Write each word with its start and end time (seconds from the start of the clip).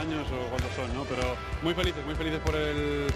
años 0.00 0.26
o 0.32 0.48
cuántos 0.48 0.72
son, 0.74 0.92
¿no? 0.94 1.04
Pero 1.04 1.36
muy 1.62 1.74
felices, 1.74 2.04
muy 2.06 2.14
felices 2.14 2.40
por 2.40 2.56
el 2.56 3.06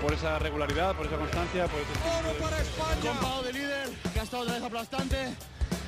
por 0.00 0.12
esa 0.12 0.38
regularidad, 0.38 0.94
por 0.94 1.06
esa 1.06 1.16
constancia, 1.16 1.66
por 1.66 1.80
ese 1.80 1.92
espíritu 1.92 3.42
de... 3.42 3.46
de 3.46 3.52
líder, 3.52 3.88
que 4.12 4.20
ha 4.20 4.22
estado 4.22 4.42
otra 4.44 4.54
vez 4.54 4.62
aplastante 4.62 5.34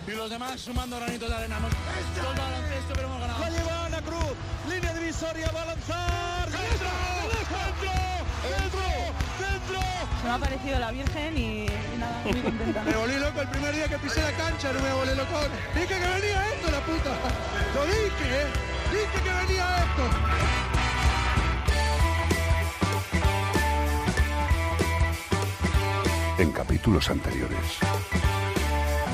y 0.06 0.10
los 0.12 0.28
demás 0.28 0.60
sumando 0.60 0.96
granitos 0.96 1.28
de 1.28 1.34
arena. 1.36 1.58
Hemos 1.58 2.36
baloncesto, 2.36 2.92
pero 2.94 3.06
hemos 3.06 3.20
ganado. 3.20 3.40
La 3.40 3.50
lleva 3.50 3.86
Ana 3.86 4.02
Cruz, 4.02 4.34
línea 4.68 4.92
divisoria, 4.94 5.50
va 5.54 5.62
a 5.62 5.66
lanzar. 5.66 6.50
¡Dentro! 6.50 6.90
¡Dentro! 7.30 7.90
¡Dentro! 8.50 8.80
¡Dentro! 9.38 9.80
Se 10.20 10.26
me 10.26 10.34
ha 10.34 10.38
parecido 10.38 10.78
la 10.80 10.90
Virgen 10.90 11.38
y, 11.38 11.66
y 11.66 11.98
nada, 11.98 12.22
muy 12.24 12.40
contenta. 12.50 12.82
me 12.82 12.96
volví 12.96 13.18
loco 13.18 13.40
el 13.42 13.48
primer 13.48 13.74
día 13.74 13.88
que 13.88 13.98
pisé 13.98 14.22
la 14.22 14.32
cancha, 14.32 14.72
no 14.72 14.80
me 14.80 14.92
volví 14.92 15.14
loco. 15.14 15.38
Dije 15.74 15.86
que 15.86 15.94
venía 15.94 16.48
esto, 16.54 16.70
la 16.70 16.80
puta. 16.80 17.10
Lo 17.74 17.84
dije, 17.86 18.42
¿eh? 18.42 18.79
Dije 18.90 19.18
que 19.22 19.30
venía 19.30 19.66
esto. 19.84 20.04
En 26.42 26.52
capítulos 26.52 27.10
anteriores 27.10 27.78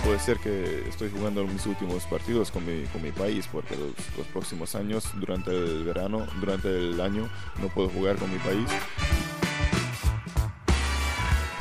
puede 0.07 0.21
ser 0.21 0.39
que 0.39 0.89
estoy 0.89 1.11
jugando 1.11 1.45
mis 1.45 1.67
últimos 1.67 2.05
partidos 2.05 2.53
con 2.53 2.65
mi, 2.65 2.85
con 2.85 3.03
mi 3.03 3.11
país 3.11 3.49
porque 3.51 3.75
los, 3.75 3.91
los, 4.17 4.27
próximos 4.29 4.77
años, 4.77 5.05
durante 5.15 5.51
el 5.51 5.83
verano, 5.83 6.29
durante 6.39 6.69
el 6.69 7.01
año, 7.01 7.29
no 7.61 7.67
puedo 7.69 7.89
jugar 7.89 8.15
con 8.15 8.33
mi 8.33 8.39
país. 8.39 8.69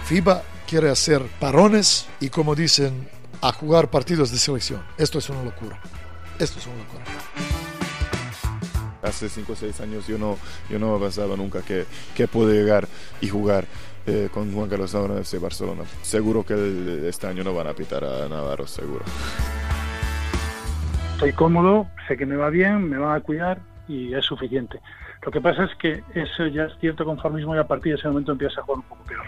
FIBA 0.05 0.43
quiere 0.67 0.91
hacer 0.91 1.23
parones 1.39 2.05
y, 2.19 2.29
como 2.29 2.53
dicen, 2.53 3.09
a 3.41 3.51
jugar 3.51 3.89
partidos 3.89 4.29
de 4.29 4.37
selección. 4.37 4.83
Esto 4.99 5.17
es 5.17 5.27
una 5.29 5.41
locura. 5.41 5.81
Esto 6.37 6.59
es 6.59 6.67
una 6.67 6.77
locura. 6.77 7.54
Hace 9.05 9.29
5 9.29 9.53
o 9.53 9.55
6 9.55 9.81
años 9.81 10.07
yo 10.07 10.17
no, 10.17 10.37
yo 10.69 10.79
no 10.79 10.99
pensaba 10.99 11.35
nunca 11.35 11.61
que, 11.61 11.85
que 12.15 12.27
puedo 12.27 12.51
llegar 12.51 12.87
y 13.21 13.27
jugar 13.27 13.65
eh, 14.07 14.29
con 14.31 14.53
Juan 14.53 14.69
Carlos 14.69 14.93
Navarro 14.93 15.15
en 15.15 15.21
FC 15.21 15.39
Barcelona. 15.39 15.83
Seguro 16.01 16.43
que 16.43 16.53
el, 16.53 17.05
este 17.05 17.27
año 17.27 17.43
no 17.43 17.53
van 17.53 17.67
a 17.67 17.73
pitar 17.73 18.03
a 18.03 18.27
Navarro, 18.27 18.67
seguro. 18.67 19.03
Estoy 21.13 21.33
cómodo, 21.33 21.87
sé 22.07 22.17
que 22.17 22.25
me 22.25 22.35
va 22.35 22.49
bien, 22.49 22.89
me 22.89 22.97
van 22.97 23.15
a 23.15 23.21
cuidar 23.21 23.59
y 23.87 24.13
es 24.13 24.25
suficiente. 24.25 24.79
Lo 25.23 25.31
que 25.31 25.41
pasa 25.41 25.63
es 25.63 25.75
que 25.75 26.03
eso 26.13 26.45
ya 26.47 26.65
es 26.65 26.73
cierto 26.79 27.05
conformismo 27.05 27.55
y 27.55 27.59
a 27.59 27.63
partir 27.65 27.93
de 27.93 27.99
ese 27.99 28.07
momento 28.07 28.33
empieza 28.33 28.59
a 28.61 28.63
jugar 28.63 28.79
un 28.79 28.89
poco 28.89 29.03
peor. 29.05 29.25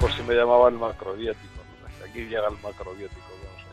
Por 0.00 0.10
si 0.12 0.22
me 0.22 0.34
llamaban 0.34 0.78
macrobiótico, 0.78 1.62
aquí 2.08 2.20
llega 2.20 2.48
el 2.48 2.56
macrobiótico. 2.62 3.31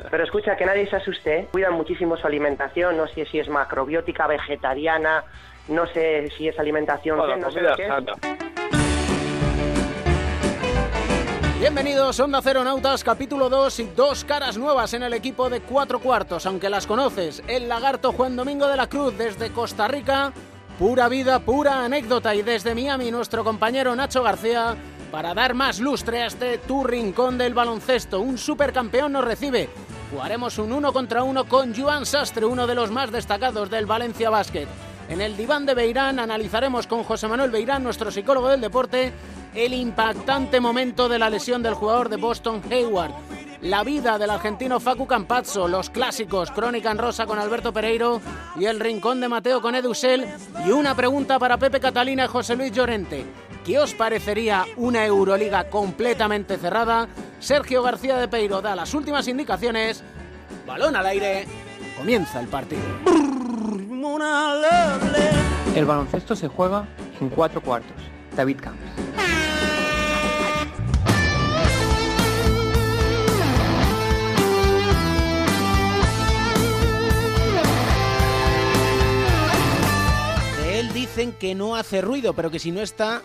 Pero 0.09 0.23
escucha, 0.23 0.55
que 0.55 0.65
nadie 0.65 0.87
se 0.89 0.95
asuste, 0.95 1.47
cuidan 1.51 1.73
muchísimo 1.73 2.17
su 2.17 2.25
alimentación, 2.25 2.97
no 2.97 3.07
sé 3.07 3.25
si 3.25 3.39
es 3.39 3.49
macrobiótica, 3.49 4.27
vegetariana, 4.27 5.23
no 5.67 5.85
sé 5.87 6.29
si 6.37 6.47
es 6.47 6.57
alimentación... 6.59 7.17
Bueno, 7.17 7.37
no 7.37 7.51
sé 7.51 7.59
comida 7.59 7.75
qué 7.75 7.83
es. 7.83 7.89
sana. 7.89 8.13
Bienvenidos, 11.59 12.17
Onda 12.21 12.39
Cero 12.41 12.63
Nautas, 12.63 13.03
capítulo 13.03 13.49
2 13.49 13.79
y 13.81 13.83
dos 13.89 14.23
caras 14.23 14.57
nuevas 14.57 14.93
en 14.93 15.03
el 15.03 15.13
equipo 15.13 15.49
de 15.49 15.59
cuatro 15.59 15.99
cuartos, 15.99 16.45
aunque 16.45 16.69
las 16.69 16.87
conoces. 16.87 17.43
El 17.47 17.67
lagarto 17.67 18.13
Juan 18.13 18.37
Domingo 18.37 18.67
de 18.67 18.77
la 18.77 18.87
Cruz 18.87 19.17
desde 19.17 19.51
Costa 19.51 19.89
Rica, 19.89 20.31
pura 20.79 21.09
vida, 21.09 21.39
pura 21.39 21.83
anécdota. 21.83 22.33
Y 22.33 22.43
desde 22.43 22.73
Miami, 22.73 23.11
nuestro 23.11 23.43
compañero 23.43 23.93
Nacho 23.93 24.23
García, 24.23 24.77
para 25.11 25.33
dar 25.33 25.53
más 25.53 25.81
lustre 25.81 26.21
a 26.21 26.27
este 26.27 26.59
tu 26.59 26.85
rincón 26.85 27.37
del 27.37 27.53
baloncesto. 27.53 28.21
Un 28.21 28.37
supercampeón 28.37 29.11
nos 29.11 29.25
recibe. 29.25 29.67
Jugaremos 30.11 30.57
un 30.57 30.71
uno 30.73 30.91
contra 30.91 31.23
uno 31.23 31.45
con 31.45 31.75
Joan 31.75 32.05
Sastre, 32.05 32.45
uno 32.45 32.65
de 32.65 32.73
los 32.73 32.89
más 32.89 33.11
destacados 33.11 33.69
del 33.69 33.85
Valencia 33.85 34.31
Basket. 34.31 34.67
En 35.07 35.21
el 35.21 35.37
diván 35.37 35.65
de 35.65 35.75
Beirán 35.75 36.19
analizaremos 36.19 36.87
con 36.87 37.03
José 37.03 37.27
Manuel 37.27 37.51
Beirán, 37.51 37.83
nuestro 37.83 38.09
psicólogo 38.09 38.49
del 38.49 38.61
deporte, 38.61 39.13
el 39.53 39.73
impactante 39.73 40.59
momento 40.59 41.09
de 41.09 41.19
la 41.19 41.29
lesión 41.29 41.61
del 41.61 41.75
jugador 41.75 42.09
de 42.09 42.17
Boston 42.17 42.61
Hayward, 42.71 43.11
la 43.61 43.83
vida 43.83 44.17
del 44.17 44.31
argentino 44.31 44.79
Facu 44.79 45.05
Campazzo, 45.05 45.67
los 45.67 45.91
clásicos 45.91 46.49
Crónica 46.51 46.89
en 46.89 46.97
Rosa 46.97 47.27
con 47.27 47.37
Alberto 47.37 47.71
Pereiro 47.71 48.19
y 48.57 48.65
el 48.65 48.79
Rincón 48.79 49.21
de 49.21 49.29
Mateo 49.29 49.61
con 49.61 49.75
Edusel 49.75 50.25
y 50.65 50.71
una 50.71 50.95
pregunta 50.95 51.37
para 51.37 51.57
Pepe 51.57 51.79
Catalina 51.79 52.25
y 52.25 52.27
José 52.27 52.55
Luis 52.55 52.71
Llorente. 52.71 53.25
¿Qué 53.65 53.77
os 53.77 53.93
parecería 53.93 54.65
una 54.77 55.05
Euroliga 55.05 55.69
completamente 55.69 56.57
cerrada? 56.57 57.07
Sergio 57.39 57.83
García 57.83 58.17
de 58.17 58.27
Peiro 58.27 58.61
da 58.61 58.75
las 58.75 58.93
últimas 58.93 59.27
indicaciones. 59.27 60.03
Balón 60.65 60.95
al 60.95 61.05
aire. 61.05 61.45
Comienza 61.97 62.39
el 62.39 62.47
partido. 62.47 62.81
El 65.75 65.85
baloncesto 65.85 66.35
se 66.35 66.47
juega 66.47 66.87
en 67.19 67.29
cuatro 67.29 67.61
cuartos. 67.61 67.95
David 68.35 68.57
Camps. 68.61 68.79
De 80.57 80.79
él 80.79 80.93
dicen 80.93 81.33
que 81.33 81.53
no 81.53 81.75
hace 81.75 82.01
ruido, 82.01 82.33
pero 82.33 82.49
que 82.49 82.59
si 82.59 82.71
no 82.71 82.81
está, 82.81 83.21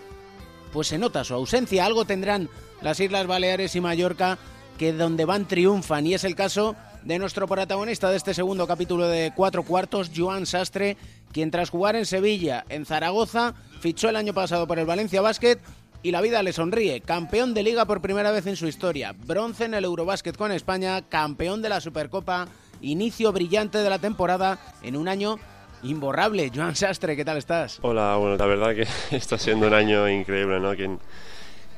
pues 0.74 0.88
se 0.88 0.98
nota 0.98 1.22
su 1.22 1.34
ausencia. 1.34 1.86
Algo 1.86 2.04
tendrán 2.04 2.50
las 2.82 2.98
Islas 2.98 3.28
Baleares 3.28 3.76
y 3.76 3.80
Mallorca 3.80 4.38
que 4.76 4.92
donde 4.92 5.24
van 5.24 5.46
triunfan. 5.46 6.04
Y 6.04 6.14
es 6.14 6.24
el 6.24 6.34
caso 6.34 6.74
de 7.04 7.20
nuestro 7.20 7.46
protagonista 7.46 8.10
de 8.10 8.16
este 8.16 8.34
segundo 8.34 8.66
capítulo 8.66 9.06
de 9.06 9.32
Cuatro 9.36 9.62
Cuartos, 9.62 10.10
Joan 10.14 10.46
Sastre, 10.46 10.96
quien 11.32 11.52
tras 11.52 11.70
jugar 11.70 11.94
en 11.94 12.06
Sevilla, 12.06 12.64
en 12.68 12.86
Zaragoza, 12.86 13.54
fichó 13.78 14.08
el 14.08 14.16
año 14.16 14.34
pasado 14.34 14.66
por 14.66 14.80
el 14.80 14.86
Valencia 14.86 15.20
Basket 15.20 15.60
y 16.02 16.10
la 16.10 16.20
vida 16.20 16.42
le 16.42 16.52
sonríe. 16.52 17.00
Campeón 17.00 17.54
de 17.54 17.62
liga 17.62 17.84
por 17.84 18.00
primera 18.00 18.32
vez 18.32 18.48
en 18.48 18.56
su 18.56 18.66
historia, 18.66 19.14
bronce 19.26 19.66
en 19.66 19.74
el 19.74 19.84
Eurobásquet 19.84 20.36
con 20.36 20.50
España, 20.50 21.02
campeón 21.08 21.62
de 21.62 21.68
la 21.68 21.80
Supercopa, 21.80 22.48
inicio 22.80 23.30
brillante 23.32 23.78
de 23.78 23.90
la 23.90 24.00
temporada 24.00 24.58
en 24.82 24.96
un 24.96 25.06
año 25.06 25.38
imborrable. 25.84 26.50
Joan 26.54 26.74
Sastre, 26.74 27.16
¿qué 27.16 27.24
tal 27.24 27.36
estás? 27.36 27.78
Hola, 27.82 28.16
bueno, 28.16 28.36
la 28.36 28.46
verdad 28.46 28.74
que 28.74 28.86
está 29.16 29.38
siendo 29.38 29.66
un 29.66 29.74
año 29.74 30.08
increíble, 30.08 30.58
¿no? 30.60 30.74
¿Quién, 30.74 30.98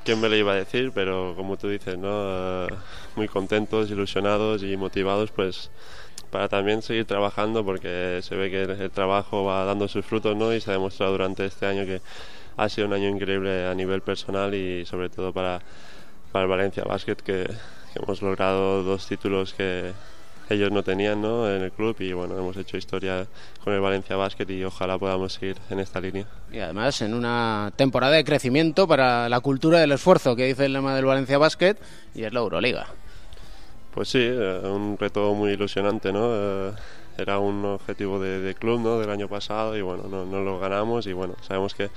quién 0.05 0.21
me 0.21 0.29
lo 0.29 0.37
iba 0.37 0.53
a 0.53 0.57
decir? 0.57 0.93
Pero 0.95 1.35
como 1.37 1.57
tú 1.57 1.69
dices, 1.69 1.99
¿no? 1.99 2.67
Uh, 2.67 2.69
muy 3.17 3.29
contentos, 3.29 3.91
ilusionados 3.91 4.63
y 4.63 4.77
motivados, 4.77 5.31
pues 5.31 5.71
para 6.31 6.49
también 6.49 6.83
seguir 6.83 7.05
trabajando 7.05 7.65
porque 7.65 8.21
se 8.23 8.35
ve 8.35 8.51
que 8.51 8.63
el, 8.63 8.91
trabajo 8.91 9.45
va 9.45 9.65
dando 9.65 9.89
sus 9.89 10.05
frutos 10.05 10.37
¿no? 10.37 10.53
y 10.53 10.61
se 10.61 10.71
ha 10.71 10.73
demostrado 10.75 11.13
durante 11.13 11.47
este 11.47 11.67
año 11.67 11.87
que 11.87 12.01
ha 12.57 12.69
sido 12.69 12.89
un 12.89 12.95
año 12.95 13.09
increíble 13.09 13.67
a 13.67 13.75
nivel 13.75 14.01
personal 14.03 14.53
y 14.55 14.85
sobre 14.87 15.09
todo 15.09 15.33
para, 15.33 15.61
para 16.33 16.43
el 16.45 16.51
Valencia 16.51 16.83
Basket 16.85 17.17
que, 17.17 17.45
que 17.45 17.99
hemos 18.03 18.23
logrado 18.23 18.83
dos 18.83 19.07
títulos 19.07 19.55
que 19.55 19.93
ellos 20.49 20.71
no 20.71 20.83
tenían 20.83 21.21
¿no? 21.21 21.51
en 21.51 21.63
el 21.63 21.73
club 21.73 21.97
y 22.01 22.13
bueno, 22.13 22.39
hemos 22.39 22.57
hecho 22.57 22.77
historia 22.77 23.27
con 23.65 23.73
el 23.73 23.81
Valencia 23.81 24.17
Basket 24.17 24.49
y 24.49 24.65
ojalá 24.65 24.99
podamos 24.99 25.35
seguir 25.35 25.57
en 25.71 25.81
esta 25.81 26.01
línea. 26.01 26.27
Y 26.53 26.59
además 26.61 27.03
en 27.03 27.15
una 27.15 27.73
temporada 27.77 28.15
de 28.15 28.25
crecimiento 28.25 28.87
para 28.87 29.29
la 29.29 29.41
cultura 29.41 29.81
del 29.81 29.93
esfuerzo 29.93 30.37
que 30.37 30.47
dice 30.47 30.67
el 30.67 30.73
lema 30.73 30.95
del 30.95 31.05
Valencia 31.05 31.39
Basket 31.39 31.77
y 32.15 32.25
es 32.25 32.33
la 32.33 32.41
Euroliga. 32.41 32.87
Pues 33.93 34.09
sí, 34.11 34.29
un 34.29 34.97
reto 35.01 35.33
muy 35.35 35.53
ilusionante, 35.53 36.13
¿no? 36.13 36.31
Era 37.17 37.39
un 37.39 37.65
objetivo 37.65 38.21
de, 38.21 38.41
de 38.41 38.55
club, 38.55 38.81
¿no? 38.81 38.99
Del 38.99 39.09
año 39.11 39.27
pasado 39.27 39.75
y 39.77 39.81
bueno, 39.81 40.05
no, 40.09 40.27
no, 40.27 40.43
lo 40.43 40.59
ganamos 40.59 41.07
y 41.07 41.15
bueno, 41.15 41.35
sabemos 41.41 41.75
que, 41.75 41.89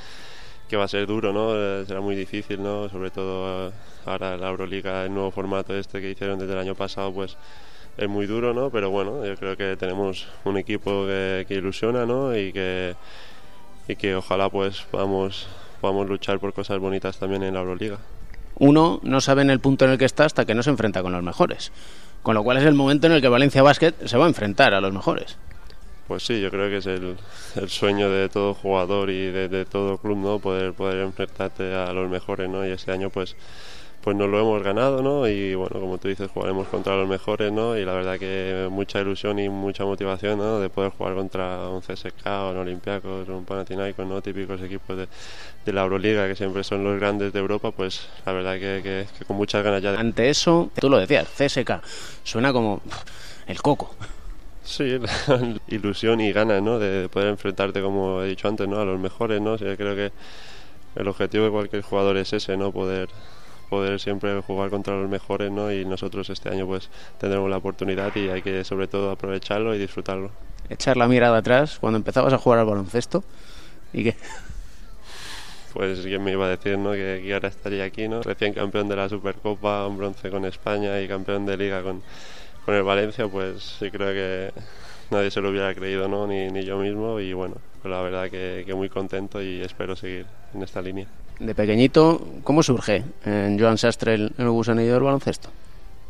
que 0.69 0.78
va 0.78 0.86
a 0.86 0.88
ser 0.88 1.06
duro, 1.06 1.34
¿no? 1.34 1.86
Será 1.86 2.00
muy 2.00 2.16
difícil, 2.16 2.63
¿no? 2.63 2.88
Sobre 2.88 3.12
todo 3.12 3.74
ahora 4.06 4.38
la 4.38 4.50
Euroliga, 4.50 5.04
el 5.04 5.13
nuevo 5.13 5.30
formato 5.30 5.75
este 5.75 6.00
que 6.00 6.10
hicieron 6.10 6.40
desde 6.40 6.54
el 6.54 6.60
año 6.60 6.74
pasado, 6.74 7.13
pues 7.13 7.36
es 8.00 8.10
muy 8.10 8.25
duro, 8.25 8.54
¿no? 8.54 8.69
Pero 8.69 8.90
bueno, 8.90 9.25
yo 9.25 9.36
creo 9.36 9.57
que 9.57 9.75
tenemos 9.75 10.28
un 10.46 10.57
equipo 10.57 11.06
que, 11.06 11.46
que 11.48 11.56
ilusiona, 11.56 12.06
¿no? 12.06 12.36
Y 12.36 12.54
que, 12.54 12.96
y 13.88 13.96
que 13.96 14.16
ojalá 14.16 14.50
pues 14.50 14.81
podamos, 14.90 15.48
podamos 15.81 16.07
luchar 16.07 16.40
por 16.40 16.54
cosas 16.54 16.80
bonitas 16.80 17.18
también 17.18 17.44
en 17.44 17.54
la 17.54 17.60
Euroliga 17.60 18.00
uno 18.60 19.00
no 19.04 19.22
sabe 19.22 19.42
en 19.42 19.50
el 19.50 19.60
punto 19.60 19.86
en 19.86 19.92
el 19.92 19.98
que 19.98 20.06
está 20.06 20.25
hasta 20.25 20.46
que 20.46 20.54
no 20.54 20.62
se 20.62 20.69
enfrenta 20.69 21.01
con 21.01 21.12
los 21.12 21.24
mejores. 21.24 21.72
Con 22.22 22.36
lo 22.36 22.44
cual 22.44 22.57
es 22.57 22.66
el 22.66 22.75
momento 22.75 23.07
en 23.07 23.13
el 23.13 23.22
que 23.22 23.30
Valencia 23.30 23.63
Basket 23.63 23.94
se 24.06 24.18
va 24.18 24.25
a 24.25 24.28
enfrentar 24.28 24.74
a 24.74 24.81
los 24.81 24.94
mejores. 24.94 25.38
Pues 26.07 26.24
sí, 26.24 26.42
yo 26.42 26.50
creo 26.50 26.69
que 26.69 26.78
es 26.78 26.86
el, 26.86 27.16
el 27.56 27.69
sueño 27.69 28.10
de 28.10 28.30
todo 28.30 28.54
jugador 28.54 29.10
y 29.10 29.28
de, 29.31 29.48
de, 29.48 29.66
todo 29.66 29.98
club, 29.98 30.18
¿no? 30.18 30.40
Poder, 30.40 30.74
poder 30.74 31.04
enfrentarte 31.04 31.74
a 31.74 31.94
los 31.94 32.10
mejores, 32.10 32.50
¿no? 32.50 32.68
Y 32.68 32.72
este 32.72 32.92
año, 32.92 33.10
pues, 33.10 33.36
pues 34.09 34.17
nos 34.17 34.27
lo 34.27 34.39
hemos 34.39 34.63
ganado, 34.63 35.03
¿no? 35.03 35.27
Y 35.27 35.53
bueno, 35.53 35.79
como 35.79 36.00
tú 36.00 36.07
dices, 36.07 36.31
jugaremos 36.33 36.67
contra 36.67 36.95
los 36.95 37.07
mejores, 37.07 37.51
¿no? 37.51 37.77
Y 37.77 37.85
la 37.85 37.94
verdad 37.94 38.17
que 38.17 38.67
mucha 38.71 39.00
ilusión 39.01 39.38
y 39.38 39.50
mucha 39.50 39.85
motivación, 39.85 40.39
¿no? 40.39 40.59
De 40.59 40.67
poder 40.67 40.89
jugar 40.89 41.13
contra 41.13 41.69
un 41.69 41.81
CSK, 41.81 42.25
un 42.25 42.57
Olympiacos, 42.57 43.29
un 43.29 43.45
Panathinaikos, 43.45 44.07
¿no? 44.07 44.19
Típicos 44.19 44.59
equipos 44.63 44.97
de, 44.97 45.07
de, 45.63 45.73
la 45.73 45.83
Euroliga, 45.83 46.27
que 46.27 46.35
siempre 46.35 46.63
son 46.63 46.83
los 46.83 47.00
grandes 47.00 47.33
de 47.33 47.38
Europa, 47.38 47.69
pues 47.69 48.09
la 48.25 48.33
verdad 48.33 48.53
que, 48.53 48.81
que, 48.81 49.06
que 49.15 49.25
con 49.25 49.38
muchas 49.38 49.63
ganas 49.63 49.83
ya 49.83 49.91
de... 49.91 50.00
Ante 50.00 50.27
eso, 50.27 50.71
tú 50.73 50.89
lo 50.89 50.97
decías, 50.97 51.27
CSK, 51.27 51.73
suena 52.23 52.51
como 52.51 52.81
el 53.45 53.61
coco. 53.61 53.94
Sí, 54.63 54.97
ilusión 55.67 56.19
y 56.19 56.31
ganas, 56.31 56.63
¿no? 56.63 56.79
De 56.79 57.09
poder 57.09 57.27
enfrentarte, 57.27 57.79
como 57.79 58.23
he 58.23 58.27
dicho 58.29 58.47
antes, 58.47 58.67
¿no? 58.67 58.79
A 58.79 58.85
los 58.85 59.00
mejores, 59.00 59.39
¿no? 59.39 59.56
creo 59.56 59.95
que 59.95 60.11
el 60.95 61.07
objetivo 61.07 61.45
de 61.45 61.51
cualquier 61.51 61.83
jugador 61.83 62.17
es 62.17 62.33
ese, 62.33 62.57
¿no? 62.57 62.71
Poder 62.71 63.07
poder 63.69 64.00
siempre 64.00 64.42
jugar 64.42 64.69
contra 64.69 64.95
los 65.00 65.10
mejores, 65.10 65.51
¿no? 65.51 65.71
Y 65.71 65.86
nosotros 65.86 66.30
este 66.30 66.50
año 66.50 66.66
pues 66.66 66.89
tendremos 67.19 67.50
la 67.50 67.57
oportunidad 67.57 68.16
y 68.16 68.30
hay 68.30 68.42
que 68.42 68.63
sobre 68.63 68.88
todo 68.88 69.12
aprovecharlo 69.12 69.75
y 69.75 69.77
disfrutarlo. 69.77 70.31
Echar 70.69 70.98
la 70.98 71.07
mirada 71.07 71.38
atrás 71.38 71.77
cuando 71.80 71.98
empezabas 71.98 72.33
a 72.33 72.38
jugar 72.38 72.60
al 72.60 72.66
baloncesto 72.66 73.24
y 73.94 74.04
qué 74.06 74.16
pues 75.74 76.01
quién 76.01 76.24
me 76.24 76.31
iba 76.31 76.45
a 76.45 76.50
decir 76.50 76.77
¿no? 76.77 76.92
que, 76.92 77.21
que, 77.24 77.33
ahora 77.33 77.50
estaría 77.50 77.83
aquí, 77.83 78.07
¿no? 78.07 78.21
recién 78.21 78.54
campeón 78.54 78.88
de 78.89 78.95
la 78.95 79.07
Supercopa, 79.10 79.88
un 79.88 79.98
bronce 79.98 80.30
con 80.30 80.45
España 80.45 81.00
y 81.01 81.07
campeón 81.07 81.45
de 81.45 81.57
liga 81.57 81.83
con, 81.83 82.01
con 82.66 82.75
el 82.75 82.83
Valencia, 82.83 83.27
pues 83.27 83.77
sí 83.80 83.89
creo 83.92 84.13
que 84.13 84.51
nadie 85.12 85.31
se 85.31 85.42
lo 85.42 85.50
hubiera 85.50 85.74
creído, 85.74 86.07
¿no? 86.07 86.27
ni, 86.27 86.50
ni 86.50 86.63
yo 86.63 86.77
mismo 86.77 87.19
y 87.19 87.33
bueno, 87.33 87.56
pues 87.81 87.92
la 87.92 88.01
verdad 88.01 88.30
que, 88.30 88.63
que, 88.66 88.74
muy 88.74 88.89
contento 88.89 89.42
y 89.42 89.62
espero 89.62 89.95
seguir 89.95 90.25
en 90.54 90.63
esta 90.63 90.81
línea. 90.81 91.07
De 91.39 91.56
pequeñito, 91.56 92.21
¿cómo 92.44 92.62
surge 92.63 93.03
en 93.25 93.57
Joan 93.57 93.77
Sastre 93.77 94.15
el, 94.15 94.33
el 94.38 94.50
gusanillo 94.50 94.94
del 94.94 95.03
baloncesto? 95.03 95.50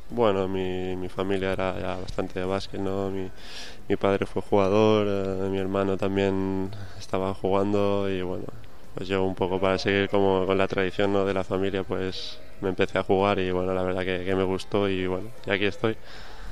Bueno, 0.10 0.48
mi, 0.48 0.96
mi 0.96 1.08
familia 1.08 1.52
era 1.54 1.80
ya 1.80 1.96
bastante 1.98 2.40
de 2.40 2.46
básquet, 2.46 2.82
¿no? 2.82 3.12
Mi, 3.12 3.30
mi 3.88 3.96
padre 3.96 4.26
fue 4.26 4.42
jugador, 4.42 5.08
eh, 5.08 5.50
mi 5.50 5.60
hermano 5.60 5.98
también 5.98 6.72
estaba 6.98 7.34
jugando 7.34 8.10
y 8.10 8.24
bueno, 8.24 8.46
pues 8.96 9.08
yo 9.08 9.24
un 9.24 9.36
poco 9.36 9.60
para 9.60 9.78
seguir 9.78 10.10
como 10.10 10.48
con 10.48 10.58
la 10.58 10.68
tradición 10.68 11.14
¿no? 11.14 11.26
de 11.26 11.34
la 11.34 11.44
familia, 11.44 11.84
pues 11.84 12.40
me 12.62 12.70
empecé 12.70 12.98
a 12.98 13.04
jugar 13.04 13.40
y 13.40 13.52
bueno, 13.52 13.74
la 13.74 13.84
verdad 13.84 14.02
que, 14.02 14.26
que 14.26 14.36
me 14.36 14.44
gustó 14.44 14.90
y 14.90 15.06
bueno, 15.06 15.30
y 15.46 15.52
aquí 15.52 15.66
estoy. 15.66 15.96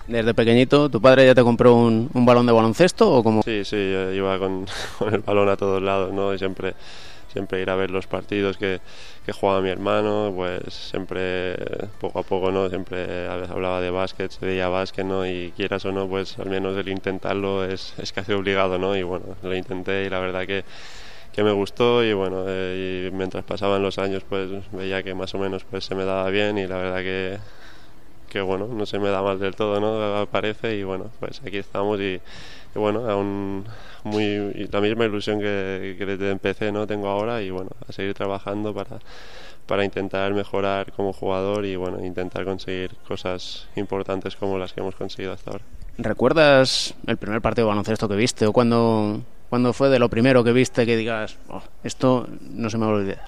Desde 0.07 0.33
pequeñito, 0.33 0.89
¿tu 0.89 1.01
padre 1.01 1.25
ya 1.25 1.35
te 1.35 1.44
compró 1.44 1.75
un, 1.75 2.09
un 2.13 2.25
balón 2.25 2.45
de 2.45 2.53
baloncesto 2.53 3.12
o 3.12 3.23
como? 3.23 3.44
Sí, 3.44 3.65
sí, 3.65 3.75
yo 3.75 4.12
iba 4.13 4.39
con, 4.39 4.65
con, 4.97 5.13
el 5.13 5.19
balón 5.21 5.50
a 5.50 5.57
todos 5.57 5.81
lados, 5.81 6.13
¿no? 6.13 6.33
Y 6.33 6.38
siempre, 6.38 6.75
siempre 7.31 7.62
ir 7.62 7.69
a 7.69 7.75
ver 7.75 7.91
los 7.91 8.07
partidos 8.07 8.57
que, 8.57 8.79
que 9.25 9.31
jugaba 9.31 9.62
mi 9.62 9.69
hermano, 9.69 10.33
pues 10.35 10.74
siempre, 10.74 11.56
poco 12.00 12.19
a 12.19 12.24
poco, 12.24 12.51
¿no? 12.51 12.69
Siempre 12.69 13.27
hablaba 13.27 13.81
de 13.81 13.89
básquet, 13.89 14.31
se 14.31 14.45
veía 14.45 14.69
básquet, 14.69 15.06
¿no? 15.06 15.25
Y 15.25 15.53
quieras 15.56 15.85
o 15.85 15.91
no, 15.91 16.07
pues 16.07 16.39
al 16.39 16.50
menos 16.50 16.77
el 16.77 16.89
intentarlo 16.89 17.65
es, 17.65 17.94
es 17.97 18.12
casi 18.13 18.33
obligado, 18.33 18.77
¿no? 18.77 18.95
Y 18.95 19.03
bueno, 19.03 19.35
lo 19.44 19.56
intenté 19.56 20.06
y 20.06 20.09
la 20.09 20.19
verdad 20.19 20.45
que 20.45 20.63
que 21.38 21.44
me 21.44 21.51
gustó 21.51 22.03
y 22.03 22.13
bueno 22.13 22.45
eh, 22.47 23.09
y 23.12 23.15
mientras 23.15 23.44
pasaban 23.44 23.83
los 23.83 24.00
años 24.00 24.23
pues 24.27 24.50
veía 24.71 25.03
que 25.03 25.13
más 25.13 25.35
o 25.35 25.38
menos 25.38 25.63
pues 25.65 25.85
se 25.85 25.94
me 25.94 26.03
daba 26.03 26.27
bien 26.31 26.57
y 26.57 26.65
la 26.65 26.77
verdad 26.77 26.97
que 27.01 27.38
que 28.27 28.41
bueno 28.41 28.65
no 28.65 28.88
se 28.88 28.97
me 28.97 29.09
da 29.09 29.21
mal 29.21 29.38
del 29.38 29.56
todo 29.56 29.80
no 29.80 30.25
parece 30.31 30.75
y 30.75 30.83
bueno 30.83 31.12
pues 31.19 31.39
aquí 31.45 31.57
estamos 31.57 32.00
y, 32.00 32.19
bueno 32.75 33.10
aún 33.10 33.66
muy 34.04 34.68
la 34.72 34.81
misma 34.81 35.06
ilusión 35.06 35.40
que, 35.40 35.96
que 35.98 36.06
desde 36.06 36.31
empecé 36.31 36.72
no 36.72 36.88
tengo 36.88 37.08
ahora 37.08 37.42
y 37.42 37.50
bueno 37.50 37.72
a 37.88 37.92
seguir 37.92 38.14
trabajando 38.14 38.74
para 38.74 39.00
para 39.66 39.84
intentar 39.84 40.34
mejorar 40.34 40.92
como 40.94 41.14
jugador 41.14 41.66
y 41.66 41.75
bueno 41.75 42.04
intentar 42.06 42.46
conseguir 42.46 42.96
cosas 43.08 43.68
importantes 43.75 44.36
como 44.36 44.58
las 44.58 44.74
que 44.74 44.81
hemos 44.81 44.96
conseguido 44.96 45.34
hasta 45.34 45.52
ahora 45.52 45.64
¿Recuerdas 46.00 46.94
el 47.08 47.18
primer 47.18 47.42
partido 47.42 47.66
de 47.66 47.69
baloncesto 47.69 48.08
que 48.08 48.16
viste 48.16 48.46
o 48.46 48.54
cuando 48.54 49.22
¿Cuándo 49.50 49.72
fue 49.72 49.90
de 49.90 50.00
lo 50.00 50.10
primero 50.10 50.44
que 50.44 50.52
viste 50.52 50.86
que 50.86 50.98
digas, 50.98 51.38
oh, 51.48 51.62
esto 51.84 52.28
no 52.42 52.69
se 52.69 52.78
me 52.78 52.86
va 52.86 52.92
a 52.92 52.96
olvidar? 52.96 53.25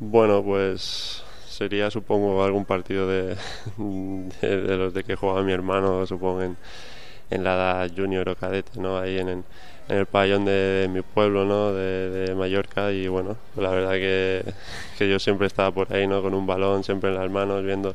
Bueno, 0.00 0.42
pues 0.42 1.22
sería 1.46 1.90
supongo 1.90 2.42
algún 2.42 2.64
partido 2.64 3.06
de, 3.06 3.36
de, 4.40 4.62
de 4.62 4.76
los 4.76 4.94
de 4.94 5.04
que 5.04 5.14
jugaba 5.14 5.42
mi 5.42 5.52
hermano, 5.52 6.06
supongo 6.06 6.42
en, 6.42 6.56
en 7.30 7.44
la 7.44 7.54
edad 7.54 7.90
junior 7.96 8.28
o 8.28 8.36
cadete, 8.36 8.78
¿no? 8.80 8.98
Ahí 8.98 9.18
en, 9.18 9.28
en, 9.28 9.44
el 9.88 10.06
pabellón 10.06 10.44
de, 10.44 10.52
de, 10.52 10.88
mi 10.88 11.02
pueblo, 11.02 11.44
¿no? 11.44 11.72
De, 11.72 12.10
de, 12.10 12.34
Mallorca 12.34 12.90
y 12.92 13.08
bueno, 13.08 13.36
la 13.56 13.70
verdad 13.70 13.92
que, 13.92 14.44
que 14.98 15.08
yo 15.08 15.18
siempre 15.18 15.46
estaba 15.46 15.70
por 15.70 15.92
ahí, 15.92 16.06
¿no? 16.06 16.22
Con 16.22 16.34
un 16.34 16.46
balón 16.46 16.84
siempre 16.84 17.10
en 17.10 17.16
las 17.16 17.30
manos 17.30 17.62
viendo 17.64 17.94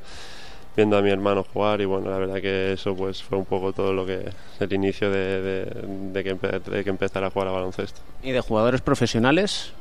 viendo 0.76 0.98
a 0.98 1.02
mi 1.02 1.10
hermano 1.10 1.44
jugar 1.44 1.82
y 1.82 1.86
bueno, 1.86 2.10
la 2.10 2.18
verdad 2.18 2.40
que 2.42 2.74
eso 2.74 2.96
pues 2.96 3.22
fue 3.22 3.38
un 3.38 3.44
poco 3.44 3.74
todo 3.74 3.92
lo 3.92 4.06
que 4.06 4.30
el 4.60 4.74
inicio 4.74 5.12
de, 5.12 5.42
de, 5.42 5.66
de 6.14 6.24
que, 6.24 6.36
de 6.72 6.84
que 6.84 6.90
empezara 6.90 7.28
a 7.28 7.30
jugar 7.32 7.50
a 7.50 7.52
baloncesto. 7.52 8.00
¿Y 8.24 8.32
de 8.32 8.40
jugadores 8.40 8.80
profesionales? 8.80 9.74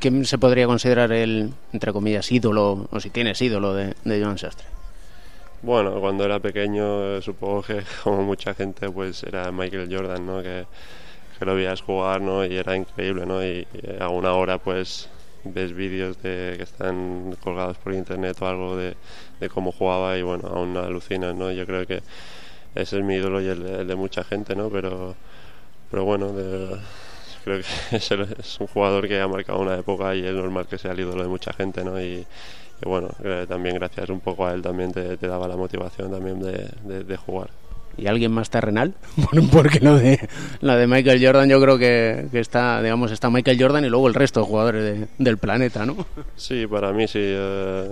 ¿Quién 0.00 0.24
se 0.24 0.38
podría 0.38 0.66
considerar 0.66 1.12
el, 1.12 1.52
entre 1.72 1.92
comillas, 1.92 2.32
ídolo, 2.32 2.88
o 2.90 3.00
si 3.00 3.10
tienes 3.10 3.42
ídolo 3.42 3.74
de, 3.74 3.94
de 4.04 4.24
Joan 4.24 4.38
Sastre? 4.38 4.66
Bueno, 5.62 6.00
cuando 6.00 6.24
era 6.24 6.40
pequeño 6.40 7.20
supongo 7.22 7.62
que 7.62 7.82
como 8.02 8.22
mucha 8.22 8.52
gente 8.54 8.90
pues 8.90 9.22
era 9.22 9.50
Michael 9.52 9.88
Jordan, 9.94 10.26
¿no? 10.26 10.42
Que, 10.42 10.66
lo 11.40 11.56
veías 11.56 11.80
jugar, 11.82 12.20
¿no? 12.20 12.44
Y 12.44 12.56
era 12.56 12.76
increíble, 12.76 13.26
¿no? 13.26 13.44
Y, 13.44 13.66
y 13.72 14.00
a 14.00 14.08
una 14.08 14.58
pues 14.58 15.08
ves 15.44 15.72
vídeos 15.72 16.22
de 16.22 16.54
que 16.56 16.62
están 16.62 17.36
colgados 17.42 17.76
por 17.78 17.94
internet 17.94 18.40
o 18.40 18.46
algo 18.46 18.76
de, 18.76 18.96
de 19.40 19.48
cómo 19.48 19.72
jugaba 19.72 20.16
y 20.16 20.22
bueno, 20.22 20.48
aún 20.48 20.76
alucinas, 20.76 21.34
¿no? 21.34 21.50
Yo 21.50 21.66
creo 21.66 21.86
que 21.86 22.02
ese 22.74 22.98
es 22.98 23.04
mi 23.04 23.16
ídolo 23.16 23.40
y 23.40 23.48
el, 23.48 23.66
el 23.66 23.86
de 23.88 23.94
mucha 23.96 24.24
gente, 24.24 24.54
¿no? 24.54 24.70
Pero, 24.70 25.16
pero 25.90 26.04
bueno, 26.04 26.32
de, 26.32 26.78
creo 27.44 27.60
que 27.60 27.66
es, 27.96 28.10
el, 28.10 28.22
es, 28.38 28.60
un 28.60 28.66
jugador 28.68 29.08
que 29.08 29.20
ha 29.20 29.28
marcado 29.28 29.60
una 29.60 29.76
época 29.76 30.14
y 30.14 30.24
es 30.24 30.32
normal 30.32 30.66
que 30.66 30.78
sea 30.78 30.92
el 30.92 31.00
ídolo 31.00 31.22
de 31.22 31.28
mucha 31.28 31.52
gente, 31.52 31.84
¿no? 31.84 32.00
Y, 32.00 32.26
bueno, 32.84 33.08
también 33.48 33.76
gracias 33.76 34.10
un 34.10 34.20
poco 34.20 34.46
a 34.46 34.52
él 34.52 34.62
también 34.62 34.92
te, 34.92 35.16
te 35.16 35.26
daba 35.28 35.46
la 35.48 35.56
motivación 35.56 36.10
también 36.10 36.40
de, 36.40 36.68
de, 36.84 37.04
de 37.04 37.16
jugar. 37.16 37.50
Y 37.96 38.06
alguien 38.06 38.32
más 38.32 38.48
terrenal 38.50 38.94
bueno, 39.16 39.48
porque 39.52 39.80
lo 39.80 39.98
de 39.98 40.18
la 40.60 40.76
de 40.76 40.86
Michael 40.86 41.24
Jordan 41.24 41.48
yo 41.48 41.60
creo 41.60 41.78
que, 41.78 42.26
que, 42.30 42.40
está 42.40 42.80
digamos 42.82 43.10
está 43.12 43.28
Michael 43.28 43.60
Jordan 43.60 43.84
y 43.84 43.88
luego 43.88 44.08
el 44.08 44.14
resto 44.14 44.40
de 44.40 44.46
jugadores 44.46 44.82
de, 44.82 45.08
del 45.18 45.38
planeta 45.38 45.84
no 45.84 46.06
sí 46.36 46.66
para 46.66 46.92
mí 46.92 47.06
sí 47.06 47.20
eh, 47.20 47.90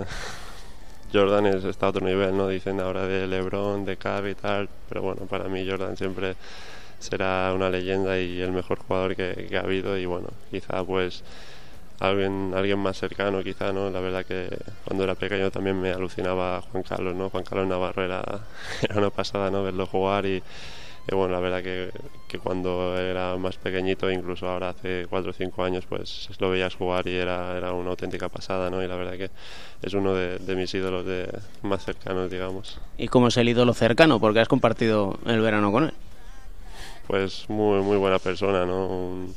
Jordan 1.13 1.45
es, 1.47 1.63
está 1.65 1.87
a 1.87 1.89
otro 1.89 2.05
nivel 2.05 2.35
no 2.35 2.47
dicen 2.47 2.79
ahora 2.79 3.05
de 3.05 3.27
LeBron 3.27 3.85
de 3.85 3.97
Curry 3.97 4.31
y 4.31 4.35
tal 4.35 4.69
pero 4.89 5.03
bueno 5.03 5.27
para 5.27 5.47
mí 5.47 5.67
Jordan 5.69 5.95
siempre 5.95 6.35
será 6.97 7.53
una 7.53 7.69
leyenda 7.69 8.19
y 8.19 8.41
el 8.41 8.51
mejor 8.51 8.79
jugador 8.79 9.15
que, 9.15 9.45
que 9.49 9.57
ha 9.57 9.61
habido 9.61 9.97
y 9.97 10.05
bueno 10.05 10.29
quizá 10.49 10.83
pues 10.83 11.23
alguien, 12.01 12.53
alguien 12.55 12.79
más 12.79 12.97
cercano 12.97 13.43
quizá, 13.43 13.71
¿no? 13.71 13.89
La 13.89 13.99
verdad 13.99 14.25
que 14.25 14.49
cuando 14.85 15.03
era 15.03 15.15
pequeño 15.15 15.51
también 15.51 15.79
me 15.79 15.91
alucinaba 15.91 16.61
Juan 16.61 16.83
Carlos, 16.83 17.15
¿no? 17.15 17.29
Juan 17.29 17.43
Carlos 17.43 17.67
Navarro 17.67 18.03
era, 18.03 18.21
era 18.81 18.97
una 18.97 19.11
pasada, 19.11 19.51
¿no? 19.51 19.63
Verlo 19.63 19.85
jugar 19.85 20.25
y, 20.25 20.41
y 21.11 21.15
bueno, 21.15 21.33
la 21.33 21.39
verdad 21.39 21.61
que, 21.61 21.91
que, 22.27 22.39
cuando 22.39 22.97
era 22.97 23.37
más 23.37 23.57
pequeñito, 23.57 24.09
incluso 24.09 24.49
ahora 24.49 24.69
hace 24.69 25.05
4 25.09 25.29
o 25.29 25.33
5 25.33 25.63
años, 25.63 25.85
pues 25.87 26.29
lo 26.39 26.49
veías 26.49 26.73
jugar 26.73 27.07
y 27.07 27.15
era, 27.15 27.55
era 27.55 27.71
una 27.73 27.91
auténtica 27.91 28.29
pasada, 28.29 28.71
¿no? 28.71 28.83
Y 28.83 28.87
la 28.87 28.95
verdad 28.95 29.17
que 29.17 29.29
es 29.83 29.93
uno 29.93 30.15
de, 30.15 30.39
de 30.39 30.55
mis 30.55 30.73
ídolos 30.73 31.05
de, 31.05 31.29
más 31.61 31.85
cercanos, 31.85 32.31
digamos. 32.31 32.79
¿Y 32.97 33.09
cómo 33.09 33.27
es 33.27 33.37
el 33.37 33.47
ídolo 33.47 33.73
cercano? 33.75 34.19
Porque 34.19 34.39
has 34.39 34.47
compartido 34.47 35.19
el 35.27 35.39
verano 35.41 35.71
con 35.71 35.83
él. 35.83 35.93
Pues 37.05 37.47
muy, 37.47 37.81
muy 37.81 37.97
buena 37.97 38.17
persona, 38.17 38.65
¿no? 38.65 38.87
Un, 38.87 39.35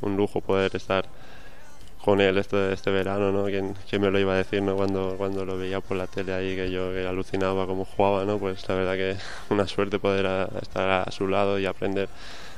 un 0.00 0.16
lujo 0.16 0.40
poder 0.40 0.74
estar 0.74 1.06
con 2.04 2.20
él 2.20 2.38
este, 2.38 2.72
este 2.72 2.90
verano, 2.90 3.32
¿no? 3.32 3.44
¿Quién, 3.44 3.74
¿Quién, 3.88 4.02
me 4.02 4.10
lo 4.10 4.18
iba 4.18 4.34
a 4.34 4.36
decir, 4.36 4.62
¿no? 4.62 4.76
Cuando, 4.76 5.14
cuando 5.18 5.44
lo 5.44 5.58
veía 5.58 5.80
por 5.80 5.96
la 5.96 6.06
tele 6.06 6.32
ahí, 6.32 6.56
que 6.56 6.70
yo 6.70 6.92
que 6.92 7.06
alucinaba 7.06 7.66
cómo 7.66 7.84
jugaba, 7.84 8.24
¿no? 8.24 8.38
Pues 8.38 8.66
la 8.68 8.74
verdad 8.74 8.94
que 8.94 9.16
una 9.54 9.66
suerte 9.66 9.98
poder 9.98 10.26
a, 10.26 10.48
estar 10.62 11.06
a 11.08 11.10
su 11.10 11.26
lado 11.26 11.58
y 11.58 11.66
aprender, 11.66 12.08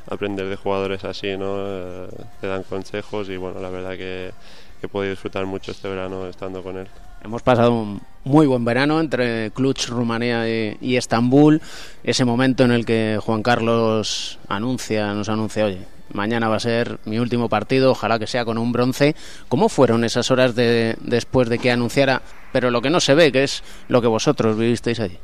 aprender 0.08 0.48
de 0.48 0.56
jugadores 0.56 1.04
así, 1.04 1.36
¿no? 1.36 1.56
Eh, 1.58 2.08
te 2.40 2.46
dan 2.46 2.62
consejos 2.64 3.28
y 3.28 3.36
bueno, 3.36 3.60
la 3.60 3.70
verdad 3.70 3.92
que, 3.92 4.32
que 4.80 4.86
he 4.86 4.88
podido 4.88 5.10
disfrutar 5.10 5.46
mucho 5.46 5.72
este 5.72 5.88
verano 5.88 6.26
estando 6.26 6.62
con 6.62 6.76
él. 6.76 6.86
Hemos 7.22 7.42
pasado 7.42 7.72
un 7.72 8.00
muy 8.24 8.46
buen 8.46 8.64
verano 8.64 8.98
entre 8.98 9.50
Cluj, 9.50 9.88
Rumanía 9.88 10.48
y, 10.48 10.78
y, 10.80 10.96
Estambul. 10.96 11.60
Ese 12.02 12.24
momento 12.24 12.64
en 12.64 12.70
el 12.70 12.86
que 12.86 13.18
Juan 13.22 13.42
Carlos 13.42 14.38
anuncia, 14.48 15.12
nos 15.12 15.28
anuncia, 15.28 15.66
oye, 15.66 15.86
mañana 16.12 16.48
va 16.48 16.56
a 16.56 16.60
ser 16.60 16.98
mi 17.04 17.18
último 17.18 17.48
partido, 17.48 17.92
ojalá 17.92 18.18
que 18.18 18.26
sea 18.26 18.44
con 18.44 18.58
un 18.58 18.72
bronce. 18.72 19.14
¿Cómo 19.48 19.68
fueron 19.68 20.04
esas 20.04 20.30
horas 20.30 20.54
de, 20.54 20.96
después 21.00 21.48
de 21.48 21.58
que 21.58 21.70
anunciara? 21.70 22.22
Pero 22.52 22.70
lo 22.70 22.82
que 22.82 22.90
no 22.90 23.00
se 23.00 23.14
ve, 23.14 23.32
que 23.32 23.44
es 23.44 23.62
lo 23.88 24.00
que 24.00 24.08
vosotros 24.08 24.56
vivisteis 24.56 25.00
allí. 25.00 25.18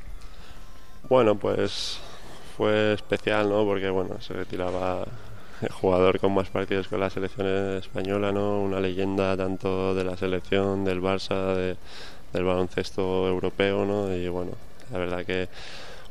Bueno, 1.09 1.37
pues 1.37 1.99
fue 2.57 2.95
especial, 2.95 3.49
¿no? 3.49 3.65
Porque, 3.65 3.91
bueno, 3.91 4.21
se 4.21 4.33
retiraba 4.33 5.05
el 5.61 5.71
jugador 5.71 6.19
con 6.19 6.35
más 6.35 6.49
partidos 6.49 6.89
con 6.89 7.01
la 7.01 7.11
selección 7.11 7.47
española, 7.79 8.33
¿no? 8.33 8.61
Una 8.61 8.81
leyenda 8.81 9.37
tanto 9.37 9.95
de 9.95 10.05
la 10.05 10.17
selección, 10.17 10.85
del 10.85 11.01
Barça, 11.01 11.55
de, 11.55 11.77
del 12.33 12.45
baloncesto 12.45 13.27
europeo, 13.29 13.85
¿no? 13.85 14.15
Y, 14.15 14.29
bueno, 14.29 14.53
la 14.93 14.99
verdad 14.99 15.25
que 15.25 15.49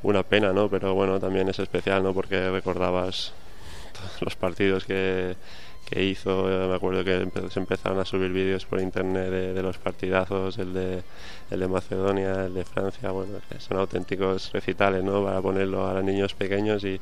una 0.04 0.24
pena, 0.24 0.54
¿no? 0.54 0.70
Pero 0.70 0.94
bueno, 0.94 1.20
también 1.20 1.50
es 1.50 1.60
especial, 1.60 2.04
¿no? 2.04 2.14
Porque 2.14 2.50
recordabas 2.50 3.34
los 4.22 4.36
partidos 4.36 4.86
que, 4.86 5.36
que 5.90 6.04
hizo. 6.04 6.44
Me 6.46 6.76
acuerdo 6.76 7.04
que 7.04 7.28
se 7.50 7.60
empezaron 7.60 8.00
a 8.00 8.06
subir 8.06 8.32
vídeos 8.32 8.66
por 8.66 8.82
internet 8.82 9.30
de, 9.30 9.62
los 9.62 9.78
partidazos, 9.78 10.58
el 10.58 10.74
de, 10.74 11.04
el 11.52 11.60
de 11.60 11.68
Macedonia, 11.68 12.46
el 12.46 12.54
de 12.54 12.66
Francia. 12.66 13.12
Bueno, 13.12 13.40
son 13.60 13.78
auténticos 13.78 14.52
recitales, 14.52 15.04
¿no? 15.04 15.24
Para 15.24 15.42
ponerlo 15.42 15.88
a 15.88 15.94
los 15.94 16.04
niños 16.04 16.34
pequeños 16.34 16.84
y, 16.84 17.00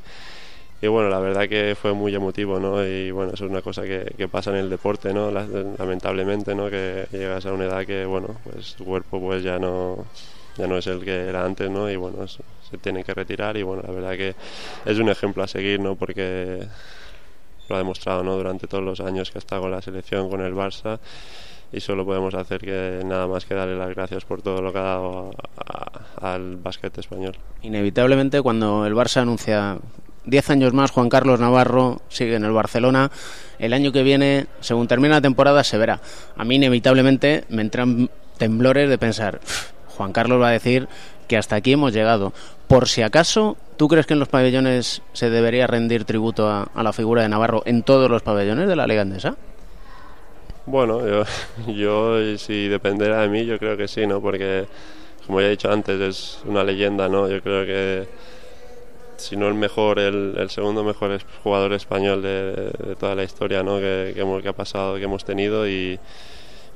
y 0.82 0.88
bueno, 0.88 1.10
la 1.10 1.20
verdad 1.20 1.48
que 1.48 1.76
fue 1.80 1.94
muy 1.94 2.14
emotivo, 2.14 2.60
¿no? 2.60 2.86
Y 2.86 3.12
bueno, 3.12 3.34
eso 3.34 3.46
es 3.46 3.52
una 3.52 3.62
cosa 3.62 3.84
que, 3.84 4.14
que 4.18 4.28
pasa 4.28 4.52
en 4.52 4.58
el 4.58 4.70
deporte, 4.70 5.14
¿no? 5.14 5.32
Lamentablemente, 5.32 6.54
¿no? 6.56 6.70
Que 6.70 7.08
llegas 7.12 7.46
a 7.46 7.54
una 7.54 7.66
edad 7.66 7.86
que, 7.86 8.06
bueno, 8.06 8.36
pues 8.44 8.76
tu 8.76 8.86
cuerpo 8.86 9.20
pues 9.22 9.44
ya 9.44 9.60
no 9.60 10.06
ya 10.58 10.68
no 10.68 10.78
es 10.78 10.88
el 10.88 11.04
que 11.04 11.30
era 11.30 11.46
antes, 11.46 11.70
¿no? 11.70 11.90
Y 11.90 11.96
bueno, 11.96 12.28
se 12.28 12.78
tiene 12.82 13.04
que 13.04 13.14
retirar 13.14 13.58
y 13.58 13.64
bueno, 13.64 13.84
la 13.86 13.94
verdad 13.94 14.18
que 14.18 14.36
es 14.86 14.98
un 14.98 15.10
ejemplo 15.10 15.44
a 15.44 15.48
seguir, 15.48 15.80
¿no? 15.80 15.96
Porque 15.96 16.66
lo 17.70 17.76
ha 17.76 17.80
demostrado 17.80 18.24
¿no? 18.24 18.36
durante 18.36 18.68
todos 18.68 18.84
los 18.84 19.00
años 19.00 19.32
que 19.32 19.38
ha 19.38 19.40
estado 19.40 19.64
con 19.64 19.72
la 19.72 19.82
selección, 19.82 20.30
con 20.30 20.42
el 20.42 20.54
Barça 20.54 21.00
y 21.72 21.80
solo 21.80 22.06
podemos 22.06 22.34
hacer 22.36 22.62
que 22.62 23.02
nada 23.04 23.26
más 23.28 23.46
que 23.46 23.56
darle 23.56 23.76
las 23.76 23.90
gracias 23.90 24.26
por 24.26 24.42
todo 24.42 24.62
lo 24.62 24.72
que 24.72 24.80
ha 24.80 24.84
dado 24.84 25.32
al 26.22 26.58
básquet 26.58 26.96
español. 26.98 27.36
Inevitablemente 27.64 28.42
cuando 28.42 28.86
el 28.86 28.94
Barça 28.94 29.22
anuncia 29.22 29.78
10 30.26 30.50
años 30.52 30.74
más 30.74 30.92
Juan 30.92 31.10
Carlos 31.10 31.40
Navarro 31.40 32.02
sigue 32.10 32.36
en 32.36 32.44
el 32.44 32.52
Barcelona, 32.52 33.12
el 33.58 33.74
año 33.74 33.92
que 33.92 34.04
viene, 34.04 34.48
según 34.60 34.88
termina 34.88 35.16
la 35.16 35.22
temporada, 35.22 35.64
se 35.64 35.78
verá. 35.78 36.00
A 36.38 36.46
mí 36.46 36.56
inevitablemente 36.56 37.46
me 37.50 37.64
entran 37.64 38.10
temblores 38.38 38.90
de 38.90 38.98
pensar, 38.98 39.40
Juan 39.98 40.12
Carlos 40.12 40.42
va 40.42 40.50
a 40.50 40.52
decir 40.52 40.88
que 41.28 41.38
hasta 41.38 41.56
aquí 41.56 41.74
hemos 41.74 41.94
llegado. 41.94 42.34
Por 42.68 42.88
si 42.88 43.02
acaso, 43.02 43.58
¿tú 43.78 43.88
crees 43.88 44.06
que 44.06 44.14
en 44.14 44.20
los 44.20 44.30
pabellones 44.30 45.02
se 45.14 45.30
debería 45.30 45.68
rendir 45.68 46.06
tributo 46.06 46.48
a, 46.50 46.70
la 46.84 46.94
figura 46.94 47.22
de 47.22 47.30
Navarro 47.30 47.64
en 47.66 47.84
todos 47.84 48.10
los 48.10 48.22
pabellones 48.22 48.68
de 48.68 48.76
la 48.76 48.88
Liga 48.88 49.02
Andesa? 49.02 49.36
Bueno, 50.66 51.06
yo, 51.08 51.24
yo 51.74 52.38
si 52.38 52.68
dependiera 52.68 53.22
de 53.22 53.30
mí, 53.30 53.46
yo 53.46 53.60
creo 53.60 53.78
que 53.78 53.88
sí, 53.88 54.08
¿no? 54.08 54.22
Porque, 54.22 54.66
como 55.26 55.42
ya 55.42 55.48
he 55.48 55.52
dicho 55.52 55.72
antes, 55.72 56.00
es 56.00 56.40
una 56.46 56.64
leyenda, 56.64 57.10
¿no? 57.10 57.30
Yo 57.30 57.42
creo 57.42 57.66
que 57.66 58.08
si 59.18 59.38
no 59.38 59.48
el 59.48 59.54
mejor, 59.54 60.00
el, 60.00 60.50
segundo 60.50 60.84
mejor 60.84 61.18
jugador 61.44 61.74
español 61.74 62.22
de, 62.22 62.96
toda 63.00 63.16
la 63.16 63.24
historia, 63.24 63.64
¿no? 63.64 63.78
Que, 63.78 64.12
que, 64.14 64.22
hemos, 64.22 64.42
que 64.42 64.50
ha 64.50 64.54
pasado, 64.54 64.96
que 64.96 65.04
hemos 65.04 65.24
tenido 65.24 65.68
y 65.68 66.00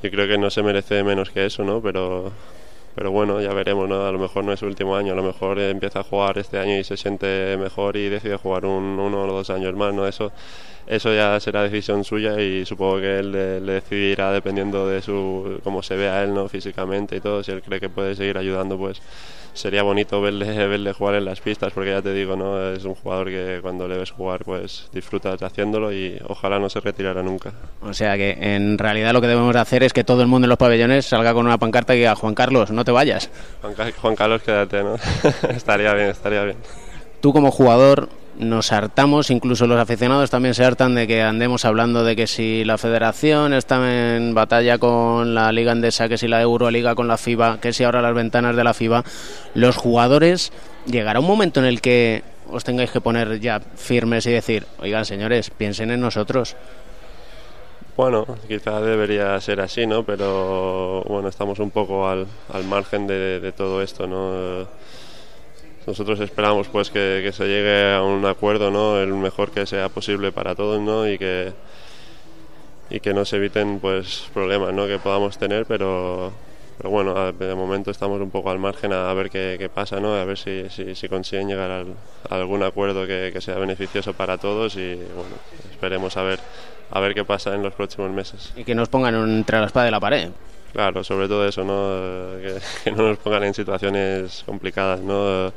yo 0.03 0.11
creo 0.11 0.27
que 0.27 0.37
no 0.37 0.49
se 0.49 0.61
merece 0.61 1.03
menos 1.03 1.31
que 1.31 1.45
eso, 1.45 1.63
¿no? 1.63 1.81
Pero 1.81 2.31
pero 2.97 3.11
bueno, 3.11 3.39
ya 3.39 3.53
veremos, 3.53 3.87
¿no? 3.87 4.07
A 4.07 4.11
lo 4.11 4.17
mejor 4.17 4.43
no 4.43 4.51
es 4.51 4.59
su 4.59 4.65
último 4.65 4.95
año, 4.95 5.13
a 5.13 5.15
lo 5.15 5.21
mejor 5.21 5.59
empieza 5.59 5.99
a 5.99 6.03
jugar 6.03 6.39
este 6.39 6.57
año 6.57 6.79
y 6.79 6.83
se 6.83 6.97
siente 6.97 7.55
mejor 7.55 7.95
y 7.95 8.09
decide 8.09 8.37
jugar 8.37 8.65
un, 8.65 8.97
uno 8.97 9.21
o 9.21 9.27
dos 9.27 9.51
años 9.51 9.75
más, 9.75 9.93
¿no? 9.93 10.07
Eso, 10.07 10.31
eso 10.87 11.13
ya 11.13 11.39
será 11.39 11.63
decisión 11.63 12.03
suya 12.03 12.39
y 12.41 12.65
supongo 12.65 12.99
que 12.99 13.19
él 13.19 13.31
le, 13.31 13.59
decidirá 13.59 14.31
dependiendo 14.31 14.87
de 14.87 15.01
su 15.01 15.59
cómo 15.63 15.83
se 15.83 15.95
vea 15.95 16.23
él, 16.23 16.33
¿no? 16.33 16.47
Físicamente 16.47 17.17
y 17.17 17.19
todo, 17.19 17.43
si 17.43 17.51
él 17.51 17.61
cree 17.61 17.79
que 17.79 17.89
puede 17.89 18.15
seguir 18.15 18.37
ayudando, 18.37 18.77
pues 18.77 19.01
sería 19.53 19.83
bonito 19.83 20.21
verle, 20.21 20.67
verle 20.67 20.93
jugar 20.93 21.15
en 21.15 21.25
las 21.25 21.41
pistas, 21.41 21.73
porque 21.73 21.89
ya 21.91 22.01
te 22.01 22.13
digo, 22.13 22.35
¿no? 22.35 22.71
Es 22.71 22.85
un 22.85 22.95
jugador 22.95 23.27
que 23.27 23.59
cuando 23.61 23.87
le 23.87 23.97
ves 23.97 24.11
jugar, 24.11 24.43
pues 24.45 24.87
disfrutas 24.93 25.41
haciéndolo 25.41 25.91
y 25.91 26.17
ojalá 26.27 26.59
no 26.59 26.69
se 26.69 26.79
retirara 26.79 27.21
nunca. 27.21 27.51
O 27.81 27.93
sea 27.93 28.15
que 28.15 28.37
en 28.39 28.77
realidad 28.77 29.11
lo 29.11 29.21
que 29.21 29.27
debemos 29.27 29.55
hacer 29.55 29.83
es 29.83 29.91
que 29.91 30.03
todo 30.03 30.21
el 30.21 30.27
mundo 30.27 30.45
en 30.45 30.49
los 30.49 30.57
pabellones 30.57 31.05
salga 31.05 31.33
con 31.33 31.45
una 31.45 31.57
pancarta 31.57 31.95
y 31.95 31.99
diga, 31.99 32.15
Juan 32.15 32.35
Carlos, 32.35 32.71
no 32.71 32.85
te 32.85 32.91
vayas. 32.91 33.29
Juan, 34.01 34.15
Carlos, 34.15 34.41
quédate, 34.43 34.83
¿no? 34.83 34.95
estaría 35.49 35.93
bien, 35.93 36.09
estaría 36.09 36.43
bien. 36.43 36.57
Tú 37.19 37.33
como 37.33 37.51
jugador, 37.51 38.09
nos 38.37 38.71
hartamos, 38.71 39.29
incluso 39.31 39.67
los 39.67 39.79
aficionados 39.79 40.29
también 40.29 40.53
se 40.53 40.63
hartan 40.63 40.95
de 40.95 41.07
que 41.07 41.21
andemos 41.21 41.65
hablando 41.65 42.03
de 42.03 42.15
que 42.15 42.27
si 42.27 42.63
la 42.63 42.77
federación 42.77 43.53
está 43.53 44.15
en 44.15 44.33
batalla 44.33 44.77
con 44.77 45.33
la 45.33 45.51
Liga 45.51 45.71
Andesa, 45.71 46.07
que 46.07 46.17
si 46.17 46.27
la 46.27 46.41
Euroliga 46.41 46.95
con 46.95 47.07
la 47.07 47.17
FIBA, 47.17 47.59
que 47.59 47.73
si 47.73 47.83
ahora 47.83 48.01
las 48.01 48.13
ventanas 48.13 48.55
de 48.55 48.63
la 48.63 48.73
FIBA, 48.73 49.03
los 49.55 49.75
jugadores 49.75 50.51
llegará 50.85 51.19
un 51.19 51.27
momento 51.27 51.59
en 51.59 51.65
el 51.65 51.81
que 51.81 52.23
os 52.49 52.63
tengáis 52.63 52.91
que 52.91 53.01
poner 53.01 53.39
ya 53.39 53.59
firmes 53.59 54.25
y 54.27 54.31
decir, 54.31 54.65
oigan 54.79 55.05
señores, 55.05 55.49
piensen 55.49 55.91
en 55.91 56.01
nosotros. 56.01 56.55
Bueno, 57.97 58.27
quizá 58.47 58.79
debería 58.79 59.41
ser 59.41 59.59
así, 59.59 59.87
¿no? 59.87 60.03
Pero 60.03 61.01
bueno, 61.07 61.29
estamos 61.29 61.57
un 61.57 61.71
poco 61.71 62.07
al, 62.07 62.27
al 62.53 62.63
margen 62.63 63.07
de 63.07 63.51
todo 63.57 63.81
esto, 63.81 64.05
¿no? 64.05 64.67
Nosotros 65.87 66.19
esperamos 66.19 66.67
pues 66.67 66.91
que, 66.91 67.31
se 67.33 67.47
llegue 67.47 67.93
a 67.93 68.03
un 68.03 68.25
acuerdo 68.25 68.69
no 68.69 68.99
el 68.99 69.13
mejor 69.13 69.51
que 69.51 69.65
sea 69.65 69.87
posible 69.87 70.33
para 70.33 70.53
todos 70.53 70.81
no 70.81 71.07
y 71.07 71.17
que 71.17 71.53
y 72.89 72.99
que 72.99 73.13
no 73.13 73.23
se 73.23 73.37
eviten 73.37 73.79
pues 73.79 74.29
problemas 74.33 74.73
no 74.73 74.85
que 74.85 74.99
podamos 74.99 75.37
tener 75.37 75.65
pero 75.65 76.33
pero 76.77 76.89
bueno 76.89 77.31
de 77.31 77.55
momento 77.55 77.89
estamos 77.89 78.19
un 78.19 78.29
poco 78.29 78.51
al 78.51 78.59
margen 78.59 78.91
a, 78.91 79.11
ver 79.13 79.29
qué, 79.29 79.69
pasa 79.73 80.01
no 80.01 80.13
a 80.13 80.25
ver 80.25 80.37
si, 80.37 80.65
si, 80.69 81.07
consiguen 81.07 81.47
llegar 81.47 81.71
a 82.29 82.35
algún 82.35 82.63
acuerdo 82.63 83.07
que, 83.07 83.33
sea 83.39 83.55
beneficioso 83.55 84.13
para 84.13 84.37
todos 84.37 84.75
y 84.75 84.95
bueno 84.95 85.35
esperemos 85.71 86.17
a 86.17 86.23
ver 86.23 86.39
a 86.91 86.99
ver 86.99 87.13
qué 87.13 87.23
pasa 87.23 87.53
en 87.53 87.63
los 87.63 87.73
próximos 87.73 88.09
meses. 88.11 88.53
Y 88.55 88.63
que 88.63 88.73
nos 88.73 88.87
pongan 88.87 89.13
entre 89.15 89.59
la 89.59 89.65
espada 89.65 89.89
y 89.89 89.91
la 89.91 89.99
pared 89.99 90.29
Claro, 90.73 91.03
sobre 91.03 91.27
todo 91.27 91.47
eso, 91.47 91.63
¿no? 91.63 92.37
Que, 92.83 92.91
no 92.91 93.09
nos 93.09 93.17
pongan 93.17 93.43
en 93.45 93.53
situaciones 93.53 94.43
complicadas, 94.45 95.01
¿no? 95.01 95.51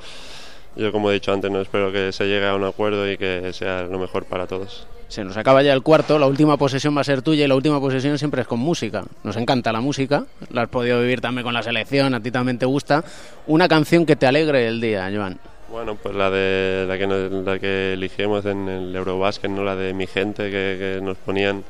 Yo, 0.76 0.92
como 0.92 1.10
he 1.10 1.14
dicho 1.14 1.32
antes, 1.32 1.50
no 1.50 1.60
espero 1.60 1.92
que 1.92 2.12
se 2.12 2.24
llegue 2.26 2.46
a 2.46 2.54
un 2.54 2.64
acuerdo 2.64 3.10
y 3.10 3.16
que 3.18 3.52
sea 3.52 3.82
lo 3.82 3.98
mejor 3.98 4.24
para 4.24 4.46
todos. 4.46 4.86
Se 5.08 5.24
nos 5.24 5.36
acaba 5.36 5.62
ya 5.62 5.72
el 5.72 5.82
cuarto, 5.82 6.20
la 6.20 6.26
última 6.26 6.56
posesión 6.56 6.96
va 6.96 7.00
a 7.00 7.04
ser 7.04 7.20
tuya 7.20 7.44
y 7.44 7.48
la 7.48 7.56
última 7.56 7.80
posesión 7.80 8.16
siempre 8.16 8.42
es 8.42 8.46
con 8.46 8.60
música. 8.60 9.02
Nos 9.24 9.36
encanta 9.36 9.72
la 9.72 9.80
música, 9.80 10.24
la 10.50 10.62
has 10.62 10.68
podido 10.68 11.00
vivir 11.00 11.20
también 11.20 11.44
con 11.44 11.52
la 11.52 11.64
selección, 11.64 12.14
a 12.14 12.22
ti 12.22 12.30
también 12.30 12.58
te 12.58 12.66
gusta. 12.66 13.02
Una 13.48 13.66
canción 13.66 14.06
que 14.06 14.14
te 14.14 14.28
alegre 14.28 14.68
el 14.68 14.80
día, 14.80 15.10
Joan. 15.12 15.40
Bueno, 15.68 15.96
pues 15.96 16.14
la 16.14 16.30
de 16.30 16.84
la 16.86 16.96
que, 16.96 17.06
la 17.06 17.58
que 17.58 17.92
elegimos 17.94 18.46
en 18.46 18.68
el 18.68 18.94
Eurobasket, 18.94 19.50
¿no? 19.50 19.64
La 19.64 19.74
de 19.74 19.94
mi 19.94 20.06
gente 20.06 20.44
que, 20.44 20.76
que 20.78 21.00
nos 21.02 21.16
ponían 21.18 21.64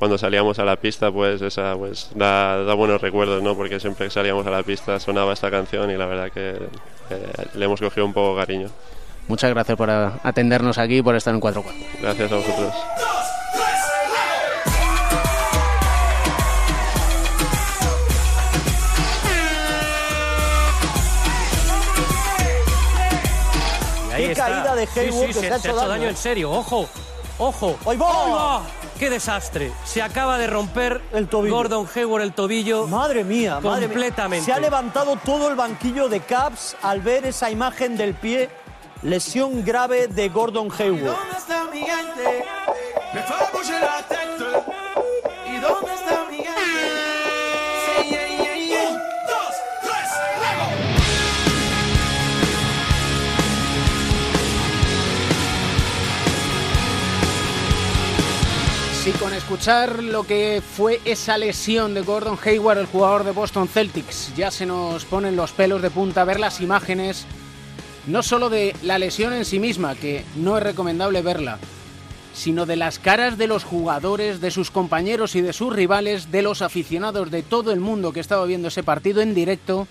cuando 0.00 0.16
salíamos 0.16 0.58
a 0.58 0.64
la 0.64 0.76
pista, 0.76 1.12
pues 1.12 1.42
esa 1.42 1.76
pues 1.76 2.08
da, 2.14 2.72
buenos 2.72 3.02
recuerdos, 3.02 3.42
¿no? 3.42 3.54
Porque 3.54 3.78
siempre 3.78 4.06
que 4.06 4.10
salíamos 4.10 4.46
a 4.46 4.50
la 4.50 4.62
pista 4.62 4.98
sonaba 4.98 5.34
esta 5.34 5.50
canción 5.50 5.90
y 5.90 5.96
la 5.98 6.06
verdad 6.06 6.32
que 6.32 6.56
le 7.54 7.64
hemos 7.66 7.78
cogido 7.78 8.06
un 8.06 8.14
poco 8.14 8.34
cariño. 8.34 8.70
Muchas 9.28 9.50
gracias 9.50 9.76
por 9.76 9.90
atendernos 9.90 10.78
aquí 10.78 10.96
y 10.96 11.02
por 11.02 11.14
estar 11.16 11.34
en 11.34 11.40
4 11.40 11.62
Gracias 12.00 12.32
a 12.32 12.34
vosotros. 12.34 12.74
Qué 24.16 24.34
caída 24.34 24.74
de 24.74 24.88
Hayward 24.96 25.26
que 25.26 25.32
se, 25.34 25.52
ha 25.52 25.56
hecho, 25.56 25.76
daño. 25.76 26.08
en 26.08 26.16
serio, 26.16 26.50
ojo, 26.50 26.88
ojo. 27.38 27.78
¡Ahí 27.86 27.98
va! 27.98 28.79
¡Qué 29.00 29.08
desastre! 29.08 29.72
Se 29.82 30.02
acaba 30.02 30.36
de 30.36 30.46
romper 30.46 31.00
el 31.14 31.26
tobillo. 31.26 31.54
Gordon 31.54 31.88
Hayward 31.94 32.20
el 32.20 32.34
tobillo. 32.34 32.86
Madre 32.86 33.24
mía, 33.24 33.58
completamente. 33.62 34.44
Se 34.44 34.52
ha 34.52 34.60
levantado 34.60 35.16
todo 35.16 35.48
el 35.48 35.56
banquillo 35.56 36.10
de 36.10 36.20
Caps 36.20 36.76
al 36.82 37.00
ver 37.00 37.24
esa 37.24 37.50
imagen 37.50 37.96
del 37.96 38.12
pie. 38.12 38.50
Lesión 39.02 39.64
grave 39.64 40.08
de 40.08 40.28
Gordon 40.28 40.68
Hayward. 40.78 41.16
Y 45.46 45.58
con 59.18 59.32
escuchar 59.32 60.02
lo 60.02 60.24
que 60.24 60.62
fue 60.62 61.00
esa 61.04 61.38
lesión 61.38 61.94
de 61.94 62.02
Gordon 62.02 62.38
Hayward, 62.44 62.78
el 62.78 62.86
jugador 62.86 63.24
de 63.24 63.32
Boston 63.32 63.66
Celtics, 63.66 64.32
ya 64.36 64.50
se 64.50 64.66
nos 64.66 65.04
ponen 65.04 65.36
los 65.36 65.52
pelos 65.52 65.80
de 65.80 65.90
punta 65.90 66.24
ver 66.24 66.38
las 66.38 66.60
imágenes, 66.60 67.24
no 68.06 68.22
solo 68.22 68.50
de 68.50 68.74
la 68.82 68.98
lesión 68.98 69.32
en 69.32 69.44
sí 69.44 69.58
misma, 69.58 69.94
que 69.94 70.24
no 70.36 70.58
es 70.58 70.62
recomendable 70.62 71.22
verla, 71.22 71.58
sino 72.34 72.66
de 72.66 72.76
las 72.76 72.98
caras 72.98 73.38
de 73.38 73.46
los 73.46 73.64
jugadores, 73.64 74.40
de 74.40 74.50
sus 74.50 74.70
compañeros 74.70 75.34
y 75.34 75.40
de 75.40 75.52
sus 75.52 75.72
rivales, 75.72 76.30
de 76.30 76.42
los 76.42 76.62
aficionados 76.62 77.30
de 77.30 77.42
todo 77.42 77.72
el 77.72 77.80
mundo 77.80 78.12
que 78.12 78.20
estaba 78.20 78.44
viendo 78.44 78.68
ese 78.68 78.82
partido 78.82 79.22
en 79.22 79.34
directo. 79.34 79.88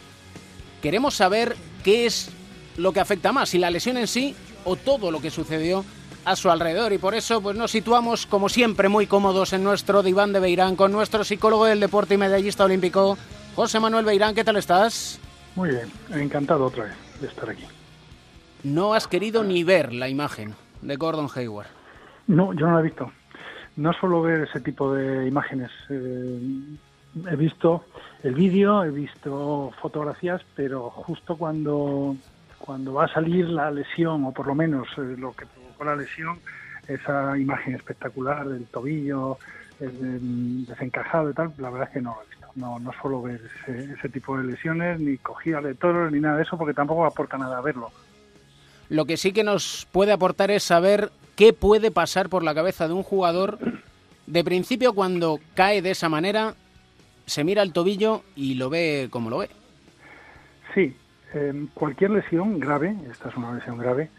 Queremos 0.82 1.16
saber 1.16 1.56
qué 1.84 2.06
es 2.06 2.30
lo 2.78 2.94
que 2.94 3.00
afecta 3.00 3.32
más, 3.32 3.50
si 3.50 3.58
la 3.58 3.72
lesión 3.72 3.98
en 3.98 4.08
sí 4.08 4.36
o 4.66 4.76
todo 4.76 5.10
lo 5.10 5.20
que 5.20 5.32
sucedió 5.32 5.84
a 6.26 6.36
su 6.36 6.50
alrededor 6.50 6.94
y 6.94 6.98
por 6.98 7.16
eso 7.16 7.42
pues 7.42 7.56
nos 7.56 7.72
situamos 7.72 8.26
como 8.26 8.50
siempre 8.50 8.90
muy 8.90 9.08
cómodos 9.08 9.54
en 9.54 9.64
nuestro 9.64 10.04
diván 10.04 10.34
de 10.34 10.40
Beirán 10.40 10.76
con 10.76 10.92
nuestro 10.92 11.24
psicólogo 11.24 11.66
del 11.66 11.80
deporte 11.80 12.16
y 12.16 12.18
medallista 12.18 12.66
olímpico 12.66 13.18
José 13.56 13.80
Manuel 13.80 14.06
Beirán, 14.06 14.36
¿qué 14.36 14.44
tal 14.44 14.58
estás? 14.58 15.20
Muy 15.56 15.70
bien, 15.70 15.92
encantado 16.14 16.66
otra 16.66 16.86
vez 16.86 16.94
de 17.20 17.28
estar 17.28 17.50
aquí. 17.50 17.66
No 18.64 18.94
has 18.94 19.08
querido 19.08 19.44
ni 19.44 19.64
ver 19.64 19.94
la 19.94 20.08
imagen 20.10 20.54
de 20.82 20.96
Gordon 20.96 21.28
Hayward. 21.36 21.68
No, 22.28 22.54
yo 22.54 22.68
no 22.68 22.76
la 22.76 22.80
he 22.80 22.84
visto. 22.84 23.12
no 23.76 23.92
suelo 23.94 24.22
ver 24.22 24.48
ese 24.48 24.60
tipo 24.62 24.94
de 24.94 25.28
imágenes. 25.28 25.72
Eh, 25.90 26.40
he 27.32 27.36
visto 27.36 27.84
el 28.24 28.36
vídeo, 28.36 28.84
he 28.84 28.92
visto 28.92 29.72
fotografías, 29.82 30.42
pero 30.56 30.90
justo 30.90 31.36
cuando, 31.36 32.16
cuando 32.60 32.94
va 32.94 33.06
a 33.06 33.14
salir 33.14 33.50
la 33.50 33.72
lesión, 33.72 34.26
o 34.26 34.32
por 34.32 34.48
lo 34.48 34.56
menos 34.56 34.88
eh, 34.98 35.16
lo 35.18 35.34
que 35.34 35.46
provocó 35.80 35.86
la 35.86 35.96
lesión, 35.96 36.40
esa 36.88 37.38
imagen 37.38 37.76
espectacular 37.76 38.48
del 38.48 38.66
tobillo 38.66 39.38
el 39.80 40.66
desencajado 40.66 41.30
y 41.30 41.34
tal, 41.34 41.54
la 41.58 41.70
verdad 41.70 41.88
es 41.88 41.94
que 41.94 42.02
no 42.02 42.16
lo 42.16 42.24
he 42.24 42.30
visto. 42.30 42.48
No, 42.56 42.80
no 42.80 42.92
suelo 43.02 43.22
ver 43.22 43.40
ese, 43.64 43.94
ese 43.94 44.10
tipo 44.10 44.38
de 44.38 44.44
lesiones, 44.44 45.00
ni 45.00 45.18
cogida 45.18 45.62
de 45.62 45.74
toros, 45.74 46.12
ni 46.12 46.20
nada 46.20 46.36
de 46.36 46.44
eso, 46.44 46.58
porque 46.58 46.74
tampoco 46.74 47.06
aporta 47.06 47.38
nada 47.38 47.60
a 47.60 47.62
verlo. 47.62 47.90
Lo 48.90 49.06
que 49.06 49.16
sí 49.16 49.32
que 49.32 49.44
nos 49.44 49.88
puede 49.90 50.12
aportar 50.12 50.52
es 50.52 50.64
saber 50.64 51.12
qué 51.38 51.54
puede 51.54 51.92
pasar 51.92 52.28
por 52.28 52.44
la 52.44 52.54
cabeza 52.54 52.90
de 52.90 52.94
un 52.94 53.04
jugador 53.04 53.58
de 54.28 54.44
principio 54.44 54.94
cuando 54.94 55.40
cae 55.56 55.82
de 55.82 55.92
esa 55.92 56.10
manera, 56.10 56.56
se 57.26 57.46
mira 57.46 57.62
el 57.62 57.72
tobillo 57.72 58.24
y 58.36 58.56
lo 58.56 58.70
ve 58.70 59.08
como 59.10 59.30
lo 59.30 59.38
ve. 59.38 59.50
Sí, 60.74 60.94
eh, 61.34 61.68
cualquier 61.74 62.12
lesión 62.12 62.60
grave, 62.60 62.96
esta 63.10 63.30
es 63.30 63.38
una 63.38 63.54
lesión 63.54 63.78
grave, 63.78 64.10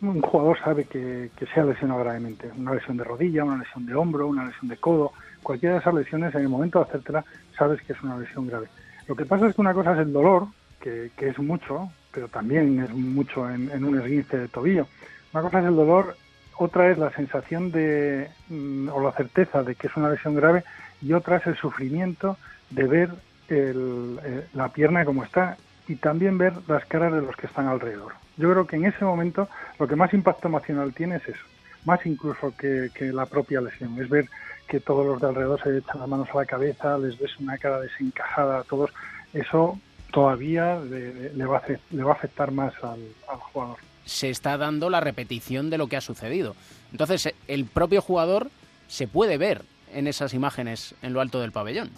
un 0.00 0.20
jugador 0.20 0.58
sabe 0.60 0.84
que, 0.84 1.30
que 1.36 1.46
se 1.46 1.60
ha 1.60 1.64
lesionado 1.64 2.00
gravemente. 2.00 2.50
Una 2.56 2.74
lesión 2.74 2.96
de 2.96 3.04
rodilla, 3.04 3.44
una 3.44 3.58
lesión 3.58 3.86
de 3.86 3.94
hombro, 3.94 4.28
una 4.28 4.46
lesión 4.46 4.68
de 4.68 4.76
codo, 4.76 5.12
cualquiera 5.42 5.74
de 5.74 5.80
esas 5.80 5.94
lesiones, 5.94 6.34
en 6.34 6.42
el 6.42 6.48
momento 6.48 6.78
de 6.78 6.84
hacértela, 6.84 7.24
sabes 7.56 7.80
que 7.82 7.92
es 7.92 8.02
una 8.02 8.18
lesión 8.18 8.46
grave. 8.46 8.68
Lo 9.06 9.16
que 9.16 9.24
pasa 9.24 9.46
es 9.46 9.54
que 9.54 9.60
una 9.60 9.74
cosa 9.74 9.92
es 9.94 9.98
el 9.98 10.12
dolor, 10.12 10.46
que, 10.80 11.10
que 11.16 11.28
es 11.28 11.38
mucho, 11.38 11.90
pero 12.12 12.28
también 12.28 12.80
es 12.80 12.90
mucho 12.90 13.48
en, 13.50 13.84
un 13.84 13.98
esguince 13.98 14.38
de 14.38 14.48
tobillo. 14.48 14.86
Una 15.32 15.42
cosa 15.42 15.60
es 15.60 15.66
el 15.66 15.76
dolor, 15.76 16.16
otra 16.56 16.90
es 16.90 16.98
la 16.98 17.10
sensación 17.10 17.70
de, 17.70 18.28
mm, 18.48 18.88
o 18.88 19.00
la 19.02 19.12
certeza 19.12 19.62
de 19.62 19.74
que 19.74 19.86
es 19.86 19.96
una 19.96 20.10
lesión 20.10 20.34
grave, 20.34 20.64
y 21.00 21.12
otra 21.12 21.36
es 21.36 21.46
el 21.46 21.56
sufrimiento 21.56 22.36
de 22.70 22.84
ver 22.86 23.10
el, 23.48 24.18
eh, 24.24 24.46
la 24.54 24.68
pierna 24.68 25.04
como 25.04 25.24
está 25.24 25.56
y 25.88 25.96
también 25.96 26.38
ver 26.38 26.52
las 26.68 26.84
caras 26.84 27.12
de 27.12 27.22
los 27.22 27.34
que 27.34 27.46
están 27.46 27.66
alrededor. 27.66 28.12
Yo 28.36 28.50
creo 28.50 28.66
que 28.66 28.76
en 28.76 28.84
ese 28.84 29.04
momento 29.04 29.48
lo 29.78 29.88
que 29.88 29.96
más 29.96 30.12
impacto 30.12 30.48
emocional 30.48 30.92
tiene 30.92 31.16
es 31.16 31.28
eso, 31.28 31.44
más 31.84 32.04
incluso 32.06 32.54
que, 32.56 32.90
la 33.12 33.26
propia 33.26 33.60
lesión, 33.60 34.00
es 34.00 34.08
ver 34.08 34.28
que 34.68 34.80
todos 34.80 35.06
los 35.06 35.20
de 35.20 35.28
alrededor 35.28 35.60
se 35.62 35.78
echan 35.78 35.98
las 35.98 36.08
manos 36.08 36.28
a 36.32 36.38
la 36.38 36.44
cabeza, 36.44 36.98
les 36.98 37.18
ves 37.18 37.30
una 37.38 37.56
cara 37.56 37.80
desencajada 37.80 38.60
a 38.60 38.64
todos, 38.64 38.90
eso 39.32 39.80
todavía 40.12 40.78
le, 40.78 41.46
va, 41.46 41.58
a 41.58 41.62
le 41.90 42.02
va 42.02 42.12
a 42.12 42.14
afectar 42.14 42.50
más 42.50 42.74
al, 42.82 43.00
jugador. 43.26 43.78
Se 44.04 44.30
está 44.30 44.56
dando 44.56 44.90
la 44.90 45.00
repetición 45.00 45.70
de 45.70 45.78
lo 45.78 45.86
que 45.86 45.96
ha 45.96 46.00
sucedido. 46.00 46.54
Entonces, 46.92 47.34
el 47.46 47.64
propio 47.66 48.00
jugador 48.00 48.50
se 48.88 49.06
puede 49.06 49.36
ver 49.36 49.62
en 49.92 50.06
esas 50.06 50.34
imágenes 50.34 50.94
en 51.02 51.12
lo 51.12 51.20
alto 51.20 51.40
del 51.40 51.52
pabellón. 51.52 51.90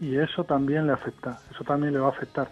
Y 0.00 0.16
eso 0.16 0.44
también 0.44 0.86
le 0.86 0.92
afecta, 0.92 1.38
eso 1.50 1.64
también 1.64 1.92
le 1.92 1.98
va 1.98 2.06
a 2.06 2.10
afectar 2.10 2.48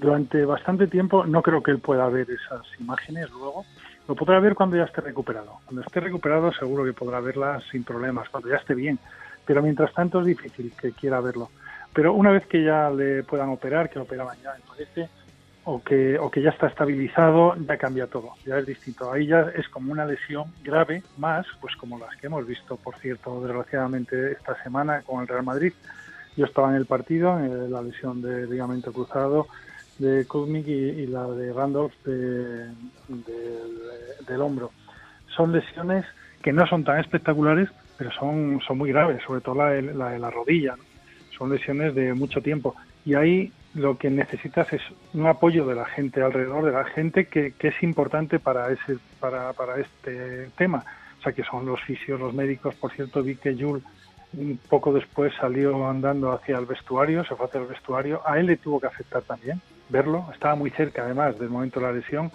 durante 0.00 0.44
bastante 0.44 0.86
tiempo 0.86 1.26
no 1.26 1.42
creo 1.42 1.62
que 1.62 1.70
él 1.70 1.78
pueda 1.78 2.08
ver 2.08 2.26
esas 2.30 2.62
imágenes 2.80 3.30
luego. 3.30 3.64
Lo 4.08 4.14
podrá 4.14 4.40
ver 4.40 4.54
cuando 4.54 4.76
ya 4.76 4.84
esté 4.84 5.02
recuperado. 5.02 5.58
Cuando 5.66 5.82
esté 5.82 6.00
recuperado 6.00 6.52
seguro 6.52 6.84
que 6.84 6.92
podrá 6.92 7.20
verlas 7.20 7.62
sin 7.70 7.84
problemas, 7.84 8.28
cuando 8.30 8.48
ya 8.48 8.56
esté 8.56 8.74
bien. 8.74 8.98
Pero 9.44 9.62
mientras 9.62 9.92
tanto 9.92 10.20
es 10.20 10.26
difícil 10.26 10.72
que 10.80 10.92
quiera 10.92 11.20
verlo. 11.20 11.50
Pero 11.92 12.14
una 12.14 12.30
vez 12.30 12.46
que 12.46 12.64
ya 12.64 12.90
le 12.90 13.22
puedan 13.24 13.50
operar, 13.50 13.90
que 13.90 13.98
lo 13.98 14.04
operaban 14.04 14.38
ya 14.42 14.54
me 14.54 14.60
parece, 14.66 15.08
o 15.64 15.82
que, 15.82 16.18
o 16.18 16.30
que 16.30 16.40
ya 16.40 16.50
está 16.50 16.68
estabilizado, 16.68 17.54
ya 17.56 17.76
cambia 17.76 18.06
todo, 18.06 18.34
ya 18.46 18.58
es 18.58 18.66
distinto. 18.66 19.12
Ahí 19.12 19.26
ya 19.26 19.50
es 19.54 19.68
como 19.68 19.92
una 19.92 20.06
lesión 20.06 20.52
grave 20.62 21.02
más, 21.18 21.46
pues 21.60 21.76
como 21.76 21.98
las 21.98 22.16
que 22.16 22.26
hemos 22.26 22.46
visto, 22.46 22.76
por 22.76 22.96
cierto, 22.98 23.40
desgraciadamente 23.42 24.32
esta 24.32 24.60
semana 24.62 25.02
con 25.02 25.20
el 25.20 25.28
Real 25.28 25.44
Madrid. 25.44 25.72
Yo 26.36 26.46
estaba 26.46 26.70
en 26.70 26.76
el 26.76 26.86
partido, 26.86 27.38
en 27.38 27.70
la 27.70 27.82
lesión 27.82 28.22
de 28.22 28.46
ligamento 28.46 28.92
cruzado, 28.92 29.46
de 29.98 30.24
Kuzmik 30.26 30.66
y, 30.66 31.06
la 31.06 31.26
de 31.28 31.52
Randolph 31.52 31.92
de, 32.04 32.66
de, 33.08 33.60
del 34.26 34.40
hombro. 34.40 34.70
Son 35.36 35.52
lesiones 35.52 36.06
que 36.42 36.52
no 36.52 36.66
son 36.66 36.84
tan 36.84 36.98
espectaculares, 36.98 37.68
pero 37.98 38.10
son, 38.12 38.60
son 38.66 38.78
muy 38.78 38.90
graves, 38.90 39.22
sobre 39.26 39.42
todo 39.42 39.56
la 39.56 39.70
de 39.70 39.82
la, 39.82 40.10
de 40.10 40.18
la 40.18 40.30
rodilla. 40.30 40.76
¿no? 40.76 40.84
Son 41.36 41.50
lesiones 41.50 41.94
de 41.94 42.14
mucho 42.14 42.40
tiempo. 42.40 42.74
Y 43.04 43.14
ahí 43.14 43.52
lo 43.74 43.98
que 43.98 44.10
necesitas 44.10 44.72
es 44.72 44.82
un 45.12 45.26
apoyo 45.26 45.66
de 45.66 45.74
la 45.74 45.84
gente 45.84 46.22
alrededor, 46.22 46.64
de 46.64 46.72
la 46.72 46.84
gente 46.84 47.26
que, 47.26 47.52
que 47.52 47.68
es 47.68 47.82
importante 47.82 48.38
para, 48.38 48.72
ese, 48.72 48.96
para, 49.20 49.52
para 49.52 49.78
este 49.78 50.48
tema. 50.56 50.84
O 51.18 51.22
sea, 51.22 51.32
que 51.32 51.44
son 51.44 51.66
los 51.66 51.80
fisios, 51.82 52.18
los 52.18 52.32
médicos. 52.32 52.74
Por 52.74 52.90
cierto, 52.92 53.22
vi 53.22 53.36
que 53.36 53.54
Jules 53.54 53.82
un 54.34 54.58
poco 54.68 54.92
después 54.92 55.32
salió 55.40 55.88
andando 55.88 56.32
hacia 56.32 56.58
el 56.58 56.66
vestuario, 56.66 57.24
se 57.24 57.34
fue 57.34 57.46
hacia 57.46 57.60
el 57.60 57.66
vestuario. 57.66 58.22
A 58.24 58.38
él 58.38 58.46
le 58.46 58.56
tuvo 58.56 58.80
que 58.80 58.86
afectar 58.86 59.22
también 59.22 59.60
verlo, 59.88 60.26
estaba 60.32 60.54
muy 60.54 60.70
cerca 60.70 61.02
además 61.02 61.38
del 61.38 61.50
momento 61.50 61.80
de 61.80 61.86
la 61.86 61.92
lesión. 61.92 62.30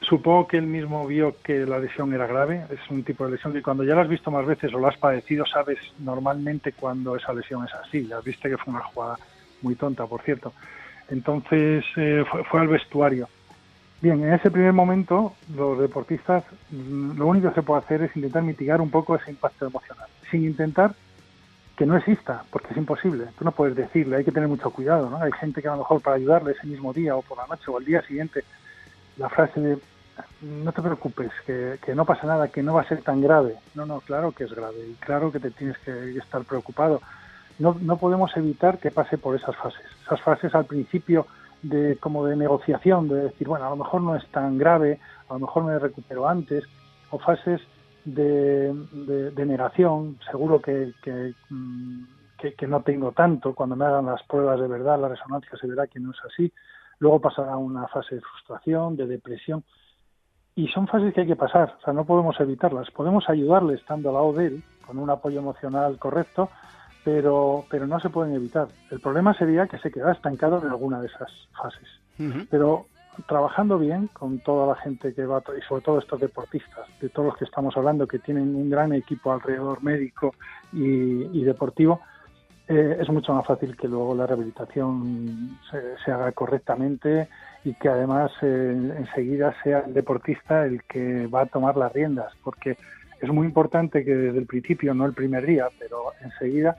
Supongo 0.00 0.46
que 0.46 0.58
él 0.58 0.66
mismo 0.66 1.06
vio 1.06 1.36
que 1.42 1.66
la 1.66 1.78
lesión 1.78 2.14
era 2.14 2.26
grave, 2.26 2.64
es 2.70 2.78
un 2.88 3.02
tipo 3.02 3.24
de 3.24 3.32
lesión 3.32 3.52
que 3.52 3.62
cuando 3.62 3.84
ya 3.84 3.94
la 3.94 4.02
has 4.02 4.08
visto 4.08 4.30
más 4.30 4.46
veces 4.46 4.72
o 4.72 4.78
la 4.78 4.88
has 4.88 4.96
padecido, 4.96 5.44
sabes 5.44 5.78
normalmente 5.98 6.72
cuando 6.72 7.16
esa 7.16 7.32
lesión 7.32 7.64
es 7.64 7.74
así. 7.74 8.06
Ya 8.06 8.20
viste 8.20 8.48
que 8.48 8.56
fue 8.56 8.74
una 8.74 8.84
jugada 8.84 9.18
muy 9.62 9.74
tonta, 9.74 10.06
por 10.06 10.22
cierto. 10.22 10.52
Entonces 11.08 11.84
eh, 11.96 12.24
fue, 12.30 12.44
fue, 12.44 12.60
al 12.60 12.68
vestuario. 12.68 13.28
Bien, 14.00 14.22
en 14.22 14.32
ese 14.32 14.50
primer 14.50 14.72
momento 14.72 15.34
los 15.56 15.78
deportistas 15.78 16.44
lo 16.70 17.26
único 17.26 17.48
que 17.48 17.56
se 17.56 17.62
puede 17.62 17.80
hacer 17.80 18.02
es 18.02 18.14
intentar 18.16 18.42
mitigar 18.42 18.80
un 18.80 18.90
poco 18.90 19.16
ese 19.16 19.30
impacto 19.30 19.66
emocional, 19.66 20.06
sin 20.30 20.44
intentar 20.44 20.94
que 21.76 21.86
no 21.86 21.96
exista, 21.96 22.44
porque 22.50 22.68
es 22.72 22.76
imposible. 22.76 23.26
Tú 23.38 23.44
no 23.44 23.52
puedes 23.52 23.74
decirle, 23.74 24.16
hay 24.16 24.24
que 24.24 24.32
tener 24.32 24.48
mucho 24.48 24.70
cuidado, 24.70 25.10
¿no? 25.10 25.22
Hay 25.22 25.32
gente 25.32 25.62
que 25.62 25.68
a 25.68 25.72
lo 25.72 25.78
mejor 25.78 26.00
para 26.00 26.16
ayudarle 26.16 26.52
ese 26.52 26.66
mismo 26.66 26.92
día 26.92 27.16
o 27.16 27.22
por 27.22 27.38
la 27.38 27.46
noche 27.46 27.70
o 27.70 27.76
al 27.76 27.84
día 27.84 28.02
siguiente, 28.02 28.44
la 29.16 29.28
frase 29.28 29.60
de 29.60 29.78
no 30.40 30.72
te 30.72 30.82
preocupes, 30.82 31.30
que, 31.46 31.78
que, 31.84 31.94
no 31.94 32.04
pasa 32.04 32.26
nada, 32.26 32.48
que 32.48 32.62
no 32.62 32.74
va 32.74 32.82
a 32.82 32.88
ser 32.88 33.02
tan 33.02 33.20
grave. 33.20 33.56
No, 33.74 33.86
no, 33.86 34.00
claro 34.00 34.32
que 34.32 34.44
es 34.44 34.52
grave 34.52 34.88
y 34.90 34.94
claro 34.94 35.30
que 35.30 35.40
te 35.40 35.50
tienes 35.50 35.78
que 35.78 36.16
estar 36.16 36.42
preocupado. 36.42 37.00
No, 37.58 37.76
no 37.80 37.96
podemos 37.96 38.36
evitar 38.36 38.78
que 38.78 38.90
pase 38.90 39.18
por 39.18 39.36
esas 39.36 39.56
fases. 39.56 39.86
Esas 40.04 40.20
fases 40.20 40.54
al 40.54 40.64
principio 40.64 41.26
de 41.62 41.96
como 41.98 42.24
de 42.26 42.36
negociación, 42.36 43.08
de 43.08 43.24
decir, 43.24 43.48
bueno, 43.48 43.66
a 43.66 43.70
lo 43.70 43.76
mejor 43.76 44.02
no 44.02 44.16
es 44.16 44.26
tan 44.28 44.58
grave, 44.58 45.00
a 45.28 45.34
lo 45.34 45.40
mejor 45.40 45.64
me 45.64 45.78
recupero 45.78 46.28
antes, 46.28 46.64
o 47.10 47.18
fases 47.18 47.60
de, 48.04 48.72
de, 48.92 49.30
de 49.30 49.46
negación, 49.46 50.18
seguro 50.30 50.60
que, 50.60 50.92
que, 51.02 51.34
que, 52.38 52.54
que, 52.54 52.66
no 52.66 52.82
tengo 52.82 53.12
tanto, 53.12 53.54
cuando 53.54 53.76
me 53.76 53.84
hagan 53.84 54.06
las 54.06 54.22
pruebas 54.24 54.60
de 54.60 54.68
verdad, 54.68 55.00
la 55.00 55.08
resonancia 55.08 55.50
se 55.60 55.66
verá 55.66 55.86
que 55.86 56.00
no 56.00 56.12
es 56.12 56.18
así, 56.24 56.52
luego 57.00 57.20
pasará 57.20 57.56
una 57.56 57.86
fase 57.88 58.16
de 58.16 58.20
frustración, 58.20 58.96
de 58.96 59.06
depresión, 59.06 59.64
y 60.54 60.68
son 60.68 60.86
fases 60.88 61.14
que 61.14 61.22
hay 61.22 61.26
que 61.26 61.36
pasar, 61.36 61.76
o 61.78 61.84
sea, 61.84 61.92
no 61.92 62.04
podemos 62.04 62.38
evitarlas, 62.40 62.90
podemos 62.90 63.28
ayudarle 63.28 63.74
estando 63.74 64.08
al 64.08 64.14
lado 64.14 64.32
de 64.32 64.46
él, 64.46 64.62
con 64.86 64.98
un 64.98 65.10
apoyo 65.10 65.40
emocional 65.40 65.98
correcto, 65.98 66.50
pero, 67.04 67.64
pero 67.70 67.86
no 67.86 68.00
se 68.00 68.10
pueden 68.10 68.34
evitar. 68.34 68.68
El 68.90 69.00
problema 69.00 69.34
sería 69.34 69.66
que 69.66 69.78
se 69.78 69.90
queda 69.90 70.12
estancado 70.12 70.60
en 70.62 70.68
alguna 70.68 71.00
de 71.00 71.06
esas 71.06 71.30
fases. 71.52 71.88
Uh 72.18 72.24
-huh. 72.24 72.46
Pero 72.50 72.86
trabajando 73.26 73.78
bien 73.78 74.08
con 74.12 74.38
toda 74.40 74.66
la 74.66 74.74
gente 74.76 75.12
que 75.14 75.26
va, 75.26 75.42
y 75.58 75.62
sobre 75.62 75.82
todo 75.82 75.98
estos 75.98 76.20
deportistas, 76.20 76.86
de 77.00 77.08
todos 77.08 77.26
los 77.28 77.36
que 77.36 77.44
estamos 77.44 77.76
hablando, 77.76 78.06
que 78.06 78.18
tienen 78.18 78.54
un 78.54 78.70
gran 78.70 78.92
equipo 78.92 79.32
alrededor 79.32 79.82
médico 79.82 80.34
y, 80.72 81.24
y 81.38 81.42
deportivo, 81.44 82.00
eh, 82.68 82.98
es 83.00 83.08
mucho 83.08 83.32
más 83.32 83.46
fácil 83.46 83.76
que 83.76 83.88
luego 83.88 84.14
la 84.14 84.26
rehabilitación 84.26 85.58
se, 85.70 85.96
se 86.04 86.12
haga 86.12 86.30
correctamente 86.32 87.28
y 87.64 87.72
que 87.74 87.88
además 87.88 88.30
eh, 88.42 88.94
enseguida 88.98 89.54
sea 89.62 89.80
el 89.80 89.94
deportista 89.94 90.66
el 90.66 90.82
que 90.84 91.26
va 91.28 91.42
a 91.42 91.46
tomar 91.46 91.76
las 91.76 91.92
riendas, 91.92 92.32
porque 92.44 92.76
es 93.20 93.28
muy 93.30 93.46
importante 93.46 94.04
que 94.04 94.14
desde 94.14 94.38
el 94.38 94.46
principio, 94.46 94.94
no 94.94 95.06
el 95.06 95.14
primer 95.14 95.46
día, 95.46 95.68
pero 95.78 96.12
enseguida 96.22 96.76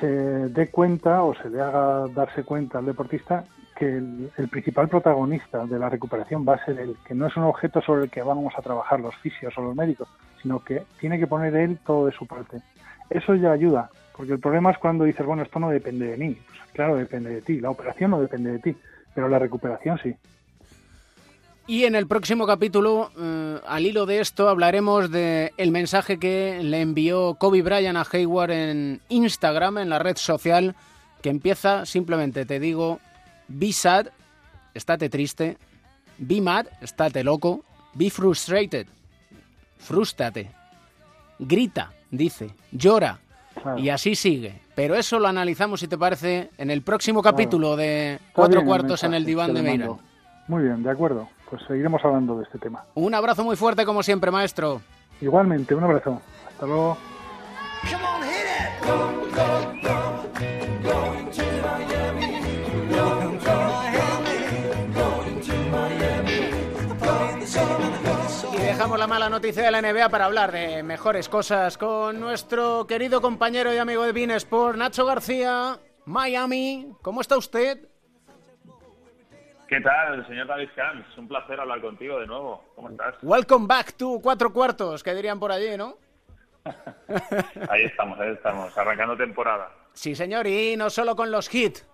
se 0.00 0.06
dé 0.06 0.70
cuenta 0.70 1.22
o 1.22 1.34
se 1.34 1.50
le 1.50 1.60
haga 1.60 2.06
darse 2.08 2.44
cuenta 2.44 2.78
al 2.78 2.86
deportista 2.86 3.44
que 3.76 3.96
el, 3.96 4.48
principal 4.50 4.88
protagonista 4.88 5.64
de 5.64 5.78
la 5.78 5.88
recuperación 5.88 6.44
va 6.46 6.54
a 6.54 6.64
ser 6.64 6.80
él, 6.80 6.96
que 7.06 7.14
no 7.14 7.26
es 7.26 7.36
un 7.36 7.44
objeto 7.44 7.80
sobre 7.80 8.04
el 8.04 8.10
que 8.10 8.22
vamos 8.22 8.52
a 8.56 8.62
trabajar 8.62 8.98
los 8.98 9.14
fisios 9.16 9.56
o 9.56 9.62
los 9.62 9.76
médicos, 9.76 10.08
sino 10.42 10.58
que 10.64 10.82
tiene 10.98 11.18
que 11.18 11.28
poner 11.28 11.54
él 11.54 11.78
todo 11.86 12.06
de 12.06 12.12
su 12.12 12.26
parte. 12.26 12.58
Eso 13.08 13.36
ya 13.36 13.52
ayuda, 13.52 13.88
porque 14.16 14.32
el 14.32 14.40
problema 14.40 14.72
es 14.72 14.78
cuando 14.78 15.04
dices, 15.04 15.24
bueno, 15.24 15.42
esto 15.42 15.60
no 15.60 15.70
depende 15.70 16.08
de 16.08 16.16
mí. 16.16 16.34
Pues 16.34 16.60
claro, 16.72 16.96
depende 16.96 17.30
de 17.30 17.40
ti, 17.40 17.60
la 17.60 17.70
operación 17.70 18.10
no 18.10 18.20
depende 18.20 18.50
de 18.50 18.58
ti, 18.58 18.76
pero 19.14 19.28
la 19.28 19.38
recuperación 19.38 19.98
sí. 20.02 20.14
Y 21.68 21.84
en 21.84 21.94
el 21.94 22.06
próximo 22.06 22.46
capítulo, 22.46 23.10
eh, 23.20 23.60
al 23.66 23.84
hilo 23.84 24.06
de 24.06 24.20
esto, 24.20 24.48
hablaremos 24.48 25.10
de 25.10 25.52
el 25.58 25.70
mensaje 25.70 26.18
que 26.18 26.60
le 26.62 26.80
envió 26.80 27.34
Kobe 27.34 27.60
Bryant 27.60 27.98
a 27.98 28.06
Hayward 28.10 28.52
en 28.52 29.02
Instagram, 29.10 29.76
en 29.76 29.90
la 29.90 29.98
red 29.98 30.16
social, 30.16 30.74
que 31.20 31.28
empieza 31.28 31.84
simplemente, 31.84 32.46
te 32.46 32.58
digo, 32.58 33.00
be 33.48 33.70
sad, 33.74 34.06
estate 34.72 35.10
triste, 35.10 35.58
be 36.16 36.40
mad, 36.40 36.68
estate 36.80 37.22
loco, 37.22 37.62
be 37.92 38.08
frustrated, 38.08 38.86
frústrate. 39.76 40.50
grita, 41.38 41.92
dice, 42.10 42.54
llora. 42.72 43.18
Y 43.76 43.90
así 43.90 44.14
sigue. 44.14 44.62
Pero 44.74 44.94
eso 44.94 45.18
lo 45.18 45.28
analizamos, 45.28 45.80
si 45.80 45.88
te 45.88 45.98
parece, 45.98 46.48
en 46.56 46.70
el 46.70 46.80
próximo 46.80 47.20
capítulo 47.20 47.76
de 47.76 48.20
Cuatro 48.32 48.64
Cuartos 48.64 49.04
en 49.04 49.12
el 49.12 49.26
diván 49.26 49.52
de 49.52 49.60
Meirán. 49.60 49.98
Muy 50.46 50.62
bien, 50.62 50.82
de 50.82 50.90
acuerdo. 50.90 51.28
Pues 51.48 51.62
seguiremos 51.66 52.04
hablando 52.04 52.36
de 52.36 52.44
este 52.44 52.58
tema. 52.58 52.84
Un 52.94 53.14
abrazo 53.14 53.42
muy 53.42 53.56
fuerte, 53.56 53.86
como 53.86 54.02
siempre, 54.02 54.30
maestro. 54.30 54.82
Igualmente, 55.20 55.74
un 55.74 55.84
abrazo. 55.84 56.20
Hasta 56.48 56.66
luego. 56.66 56.96
Y 68.52 68.56
dejamos 68.60 68.98
la 68.98 69.06
mala 69.06 69.30
noticia 69.30 69.62
de 69.62 69.70
la 69.70 69.80
NBA 69.80 70.08
para 70.10 70.26
hablar 70.26 70.52
de 70.52 70.82
mejores 70.82 71.28
cosas 71.28 71.78
con 71.78 72.20
nuestro 72.20 72.86
querido 72.86 73.20
compañero 73.20 73.72
y 73.72 73.78
amigo 73.78 74.02
de 74.04 74.12
Bean 74.12 74.30
Sport, 74.32 74.76
Nacho 74.76 75.06
García, 75.06 75.78
Miami. 76.04 76.92
¿Cómo 77.02 77.20
está 77.20 77.36
usted? 77.38 77.87
¿Qué 79.68 79.80
tal, 79.82 80.26
señor 80.26 80.46
David 80.46 80.70
Camps? 80.74 81.18
Un 81.18 81.28
placer 81.28 81.60
hablar 81.60 81.80
contigo 81.80 82.18
de 82.20 82.26
nuevo. 82.26 82.64
¿Cómo 82.74 82.88
estás? 82.90 83.14
Welcome 83.22 83.66
back 83.66 83.92
to 83.94 84.18
cuatro 84.22 84.52
cuartos, 84.52 85.02
que 85.02 85.14
dirían 85.14 85.38
por 85.38 85.52
allí, 85.52 85.76
¿no? 85.76 85.96
ahí 87.70 87.82
estamos, 87.84 88.18
ahí 88.18 88.32
estamos, 88.32 88.76
arrancando 88.78 89.16
temporada. 89.16 89.70
Sí, 89.92 90.14
señor, 90.14 90.46
y 90.46 90.76
no 90.76 90.88
solo 90.90 91.14
con 91.14 91.30
los 91.30 91.52
hits. 91.54 91.86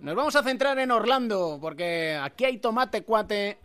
Nos 0.00 0.14
vamos 0.14 0.36
a 0.36 0.42
centrar 0.42 0.78
en 0.78 0.90
Orlando, 0.90 1.58
porque 1.60 2.18
aquí 2.20 2.44
hay 2.44 2.58
tomate 2.58 3.02
cuate. 3.04 3.58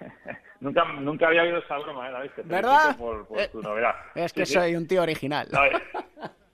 nunca, 0.60 0.84
nunca 1.00 1.26
había 1.26 1.42
oído 1.42 1.58
esa 1.58 1.76
broma, 1.78 2.08
¿eh, 2.08 2.12
David? 2.12 2.30
¿Verdad? 2.44 2.96
Por, 2.96 3.26
por 3.26 3.38
Eh, 3.40 3.48
tu 3.48 3.60
novedad. 3.60 3.94
Es 4.14 4.32
que 4.32 4.46
Sí, 4.46 4.52
sí. 4.54 4.58
soy 4.58 4.74
un 4.76 4.86
tío 4.86 5.02
original. 5.02 5.48
No, 5.50 5.64
eh, 5.66 5.72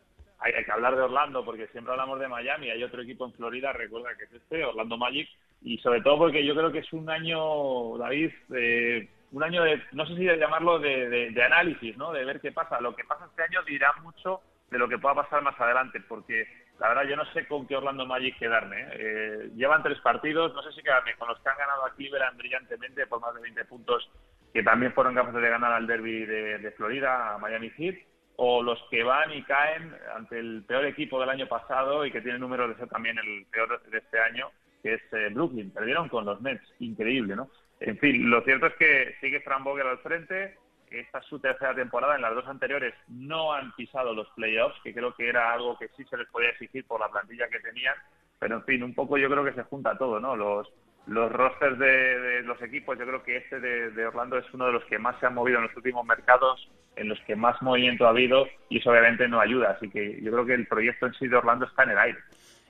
hay, 0.43 0.65
que 0.65 0.73
hablar 0.73 0.97
de 0.97 1.03
Orlando 1.03 1.45
porque 1.45 1.67
siempre 1.69 1.93
hablamos 1.93 2.19
de 2.21 2.29
Miami. 2.29 2.71
Hay 2.71 2.83
otro 2.83 3.03
equipo 3.03 3.25
en 3.27 3.33
Florida, 3.35 3.73
recuerda 3.73 4.17
que 4.17 4.25
es 4.25 4.33
este, 4.33 4.65
Orlando 4.65 4.97
Magic. 4.97 5.29
Y 5.63 5.79
sobre 5.79 6.01
todo 6.03 6.19
porque 6.19 6.45
yo 6.45 6.55
creo 6.55 6.73
que 6.73 6.81
es 6.81 6.93
un 6.93 7.09
año, 7.09 7.97
David, 7.99 8.31
eh, 8.55 9.09
un 9.31 9.43
año 9.43 9.63
de, 9.63 9.81
no 9.93 10.05
sé 10.07 10.17
si 10.17 10.25
de 10.25 10.37
llamarlo 10.37 10.79
de, 10.79 11.09
de- 11.09 11.31
de 11.31 11.43
análisis, 11.43 11.97
¿no? 11.97 12.13
De 12.13 12.25
ver 12.25 12.41
qué 12.41 12.53
pasa. 12.53 12.81
Lo 12.81 12.95
que 12.97 13.05
pasa 13.05 13.27
este 13.27 13.43
año 13.45 13.63
dirá 13.63 13.93
mucho 14.03 14.41
de 14.71 14.79
lo 14.79 14.89
que 14.89 14.99
pueda 14.99 15.15
pasar 15.15 15.43
más 15.43 15.59
adelante, 15.61 16.01
porque 16.09 16.47
la 16.81 16.89
verdad 16.89 17.05
yo 17.05 17.17
no 17.17 17.25
sé 17.33 17.47
con 17.47 17.67
qué 17.67 17.77
Orlando 17.77 18.07
Magic 18.07 18.39
quedarme. 18.39 18.81
¿eh? 18.81 18.89
Eh, 18.95 19.51
llevan 19.55 19.83
tres 19.83 20.01
partidos, 20.01 20.53
no 20.55 20.63
sé 20.63 20.73
si 20.73 20.83
quedarme 20.83 21.15
con 21.17 21.29
los 21.29 21.39
que 21.41 21.49
han 21.49 21.59
ganado 21.59 21.85
a 21.85 21.95
Cleveland 21.95 22.39
brillantemente 22.39 23.07
por 23.07 23.21
más 23.21 23.35
de 23.35 23.43
20 23.43 23.65
puntos, 23.67 24.11
que 24.53 24.63
también 24.63 24.93
fueron 24.93 25.15
capaces 25.15 25.41
de 25.41 25.49
ganar 25.49 25.73
al 25.73 25.87
derby 25.87 26.25
de, 26.25 26.59
de 26.59 26.71
Florida, 26.73 27.35
a 27.35 27.39
Miami 27.39 27.71
Heat, 27.77 27.97
o 28.37 28.63
los 28.63 28.83
que 28.91 29.03
van 29.03 29.33
y 29.33 29.43
caen 29.43 29.95
ante 30.15 30.39
el 30.39 30.65
peor 30.67 30.87
equipo 30.87 31.21
del 31.21 31.31
año 31.31 31.47
pasado 31.47 32.05
y 32.05 32.11
que 32.11 32.21
tiene 32.21 32.39
números 32.39 32.71
de 32.71 32.77
ser 32.77 32.89
también 32.89 33.19
el 33.19 33.47
peor 33.47 33.83
de 33.83 33.99
este 33.99 34.19
año, 34.19 34.51
que 34.83 34.95
es 34.95 35.03
eh, 35.13 35.29
Brooklyn. 35.33 35.71
Perdieron 35.71 36.09
con 36.09 36.25
los 36.25 36.41
Nets, 36.41 36.67
increíble, 36.79 37.37
¿no? 37.37 37.51
En 37.81 37.99
fin, 37.99 38.31
lo 38.31 38.43
cierto 38.43 38.67
es 38.67 38.75
que 38.75 39.17
sigue 39.21 39.41
Fran 39.41 39.65
Vogel 39.65 39.87
al 39.87 39.99
frente. 39.99 40.57
Esta 40.91 41.19
es 41.19 41.27
su 41.27 41.39
tercera 41.41 41.75
temporada. 41.75 42.17
En 42.17 42.23
las 42.23 42.35
dos 42.35 42.47
anteriores 42.47 42.95
no 43.09 43.53
han 43.53 43.73
pisado 43.73 44.15
los 44.15 44.29
playoffs, 44.31 44.81
que 44.83 44.95
creo 44.95 45.15
que 45.15 45.29
era 45.29 45.53
algo 45.53 45.77
que 45.79 45.89
sí 45.97 46.05
se 46.05 46.17
les 46.17 46.29
podía 46.29 46.51
exigir 46.51 46.87
por 46.87 47.01
la 47.01 47.11
plantilla 47.11 47.49
que 47.49 47.61
tenían. 47.61 47.95
Pero, 48.39 48.57
en 48.57 48.65
fin, 48.65 48.83
un 48.83 48.95
poco 48.95 49.19
yo 49.19 49.29
creo 49.31 49.45
que 49.45 49.55
se 49.55 49.63
junta 49.65 49.97
todo, 49.97 50.21
¿no? 50.21 50.37
Los, 50.37 50.69
los 51.07 51.33
rosters 51.33 51.79
de, 51.79 51.87
de 51.87 52.43
los 52.43 52.61
equipos, 52.63 52.99
yo 52.99 53.07
creo 53.07 53.23
que 53.23 53.37
este 53.37 53.61
de, 53.61 53.91
de 53.91 54.07
Orlando 54.07 54.39
es 54.39 54.47
uno 54.53 54.67
de 54.67 54.73
los 54.73 54.85
que 54.85 54.99
más 54.99 55.19
se 55.19 55.27
han 55.27 55.35
movido 55.35 55.59
en 55.59 55.65
los 55.65 55.77
últimos 55.77 56.07
mercados, 56.07 56.69
en 56.97 57.09
los 57.09 57.19
que 57.27 57.35
más 57.35 57.61
movimiento 57.61 58.07
ha 58.07 58.11
habido, 58.11 58.47
y 58.69 58.79
eso 58.79 58.91
obviamente 58.91 59.27
no 59.29 59.41
ayuda. 59.41 59.71
Así 59.71 59.89
que 59.91 60.21
yo 60.23 60.31
creo 60.31 60.47
que 60.47 60.55
el 60.55 60.67
proyecto 60.67 61.07
en 61.07 61.15
sí 61.15 61.27
de 61.27 61.37
Orlando 61.37 61.67
está 61.67 61.83
en 61.85 61.91
el 61.91 61.99
aire. 61.99 62.19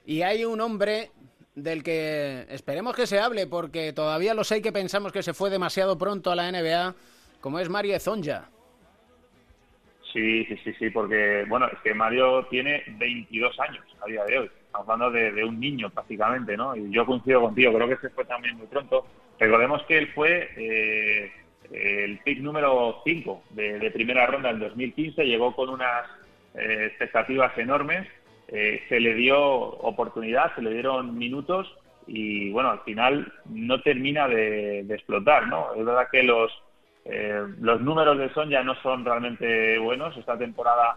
Y 0.06 0.22
hay 0.22 0.44
un 0.44 0.60
hombre 0.60 1.10
del 1.54 1.82
que 1.82 2.46
esperemos 2.48 2.96
que 2.96 3.06
se 3.06 3.20
hable, 3.20 3.46
porque 3.46 3.92
todavía 3.92 4.34
lo 4.34 4.44
sé 4.44 4.62
que 4.62 4.72
pensamos 4.72 5.12
que 5.12 5.22
se 5.22 5.34
fue 5.34 5.50
demasiado 5.50 5.98
pronto 5.98 6.30
a 6.30 6.36
la 6.36 6.50
NBA, 6.50 6.94
como 7.40 7.58
es 7.58 7.68
Mario 7.68 7.98
Zonja. 8.00 8.48
Sí, 10.12 10.44
sí, 10.44 10.56
sí, 10.64 10.74
sí, 10.78 10.90
porque, 10.90 11.44
bueno, 11.48 11.66
es 11.68 11.78
que 11.80 11.94
Mario 11.94 12.46
tiene 12.50 12.82
22 12.98 13.58
años 13.60 13.84
a 14.02 14.06
día 14.06 14.24
de 14.24 14.38
hoy. 14.40 14.50
Hablando 14.72 15.10
de, 15.10 15.44
un 15.44 15.60
niño 15.60 15.90
prácticamente, 15.90 16.56
¿no? 16.56 16.74
Y 16.74 16.90
yo 16.90 17.04
coincido 17.04 17.42
contigo, 17.42 17.72
creo 17.74 17.88
que 17.88 17.96
se 17.96 18.10
fue 18.10 18.24
también 18.24 18.56
muy 18.56 18.66
pronto. 18.66 19.06
Recordemos 19.38 19.82
que 19.84 19.98
él 19.98 20.08
fue 20.14 20.50
eh, 20.56 21.32
el 21.72 22.18
pick 22.18 22.40
número 22.40 23.00
5 23.04 23.42
de, 23.50 23.90
primera 23.90 24.26
ronda 24.26 24.50
en 24.50 24.60
2015, 24.60 25.24
llegó 25.24 25.54
con 25.54 25.68
unas 25.68 26.06
eh, 26.54 26.86
expectativas 26.86 27.56
enormes, 27.56 28.06
eh, 28.48 28.82
se 28.88 29.00
le 29.00 29.14
dio 29.14 29.40
oportunidad, 29.40 30.54
se 30.54 30.62
le 30.62 30.72
dieron 30.72 31.16
minutos 31.16 31.72
y, 32.06 32.50
bueno, 32.50 32.70
al 32.70 32.80
final 32.80 33.32
no 33.46 33.80
termina 33.80 34.28
de, 34.28 34.80
explotar, 34.80 35.46
¿no? 35.48 35.74
Es 35.74 35.84
verdad 35.84 36.08
que 36.10 36.22
los 36.22 36.52
eh, 37.04 37.42
los 37.58 37.80
números 37.80 38.16
de 38.18 38.32
Son 38.32 38.48
ya 38.48 38.62
no 38.62 38.74
son 38.76 39.04
realmente 39.04 39.76
buenos. 39.78 40.16
Esta 40.16 40.38
temporada 40.38 40.96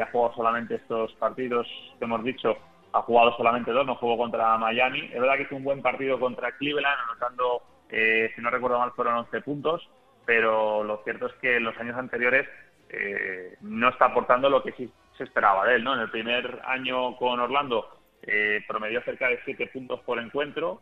ha 0.00 0.06
jugado 0.12 0.34
solamente 0.36 0.76
estos 0.76 1.12
partidos 1.14 1.66
que 1.98 2.04
hemos 2.04 2.22
dicho, 2.22 2.56
ha 2.94 3.02
jugado 3.02 3.36
solamente 3.36 3.72
dos, 3.72 3.84
no 3.84 3.96
jugó 3.96 4.16
contra 4.16 4.56
Miami. 4.56 5.10
Es 5.12 5.20
verdad 5.20 5.36
que 5.36 5.42
hizo 5.42 5.56
un 5.56 5.64
buen 5.64 5.82
partido 5.82 6.18
contra 6.18 6.52
Cleveland, 6.52 6.96
anotando, 7.10 7.62
eh, 7.90 8.30
si 8.34 8.40
no 8.40 8.50
recuerdo 8.50 8.78
mal, 8.78 8.92
fueron 8.92 9.16
11 9.16 9.40
puntos, 9.40 9.90
pero 10.24 10.84
lo 10.84 11.02
cierto 11.02 11.26
es 11.26 11.32
que 11.34 11.56
en 11.56 11.64
los 11.64 11.76
años 11.76 11.96
anteriores 11.96 12.48
eh, 12.90 13.56
no 13.62 13.88
está 13.88 14.06
aportando 14.06 14.48
lo 14.48 14.62
que 14.62 14.72
sí 14.72 14.90
se 15.18 15.24
esperaba 15.24 15.66
de 15.66 15.76
él. 15.76 15.84
¿no? 15.84 15.94
En 15.94 16.00
el 16.00 16.10
primer 16.10 16.60
año 16.64 17.16
con 17.16 17.40
Orlando 17.40 17.88
eh, 18.22 18.62
promedió 18.68 19.02
cerca 19.02 19.28
de 19.28 19.40
7 19.44 19.66
puntos 19.72 20.00
por 20.00 20.20
encuentro, 20.20 20.80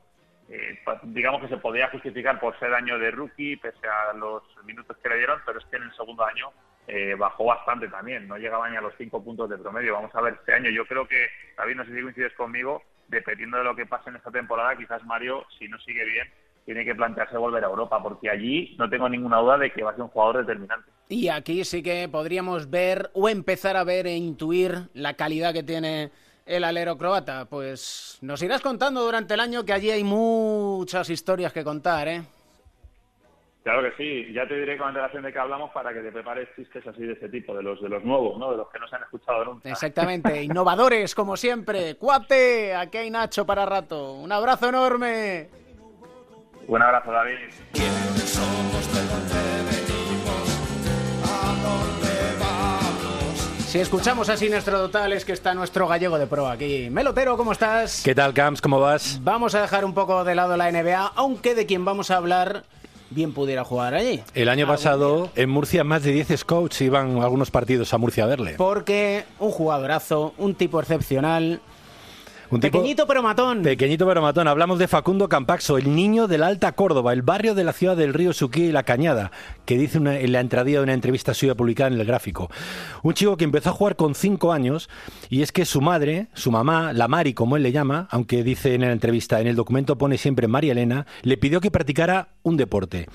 eh, 0.51 0.79
digamos 1.05 1.41
que 1.41 1.49
se 1.49 1.57
podía 1.57 1.89
justificar 1.89 2.39
por 2.39 2.59
ser 2.59 2.75
año 2.75 2.99
de 2.99 3.11
rookie, 3.11 3.57
pese 3.57 3.87
a 3.89 4.13
los 4.13 4.43
minutos 4.65 4.99
que 4.99 5.09
le 5.09 5.17
dieron, 5.17 5.41
pero 5.47 5.59
es 5.59 5.65
que 5.67 5.77
en 5.77 5.85
el 5.85 5.95
segundo 5.95 6.25
año 6.25 6.51
eh, 6.87 7.15
bajó 7.17 7.45
bastante 7.45 7.89
también, 7.89 8.27
no 8.27 8.37
llegaba 8.37 8.69
ni 8.69 8.77
a 8.77 8.81
los 8.81 8.95
cinco 8.99 9.23
puntos 9.23 9.49
de 9.49 9.59
promedio. 9.59 9.95
Vamos 9.95 10.15
a 10.15 10.21
ver 10.21 10.35
este 10.35 10.53
año. 10.53 10.71
Yo 10.71 10.87
creo 10.87 11.07
que, 11.07 11.29
David, 11.57 11.77
no 11.77 11.85
sé 11.85 11.95
si 11.95 12.03
coincides 12.03 12.33
conmigo, 12.35 12.83
dependiendo 13.09 13.59
de 13.59 13.65
lo 13.65 13.77
que 13.77 13.87
pase 13.87 14.11
en 14.11 14.17
esta 14.17 14.31
temporada, 14.31 14.77
quizás 14.77 15.05
Mario, 15.05 15.45
si 15.59 15.69
no 15.69 15.79
sigue 15.81 16.05
bien, 16.05 16.29
tiene 16.65 16.85
que 16.85 16.95
plantearse 16.95 17.37
volver 17.37 17.65
a 17.65 17.69
Europa, 17.69 18.03
porque 18.03 18.31
allí 18.31 18.75
no 18.79 18.89
tengo 18.89 19.09
ninguna 19.09 19.39
duda 19.39 19.59
de 19.59 19.73
que 19.73 19.83
va 19.83 19.91
a 19.91 19.95
ser 19.95 20.03
un 20.03 20.09
jugador 20.09 20.39
determinante. 20.39 20.91
Y 21.09 21.29
aquí 21.29 21.65
sí 21.65 21.83
que 21.83 22.09
podríamos 22.09 22.71
ver 22.71 23.11
o 23.15 23.29
empezar 23.29 23.77
a 23.77 23.85
ver 23.85 24.07
e 24.07 24.17
intuir 24.17 24.89
la 24.95 25.15
calidad 25.15 25.53
que 25.53 25.63
tiene 25.63 26.11
el 26.47 26.65
alero 26.65 26.97
croata. 26.97 27.47
Pues 27.47 28.19
nos 28.23 28.43
irás 28.43 28.61
contando 28.61 29.03
durante 29.03 29.35
el 29.35 29.41
año 29.41 29.65
que 29.65 29.73
allí 29.73 29.91
hay 29.91 30.05
muchas 30.05 31.11
historias 31.11 31.53
que 31.53 31.65
contar, 31.65 32.09
¿eh? 32.09 32.23
Claro 33.63 33.83
que 33.83 33.93
sí, 33.97 34.33
ya 34.33 34.47
te 34.47 34.59
diré 34.59 34.77
con 34.77 34.89
antelación 34.89 35.23
de 35.23 35.33
que 35.33 35.39
hablamos 35.39 35.71
para 35.71 35.93
que 35.93 36.01
te 36.01 36.11
prepares 36.11 36.49
chistes 36.57 36.85
así 36.85 37.03
de 37.03 37.13
ese 37.13 37.29
tipo, 37.29 37.55
de 37.55 37.63
los 37.63 37.81
de 37.81 37.89
los 37.89 38.03
nuevos, 38.03 38.37
¿no? 38.37 38.51
De 38.51 38.57
los 38.57 38.69
que 38.71 38.81
no 38.81 38.89
se 38.89 38.97
han 38.97 39.03
escuchado 39.05 39.45
nunca. 39.45 39.69
Exactamente, 39.71 40.43
innovadores 40.43 41.15
como 41.15 41.37
siempre. 41.37 41.95
Cuate, 41.95 42.75
aquí 42.75 42.99
hay 42.99 43.11
Nacho 43.11 43.47
para 43.47 43.65
rato. 43.65 44.15
Un 44.15 44.33
abrazo 44.33 44.69
enorme. 44.69 45.49
Un 46.67 46.83
abrazo, 46.83 47.13
David. 47.13 47.39
Si 53.73 53.79
escuchamos 53.79 54.29
así 54.29 54.51
nuestro 54.51 54.79
total 54.79 55.13
es 55.13 55.25
que 55.25 55.33
está 55.33 55.55
nuestro 55.55 55.87
gallego 55.87 56.19
de 56.19 56.27
pro 56.27 56.49
aquí. 56.49 56.91
Melotero, 56.91 57.37
¿cómo 57.37 57.53
estás? 57.53 58.03
¿Qué 58.05 58.15
tal, 58.15 58.35
Camps? 58.35 58.61
¿Cómo 58.61 58.81
vas? 58.81 59.21
Vamos 59.23 59.55
a 59.55 59.63
dejar 59.63 59.85
un 59.85 59.95
poco 59.95 60.25
de 60.25 60.35
lado 60.35 60.57
la 60.57 60.71
NBA, 60.71 61.13
aunque 61.15 61.55
de 61.55 61.65
quien 61.65 61.85
vamos 61.85 62.11
a 62.11 62.17
hablar 62.17 62.65
bien 63.15 63.33
pudiera 63.33 63.65
jugar 63.65 63.95
allí. 63.95 64.23
El 64.35 64.49
año 64.49 64.67
pasado 64.67 65.31
en 65.37 65.51
Murcia 65.51 65.85
más 65.85 66.03
de 66.03 66.13
10 66.13 66.41
scouts 66.41 66.81
iban 66.81 67.19
a 67.19 67.25
algunos 67.25 67.51
partidos 67.51 67.93
a 67.95 67.99
Murcia 67.99 68.25
a 68.25 68.27
verle. 68.27 68.55
Porque 68.57 69.25
un 69.39 69.51
jugadorazo, 69.51 70.35
un 70.39 70.55
tipo 70.55 70.81
excepcional, 70.81 71.61
Un 72.53 72.61
tipo 72.61 72.79
pequeñito 72.79 73.07
pero 73.07 73.23
matón. 73.23 73.63
pequeñito 73.63 74.07
pero 74.07 74.21
matón. 74.21 74.47
Hablamos 74.47 74.79
de 74.79 74.87
Facundo 74.87 75.29
Campaxo, 75.29 75.79
el 75.79 75.95
niño 75.95 76.29
de 76.29 76.37
la 76.37 76.49
Alta 76.49 76.73
Córdoba, 76.73 77.13
el 77.15 77.23
barrio 77.23 77.55
de 77.55 77.65
la 77.65 77.73
ciudad 77.73 77.97
del 77.97 78.13
río 78.13 78.33
Suquí 78.35 78.65
y 78.65 78.73
La 78.73 78.83
Cañada, 78.83 79.31
que 79.65 79.79
dice 79.79 79.99
una- 79.99 80.19
en 80.19 80.33
la 80.33 80.41
entradilla 80.41 80.79
de 80.79 80.85
una 80.85 80.93
entrevista 80.93 81.33
suya 81.33 81.55
publicada 81.55 81.89
en 81.93 81.99
el 81.99 82.07
gráfico. 82.07 82.51
Un 83.03 83.15
chico 83.15 83.37
que 83.39 83.45
empezó 83.45 83.71
a 83.71 83.73
jugar 83.73 83.97
con 83.97 84.15
5 84.15 84.53
años 84.53 84.91
y 85.31 85.41
es 85.41 85.51
que 85.51 85.65
su 85.65 85.81
madre, 85.81 86.29
su 86.35 86.51
mamá, 86.51 86.93
la 86.93 87.09
Mari 87.09 87.33
como 87.33 87.57
él 87.57 87.63
le 87.63 87.73
llama, 87.73 88.07
aunque 88.11 88.43
dice 88.45 88.75
en 88.75 88.83
la 88.83 88.93
entrevista, 88.93 89.41
en 89.41 89.47
el 89.47 89.57
documento 89.57 89.97
pone 89.97 90.19
siempre 90.19 90.47
María 90.47 90.73
Elena, 90.73 91.07
le 91.23 91.39
pidió 91.39 91.61
que 91.61 91.71
practicara 91.71 92.29
un 92.43 92.59
deporte. 92.59 93.09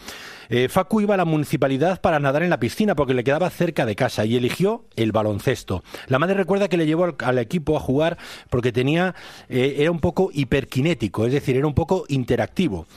Eh, 0.49 0.69
Facu 0.69 1.01
iba 1.01 1.15
a 1.15 1.17
la 1.17 1.25
municipalidad 1.25 2.01
para 2.01 2.19
nadar 2.19 2.43
en 2.43 2.49
la 2.49 2.59
piscina 2.59 2.95
porque 2.95 3.13
le 3.13 3.23
quedaba 3.23 3.49
cerca 3.49 3.85
de 3.85 3.95
casa 3.95 4.25
y 4.25 4.35
eligió 4.35 4.85
el 4.95 5.11
baloncesto. 5.11 5.83
La 6.07 6.19
madre 6.19 6.35
recuerda 6.35 6.67
que 6.67 6.77
le 6.77 6.85
llevó 6.85 7.15
al, 7.19 7.37
equipo 7.37 7.75
a 7.75 7.79
jugar 7.79 8.17
porque 8.49 8.71
tenía 8.71 9.15
eh, 9.49 9.75
era 9.79 9.91
un 9.91 9.99
poco 9.99 10.29
hiperkinético, 10.33 11.25
es 11.25 11.33
decir, 11.33 11.57
era 11.57 11.67
un 11.67 11.73
poco 11.73 12.05
interactivo. 12.07 12.87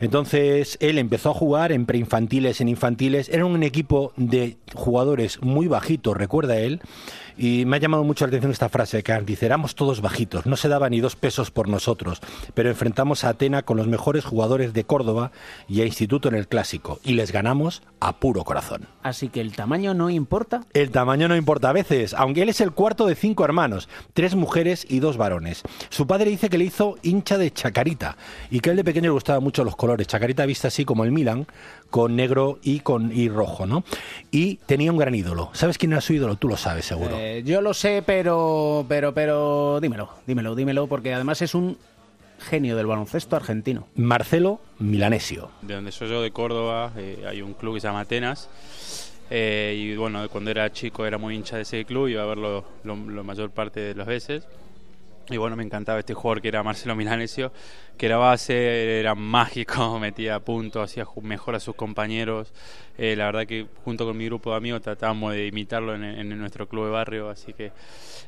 Entonces 0.00 0.78
él 0.80 0.98
empezó 0.98 1.30
a 1.30 1.34
jugar 1.34 1.72
en 1.72 1.86
preinfantiles, 1.86 2.60
en 2.60 2.68
infantiles. 2.68 3.28
Era 3.28 3.44
un 3.44 3.62
equipo 3.62 4.12
de 4.16 4.56
jugadores 4.74 5.42
muy 5.42 5.68
bajitos, 5.68 6.16
recuerda 6.16 6.58
él. 6.58 6.80
Y 7.42 7.64
me 7.64 7.76
ha 7.76 7.80
llamado 7.80 8.04
mucho 8.04 8.26
la 8.26 8.28
atención 8.28 8.52
esta 8.52 8.68
frase 8.68 9.02
que 9.02 9.18
dice, 9.22 9.46
éramos 9.46 9.74
todos 9.74 10.02
bajitos, 10.02 10.44
no 10.44 10.56
se 10.56 10.68
daba 10.68 10.90
ni 10.90 11.00
dos 11.00 11.16
pesos 11.16 11.50
por 11.50 11.68
nosotros, 11.68 12.20
pero 12.52 12.68
enfrentamos 12.68 13.24
a 13.24 13.30
Atena 13.30 13.62
con 13.62 13.78
los 13.78 13.86
mejores 13.86 14.26
jugadores 14.26 14.74
de 14.74 14.84
Córdoba 14.84 15.32
y 15.66 15.80
a 15.80 15.86
Instituto 15.86 16.28
en 16.28 16.34
el 16.34 16.48
Clásico, 16.48 17.00
y 17.02 17.14
les 17.14 17.32
ganamos 17.32 17.80
a 17.98 18.16
puro 18.16 18.44
corazón. 18.44 18.88
Así 19.02 19.30
que 19.30 19.40
el 19.40 19.52
tamaño 19.52 19.94
no 19.94 20.10
importa. 20.10 20.64
El 20.74 20.90
tamaño 20.90 21.28
no 21.28 21.36
importa 21.36 21.70
a 21.70 21.72
veces, 21.72 22.12
aunque 22.12 22.42
él 22.42 22.50
es 22.50 22.60
el 22.60 22.72
cuarto 22.72 23.06
de 23.06 23.14
cinco 23.14 23.42
hermanos, 23.42 23.88
tres 24.12 24.34
mujeres 24.34 24.86
y 24.86 25.00
dos 25.00 25.16
varones. 25.16 25.62
Su 25.88 26.06
padre 26.06 26.28
dice 26.28 26.50
que 26.50 26.58
le 26.58 26.64
hizo 26.64 26.98
hincha 27.02 27.38
de 27.38 27.50
Chacarita 27.50 28.18
y 28.50 28.60
que 28.60 28.68
a 28.68 28.72
él 28.72 28.76
de 28.76 28.84
pequeño 28.84 29.04
le 29.04 29.14
gustaban 29.14 29.42
mucho 29.42 29.64
los 29.64 29.76
colores. 29.76 30.06
Chacarita 30.08 30.44
vista 30.44 30.68
así 30.68 30.84
como 30.84 31.04
el 31.04 31.10
Milan, 31.10 31.46
con 31.88 32.16
negro 32.16 32.58
y 32.62 32.80
con 32.80 33.16
y 33.16 33.28
rojo, 33.28 33.66
¿no? 33.66 33.82
Y 34.30 34.56
tenía 34.66 34.92
un 34.92 34.98
gran 34.98 35.14
ídolo. 35.14 35.50
¿Sabes 35.54 35.78
quién 35.78 35.92
era 35.92 36.00
su 36.02 36.12
ídolo? 36.12 36.36
Tú 36.36 36.46
lo 36.48 36.58
sabes, 36.58 36.84
seguro. 36.84 37.16
Eh, 37.16 37.29
yo 37.44 37.60
lo 37.60 37.74
sé, 37.74 38.02
pero, 38.04 38.84
pero, 38.88 39.12
pero, 39.14 39.80
dímelo, 39.80 40.10
dímelo, 40.26 40.54
dímelo, 40.54 40.86
porque 40.86 41.14
además 41.14 41.42
es 41.42 41.54
un 41.54 41.76
genio 42.38 42.76
del 42.76 42.86
baloncesto 42.86 43.36
argentino. 43.36 43.86
Marcelo 43.94 44.60
Milanesio. 44.78 45.50
De 45.62 45.74
donde 45.74 45.92
soy 45.92 46.08
yo, 46.08 46.22
de 46.22 46.30
Córdoba, 46.30 46.92
eh, 46.96 47.24
hay 47.28 47.42
un 47.42 47.54
club 47.54 47.74
que 47.74 47.80
se 47.80 47.86
llama 47.86 48.00
Atenas. 48.00 48.48
Eh, 49.30 49.76
y 49.78 49.96
bueno, 49.96 50.28
cuando 50.28 50.50
era 50.50 50.72
chico 50.72 51.06
era 51.06 51.18
muy 51.18 51.36
hincha 51.36 51.56
de 51.56 51.62
ese 51.62 51.84
club, 51.84 52.08
iba 52.08 52.22
a 52.22 52.26
verlo 52.26 52.64
lo, 52.82 52.96
lo 52.96 53.24
mayor 53.24 53.50
parte 53.50 53.80
de 53.80 53.94
las 53.94 54.06
veces. 54.06 54.44
Y 55.30 55.36
bueno, 55.36 55.56
me 55.56 55.62
encantaba 55.62 55.98
este 56.00 56.14
jugador 56.14 56.42
que 56.42 56.48
era 56.48 56.62
Marcelo 56.62 56.96
Milanesio, 56.96 57.52
que 57.96 58.06
era 58.06 58.16
base, 58.16 58.98
era 59.00 59.14
mágico, 59.14 59.98
metía 60.00 60.40
puntos, 60.40 60.90
hacía 60.90 61.06
mejor 61.22 61.54
a 61.54 61.60
sus 61.60 61.74
compañeros. 61.76 62.52
Eh, 62.98 63.14
la 63.16 63.26
verdad 63.26 63.46
que 63.46 63.66
junto 63.84 64.04
con 64.04 64.16
mi 64.16 64.26
grupo 64.26 64.50
de 64.50 64.56
amigos 64.56 64.82
tratábamos 64.82 65.32
de 65.32 65.46
imitarlo 65.46 65.94
en, 65.94 66.04
en 66.04 66.38
nuestro 66.38 66.68
club 66.68 66.86
de 66.86 66.90
barrio, 66.90 67.30
así 67.30 67.52
que... 67.52 67.72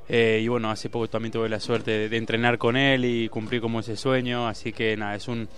eh, 0.08 0.40
y 0.42 0.48
bueno, 0.48 0.70
hace 0.70 0.88
poco 0.88 1.08
también 1.08 1.32
tuve 1.32 1.48
la 1.48 1.60
suerte 1.60 1.90
de, 1.90 2.08
de 2.08 2.16
entrenar 2.16 2.56
con 2.58 2.76
él 2.76 3.04
y 3.04 3.28
cumplir 3.28 3.60
como 3.60 3.80
ese 3.80 3.96
sueño, 3.96 4.48
así 4.48 4.72
que 4.72 4.96
nada, 4.96 5.14
es 5.14 5.28
un, 5.28 5.48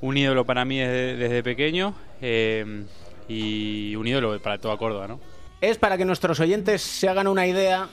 un 0.00 0.16
ídolo 0.16 0.44
para 0.44 0.64
mí 0.64 0.78
desde, 0.78 1.16
desde 1.16 1.42
pequeño 1.42 1.94
eh, 2.20 2.84
y 3.28 3.94
un 3.96 4.06
ídolo 4.06 4.40
para 4.40 4.58
toda 4.58 4.76
Córdoba, 4.76 5.06
¿no? 5.06 5.20
Es 5.60 5.76
para 5.76 5.96
que 5.96 6.04
nuestros 6.04 6.38
oyentes 6.40 6.82
se 6.82 7.08
hagan 7.08 7.26
una 7.26 7.46
idea, 7.46 7.88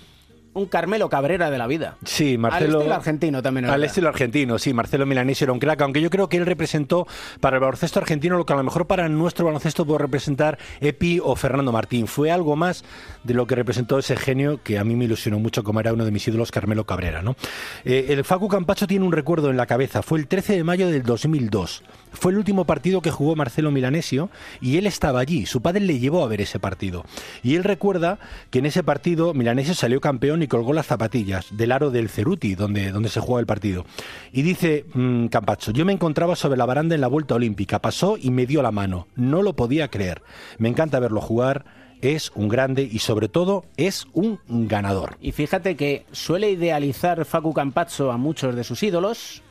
un 0.56 0.68
Carmelo 0.68 1.10
Cabrera 1.10 1.52
de 1.52 1.58
la 1.58 1.68
vida. 1.68 1.98
Sí, 2.06 2.38
Marcelo. 2.38 2.78
Al 2.78 2.82
estilo 2.82 2.96
argentino 2.96 3.42
también. 3.42 3.66
Al 3.66 3.84
estilo 3.84 4.08
argentino, 4.10 4.58
sí, 4.58 4.74
Marcelo 4.74 5.06
Milanesio 5.06 5.46
era 5.46 5.52
un 5.52 5.60
crack, 5.60 5.82
aunque 5.82 6.02
yo 6.02 6.10
creo 6.10 6.30
que 6.30 6.38
él 6.38 6.46
representó 6.46 7.06
para 7.42 7.58
el 7.58 7.62
baloncesto 7.62 8.00
argentino 8.00 8.38
lo 8.38 8.46
que 8.46 8.54
a 8.54 8.56
lo 8.56 8.64
mejor 8.64 8.88
para 8.88 9.08
nuestro 9.10 9.46
baloncesto 9.46 9.86
puede 9.86 10.00
representar 10.00 10.58
Epi 10.80 11.20
o 11.22 11.36
Fernando 11.36 11.74
Martín. 11.74 12.08
Fue 12.08 12.32
algo 12.32 12.56
más 12.56 12.86
de 13.26 13.34
lo 13.34 13.46
que 13.48 13.56
representó 13.56 14.00
ese 14.00 14.16
genio 14.16 14.62
que 14.64 14.80
a 14.80 14.86
mí 14.86 14.96
me 14.96 15.06
ilusionó 15.06 15.40
mucho 15.40 15.62
como 15.64 15.82
era 15.82 15.92
uno 15.92 16.06
de 16.06 16.12
mis 16.12 16.26
ídolos, 16.26 16.52
Carmelo 16.52 16.86
Cabrera. 16.86 17.22
¿no? 17.22 17.36
Eh, 17.84 18.06
el 18.10 18.24
Facu 18.24 18.48
Campacho 18.48 18.88
tiene 18.88 19.06
un 19.06 19.12
recuerdo 19.12 19.50
en 19.50 19.58
la 19.58 19.66
cabeza, 19.66 20.02
fue 20.02 20.20
el 20.20 20.28
13 20.28 20.56
de 20.56 20.64
mayo 20.64 20.88
del 20.90 21.04
2002. 21.04 21.84
Fue 22.16 22.32
el 22.32 22.38
último 22.38 22.66
partido 22.66 23.02
que 23.02 23.12
jugó 23.12 23.36
Marcelo 23.36 23.72
Milanesio 23.72 24.30
y 24.62 24.78
él 24.78 24.88
estaba 24.88 25.20
allí. 25.20 25.46
Su 25.46 25.62
padre 25.62 25.82
le 25.82 26.00
llevó 26.00 26.24
a 26.24 26.28
ver 26.28 26.42
ese 26.42 26.60
partido. 26.60 27.06
Y 27.44 27.56
él 27.56 27.64
recuerda 27.64 28.20
que 28.50 28.60
en 28.60 28.66
ese 28.66 28.84
partido 28.84 29.34
Milanesio 29.34 29.74
salió 29.74 30.02
campeón 30.02 30.42
y 30.44 30.48
colgó 30.48 30.74
las 30.74 30.88
zapatillas 30.88 31.48
del 31.52 31.72
aro 31.72 31.92
del 31.92 32.10
Ceruti, 32.10 32.56
donde, 32.56 32.92
donde 32.92 33.10
se 33.10 33.20
jugaba 33.20 33.40
el 33.40 33.46
partido. 33.46 33.86
Y 34.32 34.42
dice 34.42 34.86
mm, 34.94 35.28
Campacho, 35.28 35.72
yo 35.72 35.86
me 35.86 35.94
encontraba 35.94 36.36
sobre 36.36 36.58
la 36.58 36.66
baranda 36.66 36.96
en 36.96 37.02
la 37.02 37.08
vuelta 37.08 37.36
olímpica, 37.36 37.80
pasó 37.80 38.18
y 38.20 38.32
me 38.32 38.46
dio 38.46 38.62
la 38.62 38.72
mano. 38.72 39.08
No 39.16 39.42
lo 39.42 39.56
podía 39.56 39.90
creer. 39.90 40.22
Me 40.58 40.70
encanta 40.70 41.00
verlo 41.00 41.22
jugar. 41.22 41.66
Es 42.02 42.32
un 42.36 42.50
grande 42.50 42.84
y 42.84 43.00
sobre 43.00 43.30
todo 43.30 43.66
es 43.78 44.06
un 44.14 44.40
ganador. 44.48 45.18
Y 45.22 45.32
fíjate 45.32 45.76
que 45.76 46.06
suele 46.12 46.52
idealizar 46.52 47.24
Facu 47.26 47.54
Campazzo 47.54 48.12
a 48.12 48.18
muchos 48.18 48.56
de 48.56 48.64
sus 48.64 48.84
ídolos, 48.84 49.42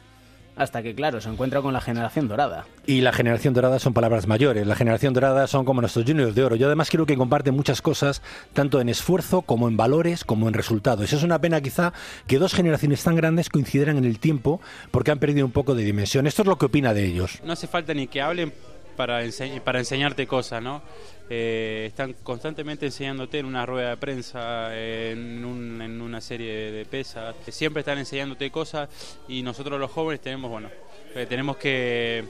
hasta 0.56 0.82
que, 0.82 0.94
claro, 0.94 1.20
se 1.20 1.28
encuentra 1.28 1.60
con 1.62 1.72
la 1.72 1.80
generación 1.80 2.28
dorada. 2.28 2.66
Y 2.86 3.00
la 3.00 3.12
generación 3.12 3.54
dorada 3.54 3.78
son 3.78 3.94
palabras 3.94 4.26
mayores. 4.26 4.66
La 4.66 4.76
generación 4.76 5.14
dorada 5.14 5.46
son 5.46 5.64
como 5.64 5.80
nuestros 5.80 6.04
juniors 6.04 6.34
de 6.34 6.44
oro. 6.44 6.56
Yo 6.56 6.66
además 6.66 6.90
creo 6.90 7.06
que 7.06 7.16
comparten 7.16 7.54
muchas 7.54 7.82
cosas, 7.82 8.22
tanto 8.52 8.80
en 8.80 8.88
esfuerzo 8.88 9.42
como 9.42 9.68
en 9.68 9.76
valores, 9.76 10.24
como 10.24 10.48
en 10.48 10.54
resultados. 10.54 11.12
Es 11.12 11.22
una 11.22 11.40
pena 11.40 11.60
quizá 11.60 11.92
que 12.26 12.38
dos 12.38 12.54
generaciones 12.54 13.02
tan 13.02 13.16
grandes 13.16 13.48
coincidan 13.48 13.98
en 13.98 14.04
el 14.04 14.18
tiempo 14.18 14.60
porque 14.90 15.10
han 15.10 15.18
perdido 15.18 15.46
un 15.46 15.52
poco 15.52 15.74
de 15.74 15.84
dimensión. 15.84 16.26
Esto 16.26 16.42
es 16.42 16.48
lo 16.48 16.58
que 16.58 16.66
opina 16.66 16.94
de 16.94 17.04
ellos. 17.04 17.40
no 17.44 17.52
hace 17.52 17.66
falta 17.66 17.94
ni 17.94 18.06
que 18.06 18.20
hablen 18.20 18.52
para, 18.94 19.20
para 19.64 19.78
enseñarte 19.78 20.26
cosas, 20.26 20.62
¿no? 20.62 20.82
Eh, 21.30 21.86
están 21.88 22.14
constantemente 22.22 22.84
enseñándote 22.86 23.38
en 23.38 23.46
una 23.46 23.64
rueda 23.64 23.90
de 23.90 23.96
prensa, 23.96 24.76
en, 24.78 25.44
un- 25.44 25.80
en 25.80 26.00
una 26.02 26.20
serie 26.20 26.70
de, 26.70 26.84
pesas, 26.84 27.34
siempre 27.48 27.80
están 27.80 27.98
enseñándote 27.98 28.50
cosas 28.50 28.88
y 29.28 29.42
nosotros 29.42 29.80
los 29.80 29.90
jóvenes 29.90 30.20
tenemos, 30.20 30.50
bueno, 30.50 30.68
eh, 31.14 31.24
tenemos 31.26 31.56
que, 31.56 32.24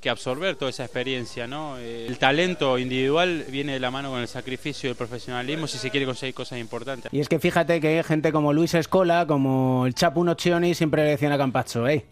que 0.00 0.08
absorber 0.08 0.56
toda 0.56 0.70
esa 0.70 0.84
experiencia, 0.84 1.46
¿no? 1.46 1.76
Eh, 1.78 2.06
el 2.08 2.16
talento 2.18 2.78
individual 2.78 3.44
viene 3.50 3.74
de 3.74 3.80
la 3.80 3.90
mano 3.90 4.10
con 4.10 4.20
el 4.20 4.28
sacrificio 4.28 4.88
y 4.88 4.92
el 4.92 4.96
profesionalismo 4.96 5.66
si 5.66 5.76
se 5.76 5.90
quiere 5.90 6.06
conseguir 6.06 6.34
cosas 6.34 6.58
importantes. 6.58 7.12
Y 7.12 7.20
es 7.20 7.28
que 7.28 7.38
fíjate 7.38 7.78
que 7.80 8.02
gente 8.04 8.32
como 8.32 8.54
Luis 8.54 8.72
Escola, 8.72 9.26
como 9.26 9.86
el 9.86 9.94
Chapu 9.94 10.24
Nocioni, 10.24 10.74
siempre 10.74 11.04
le 11.04 11.10
decían 11.10 11.32
a 11.32 11.36
Campazzo, 11.38 11.86
hey, 11.86 12.04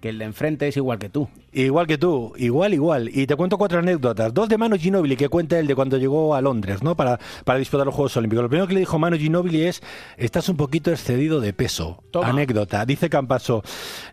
que 0.00 0.10
el 0.10 0.18
de 0.18 0.24
enfrente 0.24 0.68
es 0.68 0.76
igual 0.76 0.98
que 0.98 1.08
tú. 1.08 1.28
Igual 1.52 1.86
que 1.86 1.96
tú, 1.96 2.34
igual, 2.36 2.74
igual. 2.74 3.10
Y 3.12 3.26
te 3.26 3.34
cuento 3.34 3.56
cuatro 3.56 3.78
anécdotas. 3.78 4.34
Dos 4.34 4.48
de 4.48 4.58
Manu 4.58 4.76
Ginóbili, 4.76 5.16
que 5.16 5.30
cuenta 5.30 5.58
el 5.58 5.66
de 5.66 5.74
cuando 5.74 5.96
llegó 5.96 6.34
a 6.34 6.42
Londres, 6.42 6.82
¿no? 6.82 6.94
Para, 6.94 7.18
para 7.44 7.58
disputar 7.58 7.86
los 7.86 7.94
Juegos 7.94 8.14
Olímpicos. 8.18 8.42
Lo 8.42 8.48
primero 8.50 8.66
que 8.66 8.74
le 8.74 8.80
dijo 8.80 8.98
Manu 8.98 9.16
Ginóbili 9.16 9.62
es, 9.62 9.82
estás 10.18 10.50
un 10.50 10.58
poquito 10.58 10.90
excedido 10.90 11.40
de 11.40 11.54
peso. 11.54 12.02
Toma. 12.10 12.28
Anécdota. 12.28 12.84
Dice 12.84 13.08
Campaso, 13.08 13.62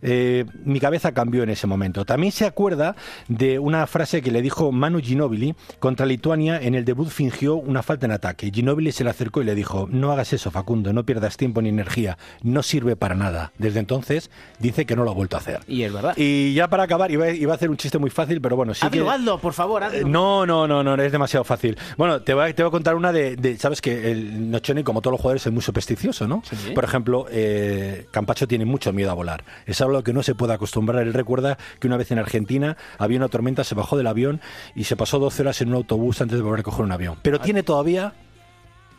eh, 0.01 0.45
mi 0.63 0.79
cabeza 0.79 1.11
cambió 1.11 1.43
en 1.43 1.49
ese 1.49 1.67
momento. 1.67 2.05
También 2.05 2.31
se 2.31 2.45
acuerda 2.45 2.95
de 3.27 3.59
una 3.59 3.85
frase 3.87 4.21
que 4.21 4.31
le 4.31 4.41
dijo 4.41 4.71
Manu 4.71 4.99
Ginóbili 4.99 5.53
contra 5.79 6.05
Lituania. 6.05 6.61
En 6.61 6.75
el 6.75 6.85
debut 6.85 7.09
fingió 7.09 7.55
una 7.55 7.83
falta 7.83 8.05
en 8.05 8.13
ataque. 8.13 8.51
Ginóbili 8.53 8.93
se 8.93 9.03
le 9.03 9.09
acercó 9.09 9.41
y 9.41 9.45
le 9.45 9.53
dijo, 9.53 9.87
no 9.91 10.13
hagas 10.13 10.31
eso, 10.31 10.49
Facundo, 10.49 10.93
no 10.93 11.05
pierdas 11.05 11.35
tiempo 11.35 11.61
ni 11.61 11.67
energía. 11.67 12.17
No 12.41 12.63
sirve 12.63 12.95
para 12.95 13.15
nada. 13.15 13.51
Desde 13.57 13.79
entonces 13.79 14.31
dice 14.59 14.85
que 14.85 14.95
no 14.95 15.03
lo 15.03 15.11
ha 15.11 15.13
vuelto 15.13 15.35
a 15.35 15.39
hacer. 15.39 15.59
Y 15.73 15.83
es 15.83 15.91
verdad. 15.91 16.13
Y 16.17 16.53
ya 16.53 16.67
para 16.67 16.83
acabar, 16.83 17.09
iba, 17.11 17.29
iba 17.31 17.51
a 17.51 17.55
hacer 17.55 17.69
un 17.69 17.77
chiste 17.77 17.97
muy 17.97 18.09
fácil, 18.09 18.39
pero 18.41 18.55
bueno, 18.55 18.73
sí 18.73 18.85
hazlo, 18.85 19.05
que... 19.05 19.09
hazlo, 19.11 19.39
por 19.39 19.53
favor, 19.53 19.83
hazlo. 19.83 19.99
Eh, 19.99 20.03
No, 20.05 20.45
no, 20.45 20.67
no, 20.67 20.83
no, 20.83 20.95
es 21.01 21.11
demasiado 21.11 21.43
fácil. 21.43 21.77
Bueno, 21.97 22.21
te 22.21 22.33
voy 22.33 22.49
a, 22.49 22.53
te 22.55 22.61
voy 22.63 22.67
a 22.69 22.71
contar 22.71 22.95
una 22.95 23.11
de, 23.11 23.35
de- 23.35 23.57
sabes 23.57 23.81
que 23.81 24.11
el 24.11 24.51
Nochoni, 24.51 24.83
como 24.83 25.01
todos 25.01 25.13
los 25.13 25.21
jugadores, 25.21 25.45
es 25.47 25.51
muy 25.51 25.61
supersticioso, 25.63 26.27
¿no? 26.27 26.43
Por 26.75 26.83
ejemplo, 26.83 27.25
eh, 27.31 28.05
Campacho 28.11 28.47
tiene 28.47 28.65
mucho 28.65 28.93
miedo 28.93 29.09
a 29.11 29.13
volar. 29.15 29.43
Es 29.65 29.81
algo 29.81 29.95
a 29.95 29.97
lo 29.99 30.03
que 30.03 30.13
no 30.13 30.21
se 30.23 30.35
puede 30.35 30.53
acostumbrar. 30.53 31.01
Él 31.01 31.13
recuerda 31.13 31.57
que 31.79 31.87
una 31.87 31.97
vez 31.97 32.11
en 32.11 32.19
Argentina 32.19 32.77
había 32.97 33.17
una 33.17 33.29
tormenta, 33.29 33.63
se 33.63 33.73
bajó 33.75 33.97
del 33.97 34.07
avión 34.07 34.41
y 34.75 34.83
se 34.83 34.95
pasó 34.95 35.17
12 35.19 35.41
horas 35.41 35.61
en 35.61 35.69
un 35.69 35.75
autobús 35.75 36.21
antes 36.21 36.37
de 36.37 36.43
volver 36.43 36.59
a 36.59 36.63
coger 36.63 36.85
un 36.85 36.91
avión. 36.91 37.17
Pero 37.23 37.39
tiene 37.39 37.63
todavía 37.63 38.13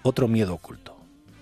otro 0.02 0.28
miedo 0.28 0.54
oculto. 0.54 0.96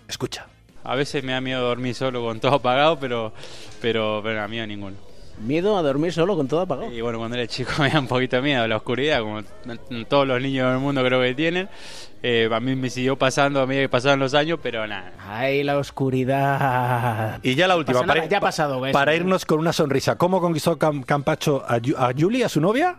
Escucha. 0.09 0.47
A 0.85 0.97
veces 0.97 1.23
me 1.23 1.33
da 1.33 1.40
miedo 1.40 1.62
dormir 1.62 1.95
solo 1.95 2.23
con 2.23 2.40
todo 2.40 2.55
apagado, 2.57 2.99
pero, 2.99 3.33
pero, 3.81 4.21
pero 4.23 4.42
a 4.42 4.49
mí 4.49 4.59
ninguno. 4.66 4.97
Miedo 5.40 5.77
a 5.77 5.83
dormir 5.83 6.12
solo 6.12 6.37
con 6.37 6.47
todo 6.47 6.61
apagado. 6.61 6.92
Y 6.92 7.01
bueno, 7.01 7.18
cuando 7.18 7.37
era 7.37 7.47
chico 7.47 7.71
me 7.81 7.90
da 7.90 7.99
un 7.99 8.07
poquito 8.07 8.37
de 8.37 8.42
miedo 8.42 8.66
la 8.68 8.77
oscuridad, 8.77 9.21
como 9.21 9.42
todos 10.09 10.27
los 10.27 10.40
niños 10.40 10.71
del 10.71 10.81
mundo 10.81 11.03
creo 11.05 11.21
que 11.21 11.35
tienen. 11.35 11.68
Eh, 12.23 12.49
a 12.53 12.61
mí 12.61 12.77
me 12.77 12.88
siguió 12.88 13.16
pasando 13.18 13.61
a 13.61 13.66
medida 13.66 13.83
que 13.83 13.88
pasaban 13.88 14.21
los 14.21 14.35
años, 14.35 14.61
pero 14.62 14.87
nada. 14.87 15.12
Ay, 15.27 15.64
la 15.64 15.77
oscuridad. 15.79 17.40
Y 17.42 17.55
ya 17.57 17.66
la 17.66 17.77
última, 17.77 17.95
pasa 18.01 18.07
nada, 18.07 18.21
para, 18.21 18.29
ya 18.31 18.38
ha 18.38 18.40
pasado. 18.40 18.81
¿ves? 18.81 18.92
para 18.92 19.14
irnos 19.14 19.45
con 19.45 19.59
una 19.59 19.73
sonrisa. 19.73 20.16
¿Cómo 20.16 20.40
conquistó 20.40 20.79
Cam- 20.79 21.05
Campacho 21.05 21.64
a, 21.66 21.79
Yu- 21.79 21.97
a 21.97 22.12
Julie, 22.16 22.45
a 22.45 22.49
su 22.49 22.61
novia? 22.61 22.99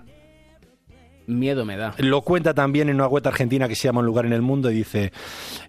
Miedo 1.27 1.65
me 1.65 1.77
da. 1.77 1.93
Lo 1.97 2.21
cuenta 2.21 2.53
también 2.53 2.89
en 2.89 2.95
una 2.95 3.07
web 3.07 3.25
argentina 3.27 3.67
que 3.67 3.75
se 3.75 3.87
llama 3.87 4.01
Un 4.01 4.05
lugar 4.05 4.25
en 4.25 4.33
el 4.33 4.41
mundo 4.41 4.71
y 4.71 4.75
dice, 4.75 5.11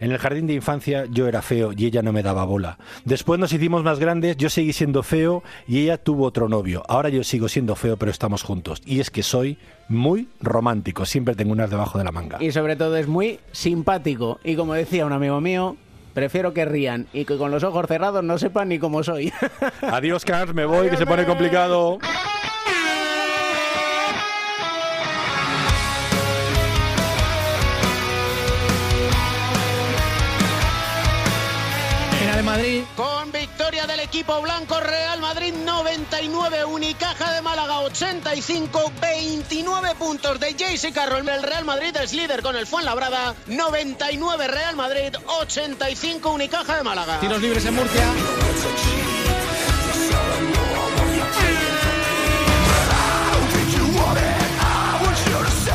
en 0.01 0.13
el 0.13 0.19
jardín 0.19 0.47
de 0.47 0.55
infancia 0.55 1.07
yo 1.11 1.29
era 1.29 1.43
feo 1.43 1.73
y 1.77 1.87
ella 1.87 2.03
no 2.03 2.13
me 2.13 2.23
daba 2.23 2.45
bola. 2.45 2.79
Después 3.05 3.39
nos 3.41 3.53
hicimos 3.53 3.83
más 3.85 3.99
grandes, 3.99 4.37
yo 4.37 4.51
seguí 4.51 4.73
siendo 4.73 5.03
feo 5.03 5.43
y 5.67 5.81
ella 5.81 5.99
tuvo 5.99 6.25
otro 6.25 6.49
novio. 6.49 6.83
Ahora 6.89 7.09
yo 7.09 7.23
sigo 7.25 7.49
siendo 7.49 7.75
feo 7.75 7.97
pero 7.97 8.11
estamos 8.11 8.43
juntos. 8.43 8.83
Y 8.85 9.01
es 9.01 9.11
que 9.11 9.23
soy 9.23 9.59
muy 9.89 10.29
romántico, 10.41 11.05
siempre 11.07 11.35
tengo 11.35 11.53
unas 11.53 11.71
debajo 11.71 11.99
de 11.99 12.05
la 12.05 12.13
manga. 12.13 12.39
Y 12.41 12.53
sobre 12.53 12.77
todo 12.77 12.97
es 12.97 13.07
muy 13.07 13.41
simpático. 13.53 14.41
Y 14.45 14.57
como 14.57 14.75
decía 14.75 15.07
un 15.07 15.13
amigo 15.13 15.41
mío, 15.41 15.77
prefiero 16.15 16.55
que 16.55 16.65
rían 16.65 17.07
y 17.13 17.25
que 17.25 17.37
con 17.37 17.51
los 17.51 17.63
ojos 17.65 17.87
cerrados 17.87 18.25
no 18.25 18.39
sepan 18.39 18.69
ni 18.69 18.79
cómo 18.79 19.03
soy. 19.03 19.33
Adiós, 19.83 20.25
Cars, 20.25 20.55
me 20.55 20.65
voy, 20.65 20.89
que 20.89 20.97
se 20.97 21.07
pone 21.07 21.25
complicado. 21.25 21.99
Madrid. 32.45 32.83
Con 32.97 33.33
victoria 33.33 33.87
del 33.87 34.01
equipo 34.01 34.41
blanco, 34.43 34.79
Real 34.79 35.21
Madrid 35.21 35.55
99, 35.55 36.65
Unicaja 36.65 37.33
de 37.33 37.43
Málaga 37.43 37.81
85, 37.81 38.93
29 39.01 39.95
puntos 39.97 40.39
de 40.39 40.55
JC 40.55 40.93
Carroll. 40.93 41.29
El 41.29 41.43
Real 41.43 41.65
Madrid 41.65 41.97
es 41.97 42.13
líder 42.13 42.43
con 42.43 42.57
el 42.57 42.67
Fuenlabrada, 42.67 43.35
99 43.47 44.49
Real 44.49 44.77
Madrid, 44.77 45.15
85 45.41 46.31
Unicaja 46.31 46.77
de 46.77 46.83
Málaga. 46.83 47.19
Tiros 47.21 47.41
libres 47.41 47.65
en 47.65 47.75
Murcia. 47.75 48.05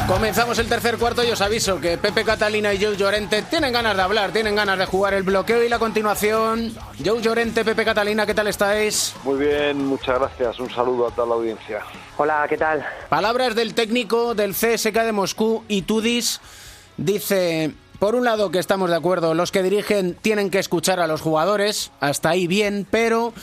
Comenzamos 0.10 0.58
el 0.58 0.68
tercer 0.68 0.98
cuarto 0.98 1.24
y 1.24 1.30
os 1.30 1.40
aviso 1.40 1.80
que 1.80 2.00
Pepe 2.00 2.26
Catalina 2.26 2.74
y 2.74 2.84
Joe 2.84 2.98
Llorente 2.98 3.44
tienen 3.44 3.72
ganas 3.72 3.96
de 3.96 4.02
hablar, 4.02 4.32
tienen 4.32 4.56
ganas 4.56 4.80
de 4.80 4.88
jugar 4.88 5.14
el 5.14 5.22
bloqueo 5.22 5.64
y 5.64 5.70
la 5.70 5.78
continuación. 5.78 6.74
Joe 7.06 7.22
Llorente, 7.22 7.64
Pepe 7.64 7.86
Catalina, 7.86 8.26
¿qué 8.26 8.34
tal 8.34 8.48
estáis? 8.48 9.14
Muy 9.24 9.38
bien, 9.38 9.86
muchas 9.86 10.18
gracias. 10.18 10.60
Un 10.60 10.72
saludo 10.72 11.10
a 11.10 11.12
toda 11.12 11.28
la 11.28 11.36
audiencia. 11.36 11.82
Hola, 12.18 12.44
¿qué 12.50 12.58
tal? 12.58 12.84
Palabras 13.08 13.54
del 13.54 13.76
técnico 13.76 14.34
del 14.34 14.56
CSK 14.56 14.96
de 14.96 15.12
Moscú, 15.12 15.64
Itudis, 15.68 16.42
dice... 16.98 17.76
Por 18.00 18.16
un 18.16 18.24
lado 18.24 18.50
que 18.50 18.60
estamos 18.60 18.90
de 18.90 18.96
acuerdo, 18.96 19.34
los 19.34 19.52
que 19.52 19.62
dirigen 19.62 20.16
tienen 20.16 20.50
que 20.50 20.58
escuchar 20.58 21.02
a 21.02 21.08
los 21.08 21.20
jugadores, 21.20 21.92
hasta 22.00 22.30
ahí 22.30 22.48
bien, 22.48 22.88
pero 22.90 23.34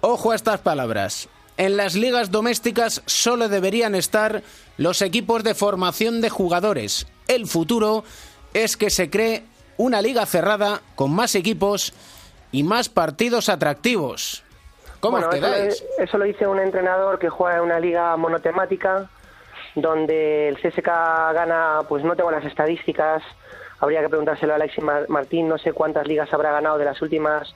ojo 0.00 0.32
a 0.32 0.36
estas 0.36 0.58
palabras. 0.60 1.28
En 1.60 1.76
las 1.76 1.94
ligas 1.94 2.30
domésticas 2.30 3.02
solo 3.04 3.50
deberían 3.50 3.94
estar 3.94 4.42
los 4.78 5.02
equipos 5.02 5.44
de 5.44 5.54
formación 5.54 6.22
de 6.22 6.30
jugadores. 6.30 7.06
El 7.28 7.46
futuro 7.46 8.02
es 8.54 8.78
que 8.78 8.88
se 8.88 9.10
cree 9.10 9.44
una 9.76 10.00
liga 10.00 10.24
cerrada 10.24 10.80
con 10.94 11.14
más 11.14 11.34
equipos 11.34 11.92
y 12.50 12.62
más 12.62 12.88
partidos 12.88 13.50
atractivos. 13.50 14.42
¿Cómo 15.00 15.18
Bueno, 15.18 15.28
os 15.28 15.34
eso, 15.34 15.44
quedáis? 15.46 15.84
eso 15.98 16.16
lo 16.16 16.24
dice 16.24 16.46
un 16.46 16.60
entrenador 16.60 17.18
que 17.18 17.28
juega 17.28 17.58
en 17.58 17.62
una 17.64 17.78
liga 17.78 18.16
monotemática 18.16 19.10
donde 19.74 20.48
el 20.48 20.56
CSK 20.56 20.86
gana, 20.86 21.80
pues 21.90 22.02
no 22.02 22.16
tengo 22.16 22.30
las 22.30 22.44
estadísticas, 22.46 23.22
habría 23.80 24.00
que 24.00 24.08
preguntárselo 24.08 24.54
a 24.54 24.56
Alexis 24.56 24.82
Mar- 24.82 25.10
Martín, 25.10 25.46
no 25.46 25.58
sé 25.58 25.74
cuántas 25.74 26.06
ligas 26.06 26.32
habrá 26.32 26.52
ganado 26.52 26.78
de 26.78 26.86
las 26.86 27.02
últimas 27.02 27.54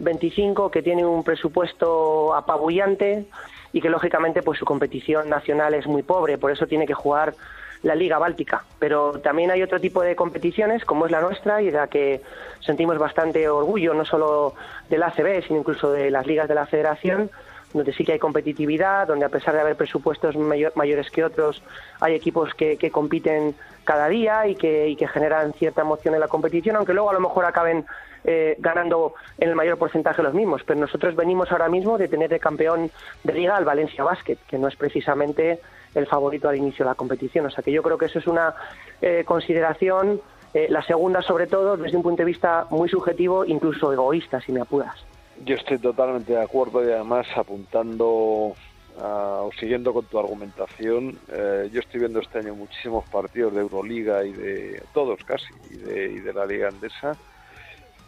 25, 0.00 0.70
que 0.70 0.82
tiene 0.82 1.04
un 1.04 1.22
presupuesto 1.22 2.34
apabullante 2.34 3.26
y 3.72 3.80
que 3.80 3.88
lógicamente 3.90 4.42
pues 4.42 4.58
su 4.58 4.64
competición 4.64 5.28
nacional 5.28 5.74
es 5.74 5.86
muy 5.86 6.02
pobre, 6.02 6.38
por 6.38 6.50
eso 6.50 6.66
tiene 6.66 6.86
que 6.86 6.94
jugar 6.94 7.34
la 7.82 7.94
Liga 7.94 8.18
Báltica. 8.18 8.64
Pero 8.78 9.20
también 9.20 9.50
hay 9.50 9.62
otro 9.62 9.80
tipo 9.80 10.02
de 10.02 10.16
competiciones, 10.16 10.84
como 10.84 11.06
es 11.06 11.12
la 11.12 11.20
nuestra, 11.20 11.62
y 11.62 11.66
de 11.66 11.78
la 11.78 11.86
que 11.86 12.20
sentimos 12.60 12.98
bastante 12.98 13.48
orgullo, 13.48 13.94
no 13.94 14.04
solo 14.04 14.54
del 14.88 15.02
ACB, 15.02 15.46
sino 15.46 15.60
incluso 15.60 15.92
de 15.92 16.10
las 16.10 16.26
ligas 16.26 16.48
de 16.48 16.54
la 16.56 16.66
Federación, 16.66 17.30
donde 17.72 17.92
sí 17.94 18.04
que 18.04 18.12
hay 18.12 18.18
competitividad, 18.18 19.06
donde 19.06 19.24
a 19.24 19.28
pesar 19.28 19.54
de 19.54 19.60
haber 19.60 19.76
presupuestos 19.76 20.36
mayor- 20.36 20.72
mayores 20.74 21.08
que 21.10 21.24
otros, 21.24 21.62
hay 22.00 22.14
equipos 22.14 22.52
que, 22.54 22.76
que 22.76 22.90
compiten 22.90 23.54
cada 23.84 24.08
día 24.08 24.46
y 24.48 24.56
que, 24.56 24.88
y 24.88 24.96
que 24.96 25.06
generan 25.08 25.52
cierta 25.54 25.82
emoción 25.82 26.14
en 26.14 26.20
la 26.20 26.28
competición, 26.28 26.76
aunque 26.76 26.92
luego 26.92 27.10
a 27.10 27.14
lo 27.14 27.20
mejor 27.20 27.44
acaben 27.44 27.86
eh, 28.24 28.56
ganando 28.58 29.14
en 29.38 29.48
el 29.48 29.54
mayor 29.54 29.78
porcentaje 29.78 30.22
los 30.22 30.34
mismos. 30.34 30.62
Pero 30.64 30.80
nosotros 30.80 31.16
venimos 31.16 31.50
ahora 31.52 31.68
mismo 31.68 31.98
de 31.98 32.08
tener 32.08 32.30
de 32.30 32.40
campeón 32.40 32.90
de 33.24 33.32
liga 33.32 33.56
al 33.56 33.64
Valencia 33.64 34.04
Basket, 34.04 34.38
que 34.48 34.58
no 34.58 34.68
es 34.68 34.76
precisamente 34.76 35.60
el 35.94 36.06
favorito 36.06 36.48
al 36.48 36.56
inicio 36.56 36.84
de 36.84 36.90
la 36.90 36.94
competición. 36.94 37.46
O 37.46 37.50
sea 37.50 37.62
que 37.62 37.72
yo 37.72 37.82
creo 37.82 37.98
que 37.98 38.06
eso 38.06 38.18
es 38.18 38.26
una 38.26 38.54
eh, 39.00 39.24
consideración, 39.24 40.20
eh, 40.54 40.66
la 40.68 40.82
segunda 40.82 41.22
sobre 41.22 41.46
todo 41.46 41.76
desde 41.76 41.96
un 41.96 42.02
punto 42.02 42.22
de 42.22 42.26
vista 42.26 42.66
muy 42.70 42.88
subjetivo, 42.88 43.44
incluso 43.44 43.92
egoísta, 43.92 44.40
si 44.40 44.52
me 44.52 44.60
apuras. 44.60 45.04
Yo 45.44 45.54
estoy 45.54 45.78
totalmente 45.78 46.32
de 46.32 46.42
acuerdo 46.42 46.84
y 46.86 46.92
además 46.92 47.26
apuntando 47.34 48.52
ah, 49.00 49.40
o 49.42 49.50
siguiendo 49.58 49.94
con 49.94 50.04
tu 50.04 50.18
argumentación, 50.18 51.18
eh, 51.32 51.70
yo 51.72 51.80
estoy 51.80 52.00
viendo 52.00 52.20
este 52.20 52.40
año 52.40 52.54
muchísimos 52.54 53.08
partidos 53.08 53.54
de 53.54 53.60
Euroliga 53.60 54.24
y 54.24 54.32
de 54.32 54.82
todos 54.92 55.24
casi 55.24 55.46
y 55.70 55.76
de, 55.78 56.12
y 56.12 56.18
de 56.18 56.32
la 56.32 56.44
Liga 56.44 56.68
Andesa 56.68 57.16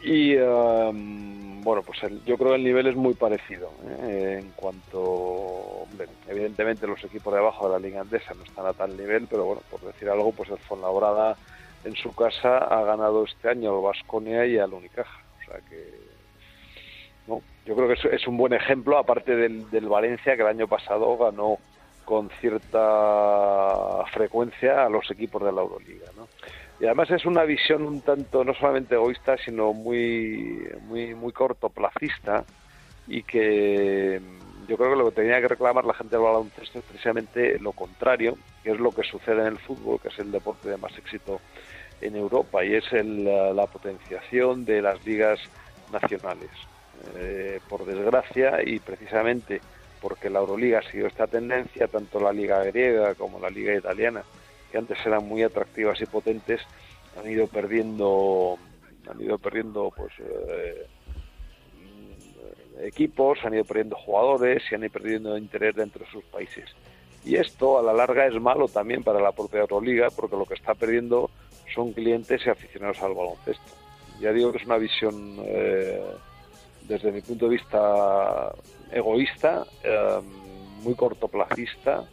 y 0.03 0.37
um, 0.37 1.63
bueno 1.63 1.83
pues 1.83 2.03
el- 2.03 2.25
yo 2.25 2.37
creo 2.37 2.51
que 2.51 2.57
el 2.57 2.65
nivel 2.65 2.87
es 2.89 2.97
muy 2.97 3.15
parecido 3.15 3.71
¿eh? 4.01 4.39
en 4.43 4.51
cuanto 4.53 5.87
evidentemente 6.29 6.87
los 6.87 7.03
equipos 7.05 7.33
de 7.33 7.39
abajo 7.41 7.67
de 7.69 7.73
la 7.75 7.79
Liga 7.79 8.01
Andesa 8.01 8.35
no 8.35 8.43
están 8.43 8.67
a 8.67 8.73
tal 8.73 8.97
nivel 8.97 9.27
pero 9.29 9.45
bueno 9.45 9.63
por 9.71 9.81
decir 9.81 10.09
algo 10.09 10.33
pues 10.33 10.51
el 10.51 10.59
Fuenlabrada 10.59 11.37
en 11.85 11.95
su 11.97 12.13
casa 12.15 12.59
ha 12.59 12.83
ganado 12.85 13.25
este 13.25 13.49
año 13.49 13.75
al 13.77 13.83
Vasconia 13.83 14.45
y 14.47 14.59
al 14.59 14.73
Unicaja 14.75 15.21
o 15.41 15.45
sea 15.45 15.61
que 15.69 16.13
no, 17.29 17.41
yo 17.65 17.77
creo 17.77 17.87
que 17.87 17.95
es, 17.95 18.05
es 18.21 18.27
un 18.27 18.37
buen 18.37 18.53
ejemplo, 18.53 18.99
aparte 18.99 19.37
del, 19.37 19.71
del 19.71 19.89
Valencia, 19.89 20.35
que 20.35 20.43
el 20.43 20.49
año 20.49 20.67
pasado 20.67 21.17
ganó 21.17 21.57
con 22.05 22.29
cierta 22.41 24.05
frecuencia 24.13 24.85
a 24.85 24.89
los 24.89 25.09
equipos 25.09 25.43
de 25.45 25.53
la 25.53 25.61
Euroliga. 25.63 26.07
¿no? 26.17 26.27
Y 26.83 26.87
además 26.87 27.13
es 27.13 27.25
una 27.27 27.45
visión 27.45 27.85
un 27.85 28.01
tanto, 28.01 28.43
no 28.43 28.55
solamente 28.55 28.97
egoísta, 28.97 29.37
sino 29.37 29.73
muy, 29.73 30.69
muy, 30.89 31.15
muy 31.15 31.33
cortoplacista 31.33 32.45
y 33.07 33.23
que 33.23 34.21
yo 34.67 34.77
creo 34.77 34.91
que 34.91 34.97
lo 34.97 35.05
que 35.11 35.23
tenía 35.23 35.41
que 35.41 35.47
reclamar 35.47 35.85
la 35.85 35.95
gente 35.95 36.17
del 36.17 36.25
baloncesto 36.25 36.81
es 36.81 36.85
precisamente 36.85 37.61
lo 37.61 37.71
contrario, 37.71 38.37
que 38.65 38.73
es 38.73 38.81
lo 38.81 38.91
que 38.91 39.05
sucede 39.05 39.43
en 39.43 39.47
el 39.47 39.59
fútbol, 39.59 40.01
que 40.01 40.09
es 40.09 40.19
el 40.19 40.33
deporte 40.33 40.71
de 40.71 40.77
más 40.77 40.99
éxito 40.99 41.41
en 42.01 42.17
Europa 42.17 42.65
y 42.65 42.75
es 42.75 42.93
el, 42.93 43.27
la, 43.27 43.67
potenciación 43.69 44.65
de 44.65 44.83
las 44.83 45.07
ligas 45.07 45.39
nacionales. 45.93 46.51
Eh, 47.15 47.61
por 47.69 47.85
desgracia 47.85 48.61
y 48.61 48.81
precisamente 48.81 49.61
porque 50.01 50.29
la 50.29 50.41
Euroliga 50.41 50.83
seguido 50.83 51.07
esta 51.07 51.29
tendencia, 51.29 51.87
tanto 51.87 52.19
la 52.19 52.33
liga 52.33 52.65
griega 52.65 53.15
como 53.15 53.39
la 53.39 53.51
liga 53.51 53.73
italiana, 53.73 54.25
que 54.73 54.79
antes 54.79 54.99
eran 55.05 55.29
muy 55.29 55.43
atractivas 55.43 56.01
y 56.01 56.07
potentes, 56.07 56.63
han 57.17 57.31
ido 57.31 57.47
perdiendo, 57.47 58.59
han 59.09 59.21
ido 59.21 59.39
perdiendo 59.39 59.93
pues 59.95 60.13
eh, 60.19 60.87
equipos, 62.81 63.39
han 63.45 63.55
ido 63.55 63.65
perdiendo 63.65 63.97
jugadores 63.97 64.63
y 64.71 64.75
han 64.75 64.83
ido 64.83 64.93
perdiendo 64.93 65.37
interés 65.37 65.77
dentro 65.77 66.05
de 66.05 66.11
sus 66.11 66.25
países. 66.25 66.65
Y 67.25 67.37
esto 67.37 67.79
a 67.79 67.83
la 67.83 67.93
larga 67.93 68.27
es 68.27 68.35
malo 68.41 68.67
también 68.67 69.05
para 69.05 69.21
la 69.21 69.31
propia 69.31 69.61
Euroliga 69.61 70.09
porque 70.11 70.37
lo 70.37 70.47
que 70.47 70.55
está 70.55 70.75
perdiendo 70.75 71.31
son 71.73 71.93
clientes 71.93 72.41
y 72.45 72.51
aficionados 72.51 73.01
al 73.03 73.15
baloncesto. 73.15 73.73
Ya 74.21 74.33
digo 74.33 74.53
que 74.53 74.59
es 74.59 74.65
una 74.65 74.79
visión 74.79 75.37
eh, 75.45 76.03
desde 76.89 77.13
mi 77.13 77.21
punto 77.21 77.47
de 77.47 77.57
vista 77.57 78.53
egoísta, 78.91 79.65
eh, 79.85 80.21
muy 80.83 80.95
cortoplacista 80.95 82.09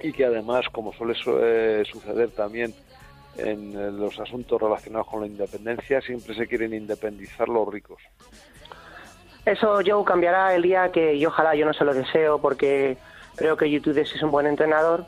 y 0.00 0.12
que 0.12 0.24
además, 0.24 0.66
como 0.72 0.92
suele 0.92 1.14
su- 1.14 1.38
eh, 1.40 1.84
suceder 1.90 2.30
también 2.30 2.74
en 3.38 3.72
eh, 3.78 3.90
los 3.92 4.18
asuntos 4.18 4.60
relacionados 4.60 5.06
con 5.08 5.20
la 5.20 5.26
independencia, 5.26 6.00
siempre 6.00 6.34
se 6.34 6.46
quieren 6.46 6.72
independizar 6.74 7.48
los 7.48 7.68
ricos. 7.72 7.98
Eso, 9.44 9.78
Joe, 9.86 10.04
cambiará 10.04 10.54
el 10.54 10.62
día 10.62 10.90
que, 10.90 11.14
y 11.14 11.24
ojalá 11.24 11.54
yo 11.54 11.66
no 11.66 11.72
se 11.72 11.84
lo 11.84 11.94
deseo 11.94 12.40
porque 12.40 12.96
creo 13.36 13.56
que 13.56 13.70
YouTube 13.70 13.98
es 13.98 14.22
un 14.22 14.30
buen 14.30 14.46
entrenador, 14.46 15.04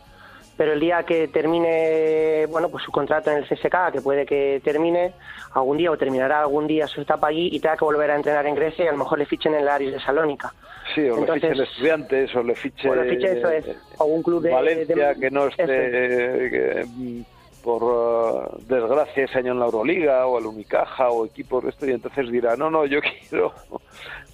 pero 0.59 0.73
el 0.75 0.81
día 0.81 1.05
que 1.05 1.29
termine 1.29 2.45
bueno 2.51 2.69
pues 2.69 2.85
su 2.85 2.93
contrato 2.93 3.31
en 3.31 3.39
el 3.39 3.45
CSK, 3.49 3.93
que 3.93 4.01
puede 4.03 4.27
que 4.27 4.61
termine 4.63 5.15
algún 5.55 5.79
día 5.79 5.91
o 5.91 5.97
terminará 5.97 6.41
algún 6.41 6.67
día 6.67 6.87
su 6.87 7.01
etapa 7.01 7.29
allí 7.29 7.49
y 7.53 7.61
tenga 7.61 7.77
que 7.77 7.85
volver 7.87 8.11
a 8.11 8.17
entrenar 8.17 8.45
en 8.47 8.55
Grecia 8.57 8.85
y 8.85 8.89
a 8.89 8.93
lo 8.93 8.99
mejor 8.99 9.19
le 9.21 9.25
fichen 9.27 9.55
en 9.55 9.61
el 9.63 9.69
Aris 9.69 9.93
de 9.93 10.01
Salónica. 10.01 10.53
Sí, 10.95 11.09
o 11.09 11.17
Entonces- 11.19 11.29
le 11.29 11.41
fiche 11.41 11.53
el 11.53 11.61
Estudiantes, 11.69 12.35
o 12.37 12.43
le 12.43 12.55
fiche, 12.55 12.91
O 12.91 12.95
le 12.95 13.11
fiche, 13.11 13.39
eso 13.39 13.49
es, 13.51 13.65
o 13.99 14.05
un 14.05 14.23
club 14.23 14.43
de- 14.43 14.51
Valencia, 14.51 15.09
de- 15.15 15.21
que 15.21 15.31
no 15.31 15.47
esté, 15.47 15.65
que, 15.67 16.85
mm, 16.87 17.21
por 17.63 17.83
uh, 17.85 18.59
desgracia, 18.67 19.25
ese 19.25 19.39
año 19.39 19.53
en 19.53 19.59
la 19.61 19.67
Euroliga, 19.67 20.27
o 20.27 20.39
el 20.39 20.47
Unicaja, 20.47 21.11
o 21.11 21.27
equipos 21.27 21.63
de 21.65 21.71
esto, 21.71 21.87
y 21.87 21.93
entonces 21.93 22.31
dirá, 22.31 22.57
no, 22.57 22.71
no, 22.71 22.85
yo 22.87 23.01
quiero, 23.31 23.53
yo, 23.71 23.81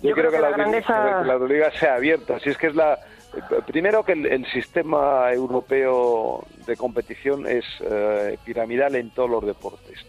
Yo 0.03 0.15
quiero 0.15 0.31
que, 0.31 0.37
que 0.37 0.43
la, 0.43 0.51
grandeza- 0.51 1.21
que 1.23 1.27
la 1.29 1.33
Euroliga 1.35 1.71
sea 1.73 1.95
abierta. 1.97 2.39
Si 2.41 2.51
es 2.51 2.57
que 2.59 2.69
es 2.69 2.75
la... 2.75 2.99
Primero 3.67 4.05
que 4.05 4.13
el, 4.13 4.47
sistema 4.47 5.33
europeo 5.33 6.45
de 6.67 6.77
competición 6.77 7.47
es 7.47 7.65
eh, 7.81 8.39
piramidal 8.45 8.95
en 8.97 9.11
todos 9.11 9.31
los 9.31 9.47
deportes. 9.47 10.05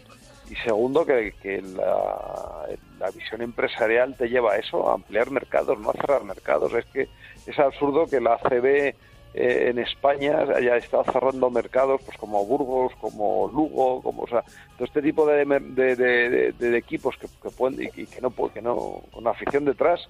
Y 0.49 0.55
segundo, 0.57 1.05
que, 1.05 1.33
que 1.41 1.61
la, 1.61 3.09
visión 3.15 3.41
empresarial 3.41 4.15
te 4.15 4.29
lleva 4.29 4.53
a 4.53 4.57
eso, 4.57 4.89
a 4.89 4.93
ampliar 4.93 5.31
mercados, 5.31 5.79
no 5.79 5.89
a 5.89 5.93
cerrar 5.93 6.23
mercados. 6.23 6.73
Es 6.73 6.85
que 6.85 7.07
es 7.45 7.57
absurdo 7.59 8.07
que 8.07 8.19
la 8.19 8.33
ACB 8.33 8.65
eh, 8.65 8.93
en 9.69 9.79
España 9.79 10.45
haya 10.55 10.77
estado 10.77 11.03
cerrando 11.11 11.49
mercados 11.49 12.01
pues 12.05 12.17
como 12.17 12.45
Burgos, 12.45 12.93
como 13.01 13.49
Lugo, 13.53 14.01
como 14.01 14.23
o 14.23 14.27
sea, 14.27 14.43
todo 14.77 14.85
este 14.85 15.01
tipo 15.01 15.25
de, 15.27 15.45
de, 15.45 16.53
de- 16.53 16.77
equipos 16.77 17.17
que, 17.17 17.27
pueden 17.49 17.81
y, 17.81 18.05
que 18.05 18.21
no 18.21 18.31
que 18.31 18.61
no 18.61 19.01
con 19.11 19.27
afición 19.27 19.65
detrás 19.65 20.07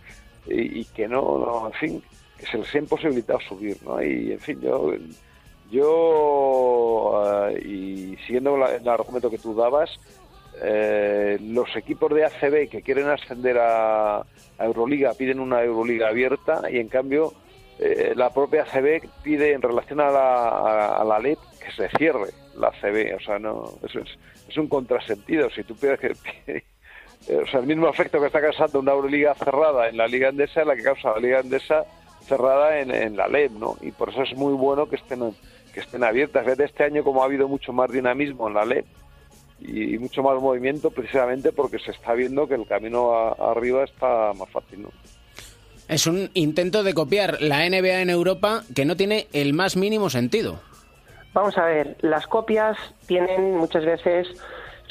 y, 0.48 0.82
y 0.82 0.86
que 0.86 1.08
no, 1.08 1.68
en 1.68 1.74
fin, 1.74 2.04
se 2.40 2.58
les 2.58 2.74
ha 2.76 2.78
imposibilitado 2.80 3.40
subir, 3.42 3.78
¿no? 3.84 4.02
Y 4.04 4.32
en 4.34 4.40
fin, 4.40 4.60
yo 4.62 4.94
yo 5.72 7.50
eh, 7.50 7.60
y 7.66 8.18
siguiendo 8.26 8.58
la- 8.58 8.76
el 8.76 8.88
argumento 8.88 9.30
que 9.30 9.38
tú 9.38 9.56
dabas, 9.56 9.90
eh, 10.62 11.38
los 11.42 11.76
equipos 11.76 12.14
de 12.14 12.26
ACB 12.26 12.70
que 12.70 12.82
quieren 12.82 13.08
ascender 13.10 13.58
a, 13.58 14.18
a 14.20 14.26
Euroliga 14.66 15.14
piden 15.14 15.40
una 15.40 15.64
Euroliga 15.64 16.10
abierta 16.10 16.62
y 16.72 16.78
en 16.80 16.88
cambio 16.88 17.34
eh, 17.80 18.14
la 18.16 18.30
propia 18.34 18.64
ACB 18.64 19.02
pide 19.24 19.52
en 19.54 19.62
relación 19.62 20.00
a 20.00 20.10
la, 20.12 20.98
a, 20.98 21.04
la 21.04 21.20
LEP 21.20 21.40
que 21.60 21.72
se 21.72 21.90
cierre 21.98 22.30
la 22.58 22.68
ACB. 22.68 23.16
O 23.18 23.20
sea, 23.20 23.38
no, 23.40 23.74
es, 23.84 23.96
es 24.48 24.58
un 24.58 24.68
contrasentido. 24.68 25.50
Si 25.50 25.64
tú 25.64 25.76
pides 25.76 26.00
que... 26.00 26.16
eh, 26.48 26.64
o 27.44 27.48
sea, 27.48 27.60
el 27.60 27.66
mismo 27.68 27.90
efecto 27.90 28.20
que 28.22 28.28
está 28.28 28.40
causando 28.40 28.80
una 28.80 28.94
Euroliga 28.94 29.34
cerrada 29.36 29.90
en 29.90 29.98
la 29.98 30.08
Liga 30.08 30.30
Endesa 30.30 30.62
es 30.62 30.68
la 30.68 30.76
que 30.76 30.84
causa 30.84 31.12
la 31.16 31.20
Liga 31.20 31.40
Endesa 31.42 31.84
cerrada 32.28 32.80
en, 32.80 32.92
en 32.92 33.16
la 33.18 33.28
LEP, 33.28 33.52
¿no? 33.54 33.78
Y 33.82 33.92
por 33.92 34.10
eso 34.10 34.22
es 34.24 34.36
muy 34.36 34.54
bueno 34.54 34.88
que 34.90 34.96
estén 34.98 35.22
que 35.74 35.82
estén 35.82 36.04
abiertas. 36.06 36.44
Fíjate, 36.46 36.64
este 36.66 36.84
año 36.86 37.04
como 37.04 37.22
ha 37.22 37.26
habido 37.26 37.48
mucho 37.50 37.74
más 37.74 37.92
dinamismo 37.92 38.48
en 38.48 38.54
la 38.54 38.64
LEP 38.66 38.86
y, 39.60 39.96
y 39.96 39.98
mucho 40.00 40.24
más 40.24 40.42
movimiento 40.42 40.90
precisamente 40.92 41.52
porque 41.52 41.80
se 41.80 41.92
está 41.92 42.14
viendo 42.14 42.48
que 42.48 42.56
el 42.56 42.66
camino 42.66 43.14
a- 43.14 43.52
arriba 43.52 43.84
está 43.84 44.32
más 44.34 44.50
fácil, 44.50 44.84
¿no? 44.84 44.90
Es 45.88 46.08
un 46.08 46.32
intento 46.34 46.82
de 46.84 46.94
copiar 46.94 47.42
la 47.42 47.68
NBA 47.70 48.02
en 48.02 48.10
Europa 48.10 48.64
que 48.74 48.86
no 48.86 48.96
tiene 48.96 49.28
el 49.34 49.54
más 49.54 49.76
mínimo 49.78 50.10
sentido. 50.10 50.60
Vamos 51.34 51.58
a 51.58 51.66
ver, 51.66 51.98
las 52.02 52.26
copias 52.28 52.78
tienen 53.08 53.56
muchas 53.58 53.84
veces 53.86 54.28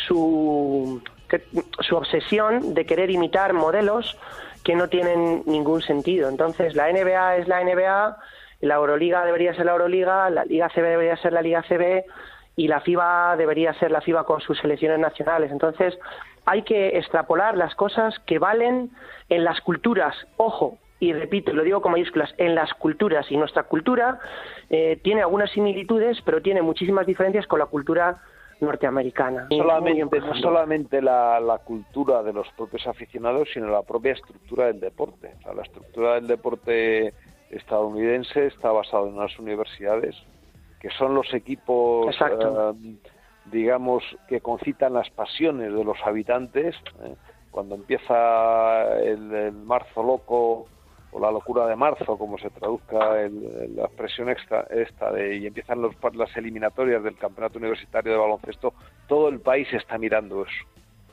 su, 0.07 1.03
que- 1.29 1.43
su 1.81 1.97
obsesión 1.97 2.75
de 2.75 2.85
querer 2.85 3.11
imitar 3.11 3.55
modelos 3.55 4.17
que 4.65 4.75
no 4.75 4.89
tienen 4.89 5.43
ningún 5.47 5.83
sentido. 5.83 6.29
Entonces, 6.29 6.75
la 6.75 6.91
NBA 6.91 7.37
es 7.37 7.49
la 7.49 7.63
NBA, 7.63 8.17
la 8.61 8.75
Euroliga 8.75 9.25
debería 9.25 9.55
ser 9.55 9.67
la 9.67 9.73
Euroliga, 9.73 10.31
la 10.31 10.45
Liga 10.45 10.69
CB 10.71 10.83
debería 10.83 11.17
ser 11.19 11.33
la 11.33 11.43
Liga 11.43 11.63
CB 11.63 12.05
y 12.57 12.69
la 12.69 12.81
FIBA 12.81 13.37
debería 13.37 13.75
ser 13.75 13.91
la 13.91 14.01
FIBA 14.01 14.25
con 14.25 14.41
sus 14.41 14.59
selecciones 14.59 14.99
nacionales. 14.99 15.53
Entonces, 15.53 15.99
hay 16.47 16.63
que 16.63 16.99
extrapolar 16.99 17.57
las 17.57 17.75
cosas 17.75 18.19
que 18.27 18.39
valen 18.39 18.91
en 19.29 19.45
las 19.45 19.61
culturas. 19.61 20.15
Ojo, 20.39 20.79
y 20.99 21.13
repito, 21.13 21.53
lo 21.53 21.63
digo 21.63 21.83
con 21.83 21.93
mayúsculas, 21.93 22.35
en 22.39 22.55
las 22.55 22.73
culturas. 22.75 23.31
Y 23.31 23.37
nuestra 23.37 23.65
cultura 23.65 24.19
eh, 24.71 24.99
tiene 25.03 25.21
algunas 25.21 25.51
similitudes, 25.51 26.19
pero 26.25 26.41
tiene 26.41 26.63
muchísimas 26.63 27.07
diferencias 27.07 27.47
con 27.47 27.59
la 27.59 27.67
cultura 27.67 28.23
norteamericana. 28.65 29.47
Solamente, 29.51 30.21
no 30.21 30.35
solamente 30.37 31.03
la, 31.03 31.41
la 31.41 31.59
cultura 31.59 32.23
de 32.23 32.33
los 32.33 32.49
propios 32.57 32.87
aficionados, 32.87 33.49
sino 33.53 33.69
la 33.69 33.83
propia 33.83 34.13
estructura 34.13 34.67
del 34.67 34.81
deporte. 34.81 35.35
O 35.39 35.43
sea, 35.43 35.55
la 35.55 35.63
estructura 35.63 36.15
del 36.15 36.27
deporte 36.27 37.15
estadounidense 37.51 38.47
está 38.47 38.73
basada 38.73 39.07
en 39.07 39.15
unas 39.15 39.39
universidades 39.39 40.17
que 40.85 40.91
son 40.99 41.15
los 41.15 41.33
equipos, 41.33 42.15
eh, 42.21 42.97
digamos, 43.47 44.05
que 44.29 44.43
concitan 44.43 44.93
las 44.93 45.09
pasiones 45.09 45.73
de 45.73 45.83
los 45.83 45.97
habitantes. 46.05 46.77
¿eh? 47.03 47.15
Cuando 47.51 47.77
empieza 47.77 48.99
el, 48.99 49.33
el 49.33 49.53
marzo 49.53 50.03
loco 50.03 50.67
o 51.15 51.21
la 51.21 51.31
locura 51.31 51.67
de 51.67 51.77
marzo, 51.77 52.19
como 52.19 52.37
se 52.39 52.51
traduzca 52.51 53.21
el- 53.23 53.77
la 53.77 53.85
expresión 53.85 54.29
esta, 54.29 54.63
esta 54.71 55.13
de, 55.13 55.37
y 55.37 55.47
empiezan 55.47 55.81
los, 55.81 55.95
las 56.15 56.37
eliminatorias 56.37 57.03
del 57.05 57.17
campeonato 57.17 57.59
universitario 57.59 58.13
de 58.13 58.19
baloncesto, 58.19 58.75
todo 59.07 59.29
el 59.29 59.39
país 59.41 59.73
está 59.73 59.97
mirando 59.97 60.43
eso. 60.43 60.67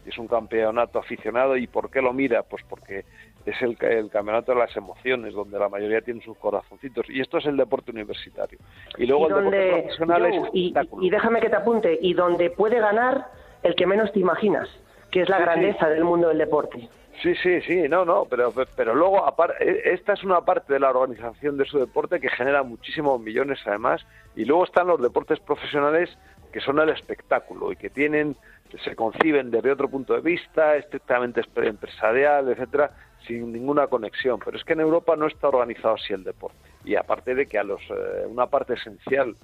Es 0.03 0.17
un 0.17 0.27
campeonato 0.27 0.97
aficionado 0.97 1.55
y 1.55 1.67
¿por 1.67 1.91
qué 1.91 2.01
lo 2.01 2.11
mira? 2.13 2.41
Pues 2.41 2.63
porque 2.67 3.05
es 3.45 3.61
el, 3.61 3.77
el 3.81 4.09
campeonato 4.09 4.51
de 4.53 4.57
las 4.57 4.75
emociones, 4.75 5.35
donde 5.35 5.59
la 5.59 5.69
mayoría 5.69 6.01
tiene 6.01 6.21
sus 6.23 6.35
corazoncitos. 6.39 7.07
Y 7.07 7.21
esto 7.21 7.37
es 7.37 7.45
el 7.45 7.55
deporte 7.55 7.91
universitario. 7.91 8.57
Y 8.97 9.05
luego 9.05 9.23
y, 9.23 9.25
el 9.25 9.35
deporte 9.35 9.57
donde, 9.99 10.29
es 10.29 10.37
Joe, 10.39 10.49
y, 10.53 10.73
y 11.01 11.09
déjame 11.11 11.39
que 11.39 11.49
te 11.49 11.55
apunte, 11.55 11.99
y 12.01 12.15
donde 12.15 12.49
puede 12.49 12.79
ganar 12.79 13.27
el 13.61 13.75
que 13.75 13.85
menos 13.85 14.11
te 14.11 14.19
imaginas, 14.19 14.67
que 15.11 15.21
es 15.21 15.29
la 15.29 15.37
Sí, 15.37 15.43
sí. 15.43 15.45
grandeza 15.45 15.87
del 15.89 16.03
mundo 16.03 16.29
del 16.29 16.39
deporte. 16.39 16.89
Sí, 17.21 17.35
sí, 17.35 17.61
sí, 17.61 17.87
no, 17.87 18.03
no, 18.03 18.25
pero, 18.25 18.51
pero 18.75 18.95
luego 18.95 19.23
eh, 19.59 19.81
esta 19.85 20.13
es 20.13 20.23
una 20.23 20.41
parte 20.41 20.73
de 20.73 20.79
la 20.79 20.89
organización 20.89 21.55
de 21.55 21.65
su 21.65 21.77
deporte 21.77 22.19
que 22.19 22.29
genera 22.29 22.63
muchísimos 22.63 23.21
millones 23.21 23.59
además 23.65 24.03
y 24.35 24.43
luego 24.45 24.63
están 24.63 24.87
los 24.87 24.99
deportes 24.99 25.39
profesionales 25.39 26.09
que 26.51 26.59
son 26.61 26.79
el 26.79 26.89
espectáculo 26.89 27.71
y 27.71 27.75
que 27.75 27.91
tienen 27.91 28.35
se 28.83 28.95
conciben 28.95 29.51
desde 29.51 29.71
otro 29.71 29.87
punto 29.89 30.13
de 30.13 30.21
vista 30.21 30.75
estrictamente 30.77 31.41
empresarial, 31.57 32.49
etcétera, 32.49 32.89
sin 33.27 33.51
ninguna 33.51 33.87
conexión, 33.87 34.39
pero 34.43 34.57
es 34.57 34.63
que 34.63 34.73
en 34.73 34.79
Europa 34.79 35.15
no 35.15 35.27
está 35.27 35.49
organizado 35.49 35.95
así 35.95 36.13
el 36.13 36.23
deporte. 36.23 36.57
Y 36.85 36.95
aparte 36.95 37.35
de 37.35 37.45
que 37.45 37.59
a 37.59 37.63
los 37.63 37.81
eh, 37.89 38.25
una 38.27 38.47
parte 38.47 38.73
esencial 38.73 39.35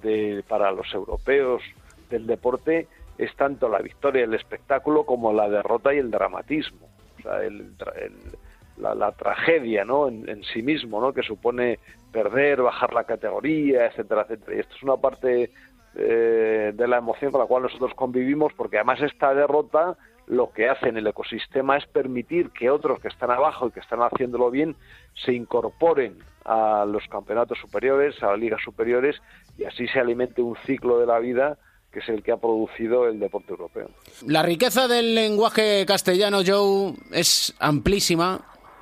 de 0.00 0.42
para 0.48 0.70
los 0.72 0.94
europeos 0.94 1.60
del 2.08 2.26
deporte 2.26 2.86
es 3.18 3.34
tanto 3.36 3.68
la 3.68 3.80
victoria 3.80 4.20
y 4.20 4.24
el 4.24 4.34
espectáculo 4.34 5.04
como 5.04 5.32
la 5.32 5.48
derrota 5.48 5.92
y 5.92 5.98
el 5.98 6.10
dramatismo 6.10 6.87
sea, 7.28 7.42
el 7.44 7.72
el- 7.96 8.38
la, 8.78 8.94
la 8.94 9.10
tragedia 9.10 9.84
¿no? 9.84 10.06
en, 10.06 10.28
en 10.28 10.44
sí 10.44 10.62
mismo, 10.62 11.00
¿no? 11.00 11.12
que 11.12 11.24
supone 11.24 11.80
perder, 12.12 12.62
bajar 12.62 12.92
la 12.92 13.02
categoría, 13.04 13.86
etcétera, 13.86 14.22
etcétera. 14.22 14.56
Y 14.56 14.60
esto 14.60 14.76
es 14.76 14.82
una 14.84 14.96
parte 14.96 15.50
eh, 15.96 16.72
de 16.74 16.86
la 16.86 16.98
emoción 16.98 17.32
con 17.32 17.40
la 17.40 17.46
cual 17.48 17.64
nosotros 17.64 17.92
convivimos, 17.94 18.52
porque 18.52 18.76
además 18.76 19.00
esta 19.02 19.34
derrota 19.34 19.96
lo 20.28 20.52
que 20.52 20.68
hace 20.68 20.90
en 20.90 20.96
el 20.96 21.06
ecosistema 21.08 21.76
es 21.76 21.86
permitir 21.86 22.50
que 22.50 22.70
otros 22.70 23.00
que 23.00 23.08
están 23.08 23.30
abajo 23.32 23.66
y 23.66 23.70
que 23.72 23.80
están 23.80 24.00
haciéndolo 24.00 24.48
bien 24.50 24.76
se 25.24 25.32
incorporen 25.32 26.18
a 26.44 26.84
los 26.86 27.04
campeonatos 27.08 27.58
superiores, 27.58 28.22
a 28.22 28.26
las 28.30 28.38
ligas 28.38 28.62
superiores, 28.62 29.16
y 29.56 29.64
así 29.64 29.88
se 29.88 29.98
alimente 29.98 30.40
un 30.40 30.54
ciclo 30.66 30.98
de 31.00 31.06
la 31.06 31.18
vida 31.18 31.58
que 31.92 32.00
es 32.00 32.08
el 32.08 32.22
que 32.22 32.32
ha 32.32 32.36
producido 32.36 33.06
el 33.08 33.18
deporte 33.18 33.50
europeo. 33.52 33.88
La 34.26 34.42
riqueza 34.42 34.88
del 34.88 35.14
lenguaje 35.14 35.84
castellano, 35.86 36.40
Joe, 36.46 36.94
es 37.12 37.54
amplísima. 37.58 38.40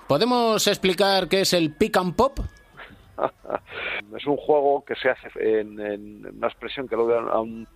¿Podemos 0.08 0.66
explicar 0.66 1.28
qué 1.28 1.40
es 1.42 1.52
el 1.52 1.72
pick 1.74 1.96
and 1.96 2.14
pop? 2.16 2.38
es 4.16 4.26
un 4.26 4.36
juego 4.36 4.84
que 4.84 4.94
se 4.96 5.08
hace 5.10 5.28
en, 5.36 5.80
en 5.80 6.26
una 6.36 6.48
expresión 6.48 6.88
que 6.88 6.96
lo 6.96 7.06
da 7.06 7.20
a, 7.20 7.40
un- 7.40 7.66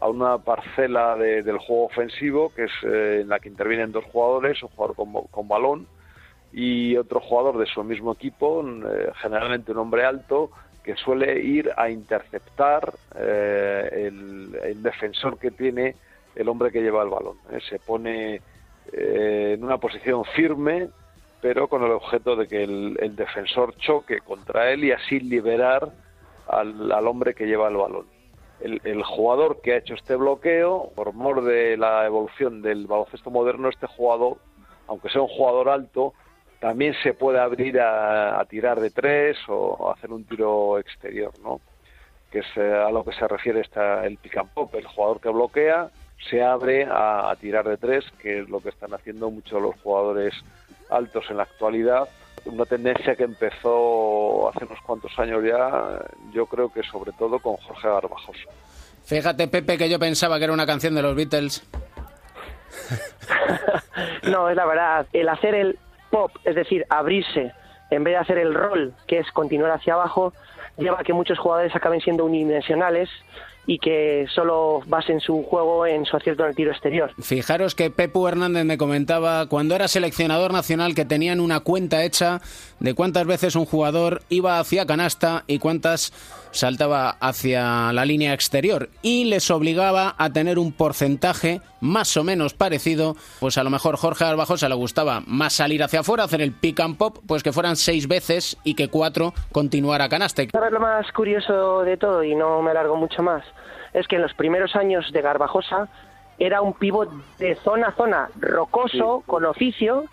a 0.00 0.08
una 0.08 0.38
parcela 0.38 1.16
de- 1.16 1.42
del 1.42 1.58
juego 1.58 1.86
ofensivo, 1.86 2.52
que 2.54 2.64
es 2.64 2.70
eh, 2.82 3.20
en 3.22 3.28
la 3.28 3.38
que 3.40 3.48
intervienen 3.48 3.92
dos 3.92 4.04
jugadores, 4.04 4.62
un 4.62 4.68
jugador 4.70 4.94
con, 4.96 5.12
con 5.30 5.48
balón 5.48 5.86
y 6.52 6.96
otro 6.96 7.20
jugador 7.20 7.58
de 7.58 7.66
su 7.66 7.82
mismo 7.84 8.12
equipo, 8.12 8.62
eh, 8.66 9.10
generalmente 9.20 9.72
un 9.72 9.78
hombre 9.78 10.04
alto, 10.04 10.50
que 10.86 10.94
suele 10.94 11.40
ir 11.40 11.72
a 11.76 11.90
interceptar 11.90 12.94
eh, 13.16 14.08
el, 14.08 14.82
defensor 14.84 15.36
que 15.36 15.50
tiene 15.50 15.96
el 16.36 16.48
hombre 16.48 16.70
que 16.70 16.80
lleva 16.80 17.02
el 17.02 17.08
balón. 17.08 17.36
¿eh? 17.50 17.58
Se 17.68 17.80
pone 17.80 18.40
eh, 18.92 19.54
en 19.54 19.64
una 19.64 19.78
posición 19.78 20.24
firme, 20.36 20.88
pero 21.42 21.66
con 21.66 21.82
el 21.82 21.90
objeto 21.90 22.36
de 22.36 22.46
que 22.46 22.62
el, 22.62 22.96
el 23.00 23.16
defensor 23.16 23.76
choque 23.78 24.20
contra 24.20 24.70
él 24.70 24.84
y 24.84 24.92
así 24.92 25.18
liberar 25.18 25.90
al, 26.46 26.92
al 26.92 27.06
hombre 27.08 27.34
que 27.34 27.46
lleva 27.46 27.66
el 27.68 27.76
balón. 27.76 28.06
El, 28.60 28.80
el 28.84 29.02
jugador 29.02 29.60
que 29.60 29.72
ha 29.72 29.78
hecho 29.78 29.94
este 29.94 30.14
bloqueo, 30.14 30.92
por 30.94 31.12
mor 31.14 31.42
de 31.42 31.76
la 31.76 32.06
evolución 32.06 32.62
del 32.62 32.86
baloncesto 32.86 33.30
moderno, 33.32 33.68
este 33.68 33.88
jugador, 33.88 34.36
aunque 34.86 35.08
sea 35.08 35.20
un 35.20 35.28
jugador 35.28 35.68
alto, 35.68 36.14
también 36.60 36.94
se 37.02 37.14
puede 37.14 37.38
abrir 37.40 37.80
a, 37.80 38.40
a 38.40 38.44
tirar 38.44 38.80
de 38.80 38.90
tres 38.90 39.36
o 39.48 39.92
hacer 39.94 40.12
un 40.12 40.24
tiro 40.24 40.78
exterior, 40.78 41.32
¿no? 41.42 41.60
Que 42.30 42.40
es 42.40 42.46
eh, 42.56 42.72
a 42.72 42.90
lo 42.90 43.04
que 43.04 43.12
se 43.12 43.26
refiere 43.28 43.60
esta, 43.60 44.04
el 44.06 44.16
pick 44.18 44.36
and 44.38 44.50
pop. 44.50 44.74
El 44.74 44.86
jugador 44.86 45.20
que 45.20 45.28
bloquea 45.28 45.90
se 46.30 46.42
abre 46.42 46.84
a, 46.84 47.30
a 47.30 47.36
tirar 47.36 47.68
de 47.68 47.76
tres, 47.76 48.04
que 48.20 48.40
es 48.40 48.48
lo 48.48 48.60
que 48.60 48.70
están 48.70 48.94
haciendo 48.94 49.30
muchos 49.30 49.60
los 49.60 49.74
jugadores 49.82 50.34
altos 50.90 51.24
en 51.30 51.36
la 51.38 51.44
actualidad. 51.44 52.08
Una 52.44 52.64
tendencia 52.64 53.16
que 53.16 53.24
empezó 53.24 54.48
hace 54.48 54.64
unos 54.64 54.80
cuantos 54.82 55.18
años 55.18 55.42
ya, 55.44 56.00
yo 56.32 56.46
creo 56.46 56.72
que 56.72 56.82
sobre 56.84 57.12
todo 57.12 57.38
con 57.40 57.56
Jorge 57.56 57.88
Garbajosa. 57.88 58.48
Fíjate, 59.04 59.48
Pepe, 59.48 59.76
que 59.78 59.88
yo 59.88 59.98
pensaba 59.98 60.38
que 60.38 60.44
era 60.44 60.52
una 60.52 60.66
canción 60.66 60.94
de 60.94 61.02
los 61.02 61.14
Beatles. 61.14 61.62
No, 64.24 64.50
es 64.50 64.56
la 64.56 64.66
verdad. 64.66 65.06
El 65.12 65.28
hacer 65.28 65.54
el 65.54 65.78
es 66.44 66.54
decir, 66.54 66.84
abrirse, 66.88 67.52
en 67.90 68.04
vez 68.04 68.14
de 68.14 68.18
hacer 68.18 68.38
el 68.38 68.54
roll, 68.54 68.94
que 69.06 69.18
es 69.18 69.30
continuar 69.32 69.72
hacia 69.72 69.94
abajo, 69.94 70.32
lleva 70.76 71.00
a 71.00 71.04
que 71.04 71.12
muchos 71.12 71.38
jugadores 71.38 71.74
acaben 71.74 72.00
siendo 72.00 72.24
unidimensionales 72.24 73.08
y 73.66 73.78
que 73.78 74.26
solo 74.32 74.80
basen 74.86 75.20
su 75.20 75.42
juego 75.42 75.86
en 75.86 76.04
su 76.04 76.16
acierto 76.16 76.44
en 76.44 76.50
el 76.50 76.54
tiro 76.54 76.70
exterior. 76.70 77.10
Fijaros 77.20 77.74
que 77.74 77.90
Pepu 77.90 78.28
Hernández 78.28 78.64
me 78.64 78.78
comentaba 78.78 79.46
cuando 79.46 79.74
era 79.74 79.88
seleccionador 79.88 80.52
nacional 80.52 80.94
que 80.94 81.04
tenían 81.04 81.40
una 81.40 81.60
cuenta 81.60 82.04
hecha 82.04 82.40
de 82.78 82.94
cuántas 82.94 83.26
veces 83.26 83.56
un 83.56 83.66
jugador 83.66 84.22
iba 84.28 84.60
hacia 84.60 84.86
canasta 84.86 85.42
y 85.48 85.58
cuántas 85.58 86.12
saltaba 86.56 87.10
hacia 87.20 87.92
la 87.92 88.04
línea 88.04 88.32
exterior 88.32 88.88
y 89.02 89.24
les 89.24 89.50
obligaba 89.50 90.14
a 90.18 90.30
tener 90.30 90.58
un 90.58 90.72
porcentaje 90.72 91.60
más 91.80 92.16
o 92.16 92.24
menos 92.24 92.54
parecido, 92.54 93.14
pues 93.38 93.58
a 93.58 93.64
lo 93.64 93.70
mejor 93.70 93.96
Jorge 93.96 94.24
Arbajosa 94.24 94.68
le 94.68 94.74
gustaba 94.74 95.22
más 95.26 95.52
salir 95.52 95.82
hacia 95.82 96.00
afuera, 96.00 96.24
hacer 96.24 96.40
el 96.40 96.52
pick 96.52 96.80
and 96.80 96.96
pop, 96.96 97.18
pues 97.26 97.42
que 97.42 97.52
fueran 97.52 97.76
seis 97.76 98.08
veces 98.08 98.56
y 98.64 98.74
que 98.74 98.88
cuatro 98.88 99.32
continuara 99.52 100.08
canasta. 100.08 100.42
¿Sabes 100.50 100.72
lo 100.72 100.80
más 100.80 101.10
curioso 101.12 101.82
de 101.82 101.96
todo? 101.96 102.24
Y 102.24 102.34
no 102.34 102.60
me 102.62 102.72
alargo 102.72 102.96
mucho 102.96 103.22
más. 103.22 103.44
Es 103.92 104.08
que 104.08 104.16
en 104.16 104.22
los 104.22 104.34
primeros 104.34 104.74
años 104.74 105.10
de 105.12 105.22
Garbajosa, 105.22 105.88
era 106.38 106.60
un 106.60 106.74
pivot 106.74 107.10
de 107.38 107.54
zona 107.56 107.88
a 107.88 107.92
zona, 107.92 108.28
rocoso, 108.38 109.22
con 109.26 109.44
oficio 109.44 110.04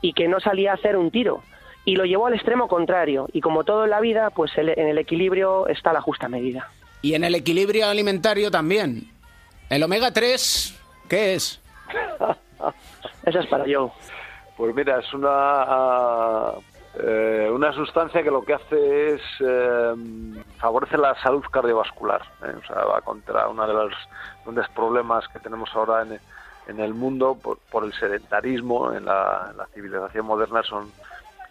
y 0.00 0.12
que 0.12 0.28
no 0.28 0.40
salía 0.40 0.72
a 0.72 0.74
hacer 0.74 0.96
un 0.96 1.10
tiro. 1.10 1.42
Y 1.86 1.96
lo 1.96 2.04
llevó 2.04 2.26
al 2.26 2.34
extremo 2.34 2.68
contrario. 2.68 3.28
Y 3.32 3.40
como 3.40 3.64
todo 3.64 3.84
en 3.84 3.90
la 3.90 4.00
vida, 4.00 4.28
pues 4.30 4.50
el- 4.58 4.68
en 4.78 4.88
el 4.88 4.98
equilibrio 4.98 5.66
está 5.68 5.92
la 5.94 6.02
justa 6.02 6.28
medida. 6.28 6.68
Y 7.00 7.14
en 7.14 7.24
el 7.24 7.34
equilibrio 7.34 7.88
alimentario 7.88 8.50
también. 8.50 9.08
El 9.70 9.82
omega 9.82 10.10
3, 10.12 10.78
¿qué 11.08 11.34
es? 11.34 11.60
Eso 13.24 13.38
es 13.40 13.46
para 13.46 13.66
yo. 13.66 13.92
Pues 14.56 14.74
mira, 14.74 14.98
es 14.98 15.12
una 15.14 16.52
eh, 16.98 17.50
una 17.52 17.72
sustancia 17.72 18.22
que 18.22 18.30
lo 18.30 18.42
que 18.42 18.54
hace 18.54 19.14
es 19.14 19.20
eh, 19.40 19.94
favorece 20.58 20.96
la 20.96 21.14
salud 21.22 21.44
cardiovascular. 21.50 22.22
¿eh? 22.42 22.54
O 22.62 22.66
sea, 22.66 22.84
va 22.84 23.00
contra 23.02 23.48
uno 23.48 23.66
de 23.66 23.74
los 23.74 23.92
grandes 24.44 24.68
problemas 24.70 25.28
que 25.28 25.38
tenemos 25.40 25.68
ahora 25.74 26.02
en, 26.02 26.18
en 26.68 26.80
el 26.80 26.94
mundo 26.94 27.36
por, 27.40 27.58
por 27.70 27.84
el 27.84 27.92
sedentarismo 27.92 28.92
en 28.94 29.04
la, 29.04 29.48
en 29.50 29.56
la 29.58 29.66
civilización 29.66 30.24
moderna 30.26 30.62
son 30.62 30.90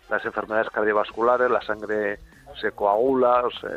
las 0.09 0.23
enfermedades 0.25 0.69
cardiovasculares, 0.69 1.49
la 1.49 1.61
sangre 1.61 2.19
se 2.61 2.71
coagula, 2.71 3.43
o 3.45 3.51
se, 3.51 3.67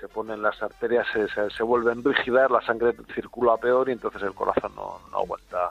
se 0.00 0.08
ponen 0.08 0.42
las 0.42 0.60
arterias, 0.62 1.06
se, 1.12 1.28
se, 1.28 1.50
se 1.50 1.62
vuelven 1.62 2.02
rígidas, 2.04 2.50
la 2.50 2.60
sangre 2.62 2.94
circula 3.14 3.56
peor 3.56 3.88
y 3.88 3.92
entonces 3.92 4.22
el 4.22 4.32
corazón 4.34 4.72
no, 4.76 4.98
no 5.12 5.18
aguanta 5.18 5.68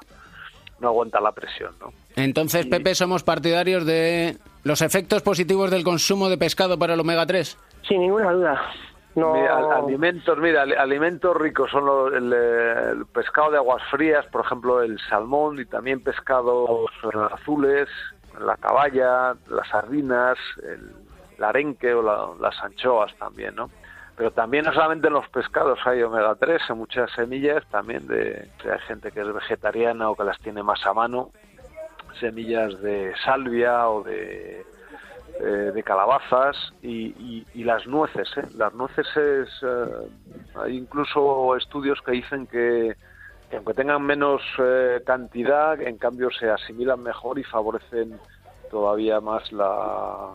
no 0.79 0.89
aguanta 0.89 1.19
la 1.19 1.31
presión, 1.31 1.73
¿no? 1.79 1.91
Entonces, 2.15 2.67
Pepe, 2.67 2.93
somos 2.93 3.23
partidarios 3.23 3.83
de 3.83 4.37
los 4.63 4.83
efectos 4.83 5.23
positivos 5.23 5.71
del 5.71 5.83
consumo 5.83 6.29
de 6.29 6.37
pescado 6.37 6.77
para 6.77 6.93
el 6.93 6.99
omega 6.99 7.25
3. 7.25 7.57
Sin 7.87 8.01
ninguna 8.01 8.31
duda. 8.31 8.61
No... 9.15 9.33
Mira, 9.33 9.57
alimentos, 9.77 10.37
mira, 10.37 10.61
ali- 10.61 10.75
alimentos 10.75 11.35
ricos 11.35 11.71
son 11.71 11.83
los- 11.87 12.13
el, 12.13 12.31
el 12.31 13.05
pescado 13.07 13.49
de 13.49 13.57
aguas 13.57 13.81
frías, 13.89 14.23
por 14.27 14.45
ejemplo, 14.45 14.83
el 14.83 14.99
salmón 15.09 15.59
y 15.59 15.65
también 15.65 15.99
pescados 16.03 16.69
eh, 17.05 17.17
azules, 17.31 17.89
la 18.39 18.55
caballa, 18.57 19.35
las 19.49 19.67
sardinas, 19.69 20.37
el, 20.63 20.91
el 21.37 21.43
arenque 21.43 21.93
o 21.93 22.01
la- 22.01 22.29
las 22.39 22.61
anchoas 22.63 23.13
también, 23.17 23.55
¿no? 23.55 23.69
Pero 24.15 24.31
también 24.31 24.65
no 24.65 24.73
solamente 24.73 25.07
en 25.07 25.13
los 25.13 25.27
pescados 25.29 25.77
hay 25.85 26.01
omega 26.01 26.33
3, 26.35 26.61
en 26.69 26.77
muchas 26.79 27.11
semillas 27.11 27.63
también 27.69 28.07
de, 28.07 28.49
hay 28.63 28.79
gente 28.87 29.11
que 29.11 29.21
es 29.21 29.31
vegetariana 29.33 30.09
o 30.09 30.15
que 30.15 30.23
las 30.23 30.39
tiene 30.39 30.63
más 30.63 30.83
a 30.87 30.93
mano, 30.93 31.29
semillas 32.19 32.81
de 32.81 33.13
salvia 33.23 33.87
o 33.89 34.01
de 34.03 34.65
eh, 35.39 35.71
de 35.71 35.83
calabazas 35.83 36.55
y 36.81 37.63
las 37.63 37.85
nueces. 37.85 38.27
¿eh? 38.37 38.47
Las 38.55 38.73
nueces 38.73 39.05
es, 39.15 39.49
eh, 39.61 39.85
hay 40.55 40.77
incluso 40.77 41.55
estudios 41.55 42.01
que 42.01 42.13
dicen 42.13 42.47
que, 42.47 42.95
que 43.49 43.55
aunque 43.57 43.73
tengan 43.73 44.01
menos 44.03 44.41
eh, 44.59 45.01
cantidad, 45.05 45.79
en 45.81 45.97
cambio 45.97 46.29
se 46.31 46.49
asimilan 46.49 47.01
mejor 47.01 47.39
y 47.39 47.43
favorecen 47.43 48.19
todavía 48.69 49.21
más 49.21 49.49
la, 49.51 50.29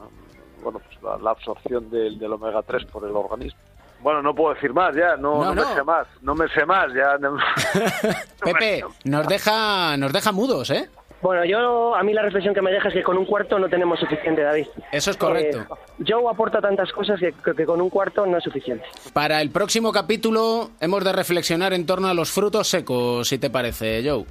bueno, 0.63 0.79
pues 0.81 1.03
la, 1.03 1.19
la 1.19 1.31
absorción 1.31 1.91
del, 1.91 2.19
del 2.19 2.33
omega 2.33 2.63
3 2.63 2.85
por 2.87 3.05
el 3.05 3.15
organismo. 3.15 3.61
Bueno, 4.01 4.21
no 4.21 4.35
puedo 4.35 4.55
decir 4.55 4.73
más 4.73 4.97
ya, 4.97 5.17
no, 5.17 5.45
No, 5.45 5.55
no, 5.55 5.55
no. 5.55 5.69
me 5.69 5.75
sé 5.75 5.85
más, 5.85 6.07
no 6.23 6.35
me 6.35 6.49
sé 6.49 6.67
más 6.67 6.93
ya. 6.93 7.17
Pepe, 8.45 8.85
nos 9.05 9.29
deja, 9.29 9.97
nos 9.97 10.13
deja 10.13 10.33
mudos, 10.33 10.71
¿eh? 10.71 10.89
Bueno, 11.23 11.45
yo 11.45 11.95
a 11.95 12.03
mí 12.03 12.13
la 12.13 12.23
reflexión 12.23 12.53
que 12.53 12.61
me 12.61 12.73
deja 12.73 12.89
es 12.89 12.95
que 12.95 13.03
con 13.05 13.17
un 13.17 13.25
cuarto 13.25 13.57
no 13.59 13.69
tenemos 13.69 14.01
suficiente, 14.01 14.43
David. 14.43 14.67
Eso 14.91 15.13
es 15.13 15.17
correcto. 15.17 15.59
Eh, 15.61 16.05
Joe 16.07 16.29
aporta 16.29 16.61
tantas 16.61 16.91
cosas 16.93 17.21
que, 17.21 17.33
que- 17.33 17.55
que 17.55 17.65
con 17.65 17.81
un 17.81 17.89
cuarto 17.91 18.27
no 18.27 18.39
es 18.39 18.45
suficiente. 18.45 18.85
Para 19.13 19.41
el 19.41 19.51
próximo 19.51 19.93
capítulo 19.93 20.71
hemos 20.81 21.05
de 21.05 21.13
reflexionar 21.13 21.73
en 21.75 21.87
torno 21.87 22.09
a 22.09 22.15
los 22.15 22.31
frutos 22.33 22.67
secos, 22.69 23.29
si 23.29 23.39
te 23.39 23.51
parece, 23.51 24.03
Joe. 24.05 24.25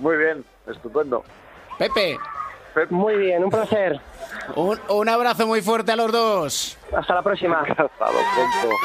Muy 0.00 0.16
bien, 0.16 0.44
estupendo. 0.68 1.22
Pepe. 1.78 2.18
Muy 2.90 3.16
bien, 3.16 3.44
un 3.44 3.50
placer. 3.50 4.00
Un, 4.56 4.78
un 4.88 5.08
abrazo 5.08 5.46
muy 5.46 5.62
fuerte 5.62 5.92
a 5.92 5.96
los 5.96 6.10
dos. 6.12 6.76
Hasta 6.94 7.14
la 7.14 7.22
próxima. 7.22 7.60
Hasta 7.68 7.86
pronto. 7.86 8.76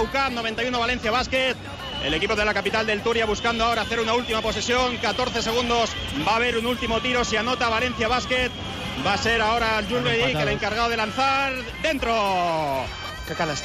91 0.00 0.02
UCAM, 0.02 0.34
91 0.34 0.78
Valencia 0.78 1.10
Basket. 1.10 1.54
El 2.04 2.14
equipo 2.14 2.34
de 2.34 2.44
la 2.44 2.54
capital 2.54 2.86
del 2.86 3.02
Turia 3.02 3.26
buscando 3.26 3.64
ahora 3.64 3.82
hacer 3.82 4.00
una 4.00 4.14
última 4.14 4.40
posesión. 4.40 4.96
14 4.96 5.42
segundos. 5.42 5.90
Va 6.26 6.32
a 6.32 6.36
haber 6.36 6.56
un 6.56 6.66
último 6.66 7.00
tiro. 7.00 7.24
Si 7.24 7.36
anota 7.36 7.68
Valencia 7.68 8.08
Basket, 8.08 8.50
va 9.06 9.14
a 9.14 9.18
ser 9.18 9.42
ahora 9.42 9.82
Jules 9.88 10.34
el 10.34 10.48
encargado 10.48 10.88
de 10.88 10.96
lanzar. 10.96 11.52
¡Dentro! 11.82 12.84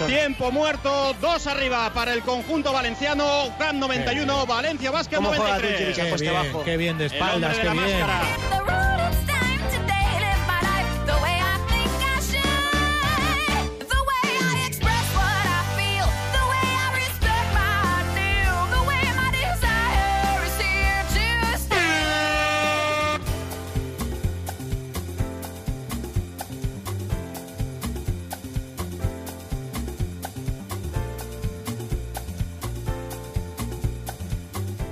Tiempo 0.06 0.52
muerto. 0.52 1.16
Dos 1.20 1.48
arriba 1.48 1.90
para 1.94 2.14
el 2.14 2.22
conjunto 2.22 2.72
valenciano. 2.72 3.46
UCAM 3.46 3.80
91, 3.80 4.46
Valencia 4.46 4.92
Basket 4.92 5.16
¿Cómo 5.16 5.30
juega 5.30 5.58
93. 5.58 5.98
Dulce 5.98 6.26
Qué 6.26 6.32
bien, 6.32 6.64
qué 6.66 6.78
bien 6.78 6.98
de 6.98 7.06
espaldas, 7.06 7.56
de 7.56 7.62
qué 7.62 7.66
la 7.66 7.74
bien. 7.74 8.00
máscara. 8.00 8.85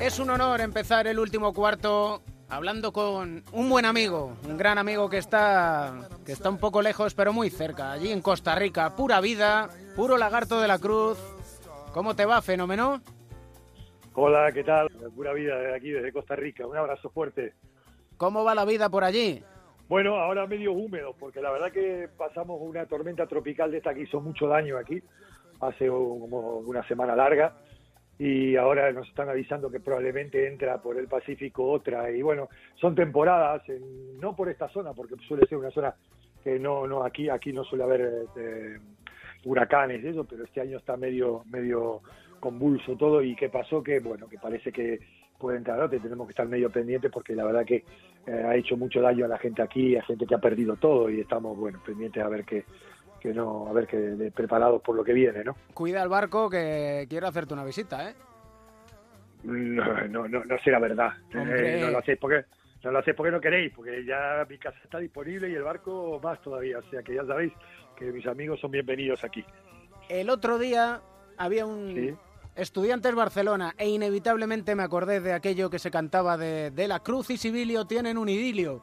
Es 0.03 0.19
un 0.19 0.29
honor 0.29 0.59
empezar 0.59 1.07
el 1.07 1.17
último 1.17 1.53
cuarto 1.53 2.23
hablando 2.49 2.91
con 2.91 3.41
un 3.53 3.69
buen 3.69 3.85
amigo, 3.85 4.35
un 4.43 4.57
gran 4.57 4.77
amigo 4.77 5.09
que 5.09 5.17
está, 5.17 6.09
que 6.25 6.33
está 6.33 6.49
un 6.49 6.57
poco 6.57 6.81
lejos 6.81 7.15
pero 7.15 7.31
muy 7.31 7.49
cerca, 7.49 7.93
allí 7.93 8.11
en 8.11 8.21
Costa 8.21 8.53
Rica, 8.53 8.97
pura 8.97 9.21
vida, 9.21 9.69
puro 9.95 10.17
lagarto 10.17 10.59
de 10.59 10.67
la 10.67 10.77
cruz. 10.77 11.17
¿Cómo 11.93 12.17
te 12.17 12.25
va, 12.25 12.41
fenómeno? 12.41 13.01
Hola, 14.13 14.51
¿qué 14.51 14.65
tal? 14.65 14.89
Pura 15.15 15.31
vida 15.31 15.55
de 15.55 15.73
aquí, 15.73 15.91
desde 15.91 16.11
Costa 16.11 16.35
Rica. 16.35 16.67
Un 16.67 16.75
abrazo 16.75 17.09
fuerte. 17.09 17.53
¿Cómo 18.17 18.43
va 18.43 18.53
la 18.53 18.65
vida 18.65 18.89
por 18.89 19.05
allí? 19.05 19.41
Bueno, 19.87 20.17
ahora 20.17 20.45
medio 20.47 20.73
húmedo, 20.73 21.15
porque 21.17 21.39
la 21.39 21.49
verdad 21.49 21.71
que 21.71 22.09
pasamos 22.17 22.57
una 22.61 22.85
tormenta 22.87 23.25
tropical 23.25 23.71
de 23.71 23.77
esta 23.77 23.93
que 23.93 24.01
hizo 24.01 24.19
mucho 24.19 24.47
daño 24.47 24.77
aquí, 24.77 25.01
hace 25.61 25.87
como 25.87 26.57
una 26.57 26.85
semana 26.89 27.15
larga, 27.15 27.55
y 28.19 28.55
ahora 28.55 28.91
nos 28.91 29.07
están 29.07 29.29
avisando 29.29 29.69
que 29.71 29.79
probablemente 29.79 30.47
entra 30.47 30.81
por 30.81 30.97
el 30.97 31.07
Pacífico 31.07 31.69
otra, 31.69 32.11
y 32.11 32.21
bueno, 32.21 32.49
son 32.75 32.95
temporadas, 32.95 33.67
en- 33.69 34.19
no 34.19 34.35
por 34.35 34.49
esta 34.49 34.69
zona, 34.69 34.93
porque 34.93 35.15
suele 35.27 35.45
ser 35.47 35.57
una 35.57 35.71
zona 35.71 35.95
que 36.43 36.59
no, 36.59 36.85
no 36.87 37.03
aquí, 37.03 37.29
aquí 37.29 37.51
no 37.53 37.63
suele 37.63 37.83
haber 37.83 38.25
eh, 38.35 38.77
huracanes 39.45 40.03
y 40.03 40.07
eso, 40.07 40.25
pero 40.25 40.43
este 40.43 40.61
año 40.61 40.77
está 40.77 40.95
medio, 40.97 41.43
medio 41.49 42.01
convulso 42.39 42.95
todo, 42.97 43.21
y 43.23 43.35
qué 43.35 43.49
pasó 43.49 43.81
que, 43.81 43.99
bueno, 43.99 44.27
que 44.27 44.37
parece 44.37 44.71
que 44.71 44.99
puede 45.39 45.57
entrar 45.57 45.89
y 45.93 45.99
tenemos 45.99 46.27
que 46.27 46.31
estar 46.31 46.47
medio 46.47 46.69
pendientes 46.69 47.11
porque 47.11 47.35
la 47.35 47.43
verdad 47.43 47.65
que 47.65 47.83
eh, 48.27 48.31
ha 48.31 48.55
hecho 48.55 48.77
mucho 48.77 49.01
daño 49.01 49.25
a 49.25 49.27
la 49.27 49.37
gente 49.37 49.61
aquí, 49.61 49.95
a 49.97 50.03
gente 50.03 50.25
que 50.25 50.35
ha 50.35 50.39
perdido 50.39 50.77
todo 50.77 51.09
y 51.09 51.19
estamos 51.19 51.57
bueno 51.57 51.81
pendientes 51.85 52.23
a 52.23 52.29
ver 52.29 52.45
que, 52.45 52.63
que 53.23 53.33
no, 53.33 53.67
a 53.69 53.71
ver 53.73 53.87
que 53.87 53.95
de- 53.97 54.31
preparados 54.31 54.81
por 54.81 54.95
lo 54.97 55.03
que 55.03 55.13
viene, 55.13 55.45
¿no? 55.45 55.55
Cuida 55.73 56.03
el 56.03 56.09
barco 56.09 56.49
que 56.49 57.07
quiero 57.09 57.25
hacerte 57.27 57.53
una 57.53 57.63
visita, 57.63 58.09
¿eh? 58.09 58.13
No, 59.43 60.07
no, 60.09 60.27
no, 60.27 60.43
no 60.43 60.57
será 60.63 60.77
verdad. 60.79 61.11
Eh, 61.33 61.79
no 61.81 61.89
lo 61.91 61.99
hacéis 61.99 62.17
porque 62.19 62.43
no 62.83 62.91
lo 62.91 62.99
hacéis 62.99 63.15
porque 63.15 63.31
no 63.31 63.39
queréis, 63.39 63.71
porque 63.73 64.03
ya 64.05 64.45
mi 64.49 64.57
casa 64.57 64.77
está 64.83 64.99
disponible 64.99 65.49
y 65.49 65.55
el 65.55 65.63
barco 65.63 66.19
más 66.21 66.41
todavía, 66.41 66.79
o 66.79 66.83
sea 66.89 67.01
que 67.01 67.15
ya 67.15 67.25
sabéis 67.25 67.53
que 67.97 68.05
mis 68.11 68.25
amigos 68.27 68.59
son 68.59 68.71
bienvenidos 68.71 69.23
aquí. 69.23 69.43
El 70.09 70.29
otro 70.29 70.59
día 70.59 70.99
había 71.37 71.65
un 71.65 72.17
Estudiantes 72.55 73.15
Barcelona 73.15 73.73
e 73.77 73.87
inevitablemente 73.89 74.75
me 74.75 74.83
acordé 74.83 75.21
de 75.21 75.31
aquello 75.33 75.69
que 75.69 75.79
se 75.79 75.89
cantaba 75.91 76.37
de, 76.37 76.71
de 76.71 76.87
la 76.89 76.99
Cruz 76.99 77.29
y 77.29 77.37
Sibilio 77.37 77.85
tienen 77.85 78.17
un 78.17 78.27
idilio. 78.29 78.81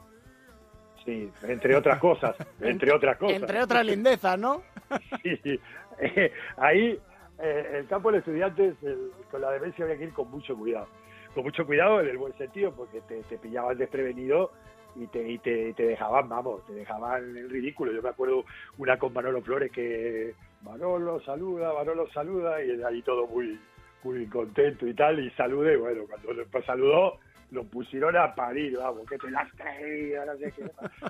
Sí, 1.05 1.31
entre 1.43 1.75
otras 1.75 1.99
cosas, 1.99 2.35
entre 2.61 2.91
otras 2.93 3.17
cosas. 3.17 3.41
Entre 3.41 3.59
otras 3.61 3.85
lindezas, 3.85 4.37
¿no? 4.37 4.61
Sí, 5.23 5.37
sí. 5.43 5.59
Eh, 5.99 6.31
ahí, 6.57 6.99
eh, 7.39 7.71
el 7.79 7.87
campo 7.87 8.11
de 8.11 8.17
los 8.17 8.27
estudiantes, 8.27 8.75
el- 8.83 9.11
con 9.29 9.41
la 9.41 9.51
demencia 9.51 9.85
había 9.85 9.97
que 9.97 10.03
ir 10.05 10.13
con 10.13 10.29
mucho 10.29 10.55
cuidado. 10.55 10.87
Con 11.33 11.43
mucho 11.45 11.65
cuidado 11.65 12.01
en 12.01 12.09
el 12.09 12.17
buen 12.17 12.33
sentido, 12.37 12.73
porque 12.75 12.99
te, 13.01 13.21
te 13.23 13.37
pillaban 13.37 13.77
desprevenido 13.77 14.51
y 14.97 15.07
te, 15.07 15.25
y 15.29 15.37
te, 15.37 15.69
y 15.69 15.73
te 15.73 15.83
dejaban, 15.83 16.27
vamos, 16.27 16.65
te 16.67 16.73
dejaban 16.73 17.37
en 17.37 17.49
ridículo. 17.49 17.93
Yo 17.93 18.01
me 18.01 18.09
acuerdo 18.09 18.43
una 18.77 18.99
con 18.99 19.13
Manolo 19.13 19.41
Flores 19.41 19.71
que 19.71 20.33
Manolo 20.63 21.21
saluda, 21.21 21.73
Manolo 21.73 22.07
saluda, 22.11 22.61
y 22.61 22.83
ahí 22.83 23.01
todo 23.01 23.25
muy, 23.27 23.57
muy 24.03 24.25
contento 24.27 24.85
y 24.85 24.93
tal, 24.93 25.19
y 25.19 25.29
saludé, 25.31 25.77
bueno, 25.77 26.01
cuando 26.09 26.33
después 26.33 26.65
saludó, 26.65 27.17
lo 27.51 27.65
pusieron 27.65 28.15
a 28.15 28.33
parir, 28.33 28.77
vamos, 28.77 29.07
que 29.07 29.17
te 29.17 29.29
las 29.29 29.51
traía, 29.55 30.25
no 30.25 30.37
sé 30.37 30.51
qué. 30.51 30.63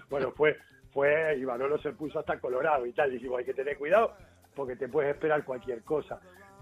Bueno, 0.09 0.31
fue, 0.31 0.57
fue, 0.91 1.37
y 1.37 1.45
Manolo 1.45 1.77
se 1.79 1.93
puso 1.93 2.19
hasta 2.19 2.39
colorado 2.39 2.85
y 2.85 2.93
tal. 2.93 3.11
Dijimos, 3.11 3.39
hay 3.39 3.45
que 3.45 3.53
tener 3.53 3.77
cuidado 3.77 4.13
porque 4.55 4.75
te 4.75 4.89
puedes 4.89 5.13
esperar 5.13 5.43
cualquier 5.45 5.83
cosa. 5.83 6.19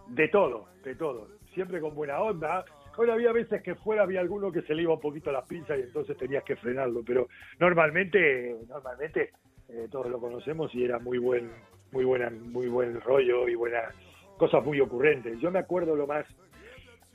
De 0.07 0.27
todo, 0.27 0.67
de 0.83 0.95
todo. 0.95 1.27
Siempre 1.53 1.79
con 1.79 1.95
buena 1.95 2.19
onda. 2.21 2.65
Bueno, 2.97 3.13
había 3.13 3.31
veces 3.31 3.61
que 3.63 3.75
fuera 3.75 4.03
había 4.03 4.19
alguno 4.19 4.51
que 4.51 4.61
se 4.63 4.75
le 4.75 4.81
iba 4.81 4.93
un 4.93 4.99
poquito 4.99 5.31
las 5.31 5.47
pinzas 5.47 5.79
y 5.79 5.83
entonces 5.83 6.17
tenías 6.17 6.43
que 6.43 6.57
frenarlo, 6.57 7.01
pero 7.05 7.29
normalmente, 7.57 8.57
normalmente 8.67 9.31
eh, 9.69 9.87
todos 9.89 10.07
lo 10.07 10.19
conocemos 10.19 10.73
y 10.75 10.83
era 10.83 10.99
muy 10.99 11.17
buen, 11.17 11.49
muy 11.91 12.03
buena, 12.03 12.29
muy 12.29 12.67
buen 12.67 12.99
rollo 12.99 13.47
y 13.47 13.55
buenas 13.55 13.93
cosas 14.37 14.65
muy 14.65 14.81
ocurrentes. 14.81 15.39
Yo 15.39 15.49
me 15.49 15.59
acuerdo 15.59 15.95
lo 15.95 16.07
más 16.07 16.25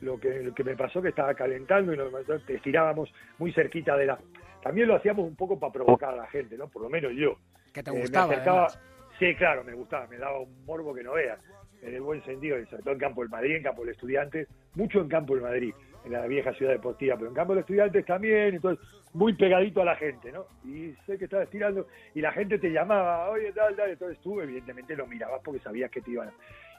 lo 0.01 0.19
que, 0.19 0.43
lo 0.43 0.55
que 0.55 0.65
me 0.65 0.77
pasó 0.77 1.01
que 1.01 1.09
estaba 1.11 1.35
calentando 1.35 1.93
y 1.93 1.97
nos 1.97 2.13
estirábamos 2.49 3.13
muy 3.39 3.53
cerquita 3.53 3.97
de 3.97 4.07
la. 4.07 4.19
También 4.63 4.89
lo 4.89 4.95
hacíamos 4.97 5.27
un 5.27 5.37
poco 5.37 5.59
para 5.59 5.73
provocar 5.73 6.15
a 6.15 6.17
la 6.17 6.27
gente, 6.27 6.57
¿no? 6.57 6.69
Por 6.69 6.83
lo 6.83 6.89
menos 6.91 7.13
yo. 7.13 7.37
Que 7.73 7.83
te 7.83 7.91
Eh, 7.91 7.95
me 7.95 8.01
gustaba, 8.01 8.33
acercaba- 8.33 8.67
además. 8.67 8.81
Sí, 9.19 9.35
claro, 9.37 9.63
me 9.63 9.75
gustaba, 9.75 10.07
me 10.09 10.17
daba 10.19 10.41
un 10.41 10.65
morbo 10.65 10.93
que 10.95 11.03
no 11.05 11.13
veas, 11.13 11.39
en 11.83 11.95
el 11.95 12.01
buen 12.01 12.23
sentido, 12.25 12.57
sobre 12.67 12.83
todo 12.83 12.95
en 12.95 12.99
Campo 12.99 13.21
del 13.21 13.31
Madrid, 13.31 13.57
en 13.57 13.63
Campo 13.63 13.83
del 13.83 13.91
Estudiantes, 13.95 14.49
mucho 14.75 15.01
en 15.01 15.09
Campo 15.09 15.35
del 15.35 15.43
Madrid, 15.45 15.73
en 16.05 16.13
la 16.13 16.27
vieja 16.27 16.53
ciudad 16.55 16.73
deportiva, 16.73 17.15
pero 17.17 17.29
en 17.29 17.35
Campo 17.35 17.53
del 17.55 17.61
Estudiantes 17.61 18.05
también, 18.07 18.57
entonces 18.57 18.85
muy 19.13 19.35
pegadito 19.35 19.83
a 19.83 19.85
la 19.85 19.95
gente, 19.95 20.33
¿no? 20.33 20.47
Y 20.65 20.95
sé 21.07 21.17
que 21.17 21.25
estaba 21.27 21.45
estirando 21.45 21.87
y 22.15 22.21
la 22.21 22.33
gente 22.33 22.59
te 22.59 22.71
llamaba, 22.73 23.29
oye, 23.31 23.53
tal, 23.53 23.77
tal, 23.77 23.91
entonces 23.91 24.19
tú 24.21 24.41
evidentemente 24.41 24.97
lo 24.97 25.07
mirabas 25.07 25.41
porque 25.45 25.61
sabías 25.61 25.91
que 25.93 26.01
te 26.01 26.11
iban 26.11 26.29
a... 26.29 26.33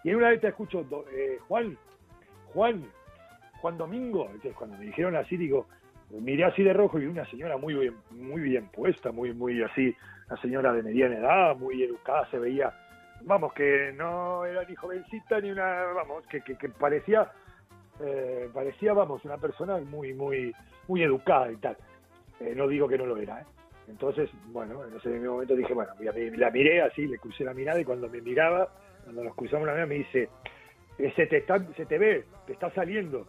Y 0.04 0.10
en 0.10 0.18
una 0.18 0.30
vez 0.30 0.42
te 0.42 0.50
escucho, 0.50 0.86
eh, 1.14 1.38
Juan, 1.48 1.78
Juan, 2.54 2.86
Juan 3.66 3.80
Domingo, 3.80 4.26
entonces 4.26 4.54
cuando 4.54 4.78
me 4.78 4.86
dijeron 4.86 5.16
así, 5.16 5.38
digo, 5.38 5.66
miré 6.12 6.44
así 6.44 6.62
de 6.62 6.72
rojo 6.72 7.00
y 7.00 7.08
una 7.08 7.26
señora 7.32 7.58
muy 7.58 7.74
bien, 7.74 7.96
muy 8.12 8.42
bien 8.42 8.68
puesta, 8.68 9.12
muy, 9.12 9.34
muy 9.34 9.64
así, 9.64 9.92
una 10.30 10.40
señora 10.40 10.72
de 10.72 10.84
mediana 10.84 11.18
edad, 11.18 11.56
muy 11.58 11.82
educada, 11.82 12.30
se 12.30 12.38
veía, 12.38 12.72
vamos, 13.24 13.54
que 13.54 13.92
no 13.98 14.46
era 14.46 14.64
ni 14.66 14.76
jovencita 14.76 15.40
ni 15.40 15.50
una, 15.50 15.82
vamos, 15.96 16.28
que, 16.28 16.42
que, 16.42 16.56
que 16.56 16.70
parecía, 16.70 17.32
eh, 18.02 18.48
parecía, 18.54 18.94
vamos, 18.94 19.26
una 19.26 19.38
persona 19.40 19.80
muy, 19.80 20.14
muy, 20.14 20.54
muy 20.88 21.02
educada 21.02 21.52
y 21.52 21.56
tal. 21.56 21.76
Eh, 22.42 22.54
no 22.56 22.68
digo 22.68 22.88
que 22.88 23.00
no 23.00 23.08
lo 23.08 23.18
era, 23.18 23.42
¿eh? 23.42 23.46
Entonces, 23.88 24.30
bueno, 24.50 24.86
en 24.86 24.96
ese 24.96 25.10
momento 25.10 25.56
dije, 25.56 25.74
bueno, 25.74 25.92
la 26.38 26.52
miré 26.52 26.84
así, 26.84 27.08
le 27.08 27.18
crucé 27.18 27.44
la 27.44 27.56
mirada 27.56 27.82
y 27.82 27.86
cuando 27.86 28.10
me 28.10 28.22
miraba, 28.22 28.70
cuando 29.06 29.24
nos 29.24 29.34
cruzamos 29.34 29.66
la 29.66 29.74
mirada, 29.74 29.88
me 29.88 29.96
dice, 29.96 30.30
"Eh, 31.00 31.12
se 31.16 31.26
te, 31.26 31.38
está, 31.38 31.58
se 31.74 31.88
te 31.88 31.98
ve, 31.98 32.26
te 32.46 32.54
está 32.54 32.70
saliendo. 32.70 33.26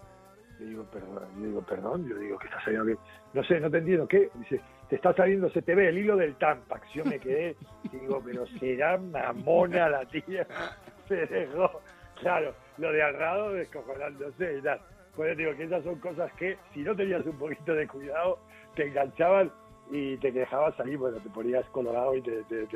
Le 0.58 0.66
digo, 0.66 0.84
perdón, 0.84 1.28
yo 1.38 1.46
digo, 1.46 1.62
perdón, 1.62 2.08
yo 2.08 2.18
digo, 2.18 2.38
¿qué 2.38 2.46
está 2.46 2.60
saliendo? 2.62 2.86
¿Qué? 2.86 2.98
No 3.34 3.44
sé, 3.44 3.60
no 3.60 3.70
te 3.70 3.78
entiendo, 3.78 4.08
¿qué? 4.08 4.30
Dice, 4.34 4.60
te 4.88 4.96
está 4.96 5.12
saliendo, 5.14 5.50
se 5.50 5.60
te 5.62 5.74
ve 5.74 5.88
el 5.88 5.98
hilo 5.98 6.16
del 6.16 6.34
Tampax. 6.36 6.88
Yo 6.94 7.04
me 7.04 7.18
quedé, 7.18 7.56
digo, 7.92 8.22
pero 8.24 8.46
será 8.58 8.96
mamona 8.96 9.88
la 9.88 10.04
tía. 10.06 10.46
Se 11.08 11.26
dejó, 11.26 11.82
claro, 12.20 12.52
lo 12.78 12.90
de 12.90 13.02
al 13.02 13.18
lado 13.18 13.52
descojonándose 13.52 14.58
y 14.58 14.62
tal. 14.62 14.80
Pues 15.14 15.30
yo 15.30 15.36
digo 15.36 15.56
que 15.56 15.64
esas 15.64 15.84
son 15.84 16.00
cosas 16.00 16.32
que, 16.34 16.56
si 16.74 16.80
no 16.80 16.96
tenías 16.96 17.24
un 17.24 17.38
poquito 17.38 17.74
de 17.74 17.86
cuidado, 17.86 18.38
te 18.74 18.88
enganchaban 18.88 19.52
y 19.90 20.16
te 20.16 20.32
dejabas 20.32 20.74
salir, 20.76 20.98
bueno, 20.98 21.18
te 21.18 21.30
ponías 21.30 21.64
colorado 21.70 22.16
y 22.16 22.22
te, 22.22 22.42
te, 22.44 22.66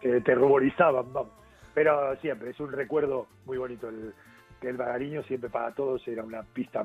te- 0.00 0.20
te 0.20 0.34
ruborizaban, 0.34 1.12
vamos. 1.12 1.32
Pero 1.74 2.16
siempre, 2.16 2.50
es 2.50 2.58
un 2.60 2.72
recuerdo 2.72 3.28
muy 3.46 3.56
bonito. 3.56 3.88
El, 3.88 4.12
que 4.60 4.68
el 4.68 4.76
Bagariño 4.76 5.22
siempre 5.24 5.50
para 5.50 5.72
todos 5.74 6.06
era 6.06 6.22
una 6.22 6.42
pista 6.42 6.84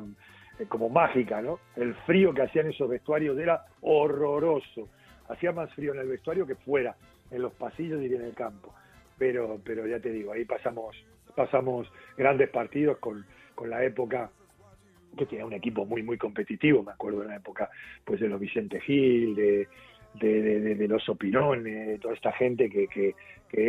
eh, 0.59 0.65
como 0.67 0.89
mágica, 0.89 1.41
¿no? 1.41 1.59
El 1.76 1.93
frío 2.05 2.34
que 2.34 2.43
hacían 2.43 2.67
esos 2.67 2.89
vestuarios 2.89 3.38
era 3.38 3.65
horroroso. 3.82 4.89
Hacía 5.28 5.51
más 5.51 5.73
frío 5.73 5.93
en 5.93 5.99
el 5.99 6.07
vestuario 6.07 6.47
que 6.47 6.55
fuera, 6.55 6.95
en 7.32 7.41
los 7.41 7.53
pasillos 7.53 8.01
y 8.01 8.13
en 8.13 8.21
el 8.21 8.34
campo. 8.34 8.73
Pero, 9.17 9.59
pero 9.63 9.88
ya 9.88 9.99
te 9.99 10.11
digo, 10.11 10.32
ahí 10.32 10.45
pasamos, 10.45 10.95
pasamos 11.36 11.91
grandes 12.17 12.49
partidos 12.49 12.97
con, 12.99 13.26
con 13.53 13.69
la 13.69 13.84
época 13.84 14.30
que 15.17 15.26
tenía 15.26 15.45
un 15.45 15.53
equipo 15.53 15.86
muy, 15.86 16.03
muy 16.03 16.17
competitivo. 16.17 16.84
Me 16.84 16.91
acuerdo 16.91 17.21
de 17.21 17.28
la 17.28 17.36
época 17.38 17.69
pues 18.03 18.19
de 18.19 18.28
los 18.28 18.39
Vicente 18.39 18.80
Gil, 18.82 19.36
de, 19.36 19.67
de, 20.13 20.88
los 20.88 21.07
Opinones, 21.09 21.88
de 21.88 21.99
toda 21.99 22.13
esta 22.13 22.32
gente 22.34 22.69
que, 22.69 22.88
que 22.88 23.15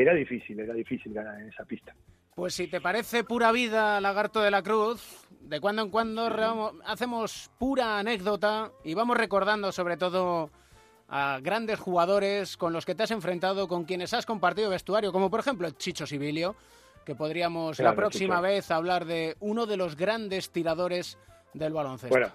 era 0.02 0.14
difícil, 0.14 0.60
era 0.60 0.74
difícil 0.74 1.12
ganar 1.12 1.40
en 1.40 1.48
esa 1.48 1.64
pista. 1.64 1.94
Pues 2.36 2.52
si 2.52 2.68
te 2.68 2.82
parece 2.82 3.24
pura 3.24 3.50
vida, 3.50 3.98
Lagarto 3.98 4.42
de 4.42 4.50
la 4.50 4.62
Cruz, 4.62 5.26
de 5.40 5.58
cuando 5.58 5.80
en 5.80 5.88
cuando 5.88 6.74
hacemos 6.84 7.50
pura 7.58 7.98
anécdota 7.98 8.72
y 8.84 8.92
vamos 8.92 9.16
recordando 9.16 9.72
sobre 9.72 9.96
todo 9.96 10.50
a 11.08 11.40
grandes 11.42 11.80
jugadores 11.80 12.58
con 12.58 12.74
los 12.74 12.84
que 12.84 12.94
te 12.94 13.04
has 13.04 13.10
enfrentado, 13.10 13.66
con 13.66 13.86
quienes 13.86 14.12
has 14.12 14.26
compartido 14.26 14.68
vestuario, 14.68 15.12
como 15.12 15.30
por 15.30 15.40
ejemplo 15.40 15.70
Chicho 15.70 16.06
Sibilio, 16.06 16.56
que 17.06 17.14
podríamos 17.14 17.78
la 17.78 17.94
próxima 17.94 18.34
Chicho. 18.34 18.42
vez 18.42 18.70
hablar 18.70 19.06
de 19.06 19.34
uno 19.40 19.64
de 19.64 19.78
los 19.78 19.96
grandes 19.96 20.50
tiradores 20.50 21.18
del 21.54 21.72
baloncesto. 21.72 22.14
Bueno, 22.14 22.32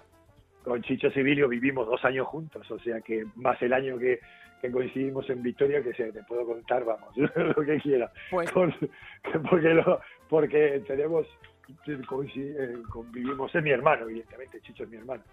con 0.64 0.82
Chicho 0.82 1.12
Civilio 1.12 1.48
vivimos 1.48 1.86
dos 1.86 2.04
años 2.04 2.26
juntos, 2.26 2.68
o 2.72 2.78
sea 2.80 3.00
que 3.02 3.24
más 3.36 3.62
el 3.62 3.72
año 3.72 3.96
que, 3.98 4.18
que 4.62 4.70
coincidimos 4.70 5.28
en 5.28 5.42
Victoria, 5.42 5.82
que 5.82 5.92
se, 5.92 6.12
te 6.12 6.22
puedo 6.22 6.46
contar, 6.46 6.84
vamos, 6.84 7.10
lo 7.16 7.64
que 7.64 7.78
quiera. 7.80 8.10
Pues- 8.30 8.50
Con- 8.52 8.72
porque, 9.50 9.68
lo- 9.74 10.00
porque 10.28 10.82
tenemos, 10.86 11.26
eh, 11.86 12.72
convivimos, 12.88 13.52
es 13.54 13.62
mi 13.62 13.70
hermano, 13.70 14.04
evidentemente, 14.08 14.60
Chicho 14.60 14.84
es 14.84 14.88
mi 14.88 14.98
hermano, 14.98 15.24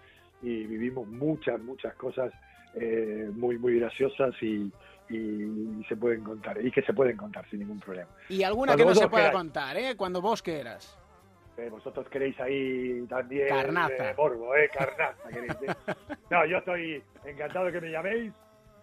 y 0.42 0.64
vivimos 0.66 1.06
muchas, 1.06 1.60
muchas 1.60 1.94
cosas 1.94 2.32
eh, 2.74 3.30
muy, 3.32 3.56
muy 3.56 3.78
graciosas 3.78 4.34
y, 4.42 4.68
y 5.08 5.84
se 5.88 5.96
pueden 5.96 6.24
contar, 6.24 6.64
y 6.64 6.72
que 6.72 6.82
se 6.82 6.92
pueden 6.92 7.16
contar 7.16 7.48
sin 7.48 7.60
ningún 7.60 7.78
problema. 7.78 8.08
y 8.28 8.42
alguna 8.42 8.72
Cuando 8.72 8.84
que 8.84 8.88
no 8.88 8.94
se 8.96 9.08
pueda 9.08 9.24
queráis. 9.26 9.36
contar, 9.38 9.76
¿eh? 9.76 9.94
Cuando 9.96 10.20
vos 10.20 10.42
quieras. 10.42 10.96
Eh, 11.56 11.68
vosotros 11.70 12.08
queréis 12.08 12.38
ahí 12.40 13.04
también 13.08 13.48
Carnaza. 13.48 14.10
eh, 14.10 14.14
morbo, 14.16 14.56
¿eh? 14.56 14.68
Carnaza, 14.72 15.28
queréis, 15.28 15.52
¿eh? 15.62 15.74
No, 16.30 16.44
yo 16.46 16.58
estoy 16.58 17.00
encantado 17.24 17.66
de 17.66 17.72
que 17.72 17.80
me 17.80 17.90
llaméis 17.92 18.32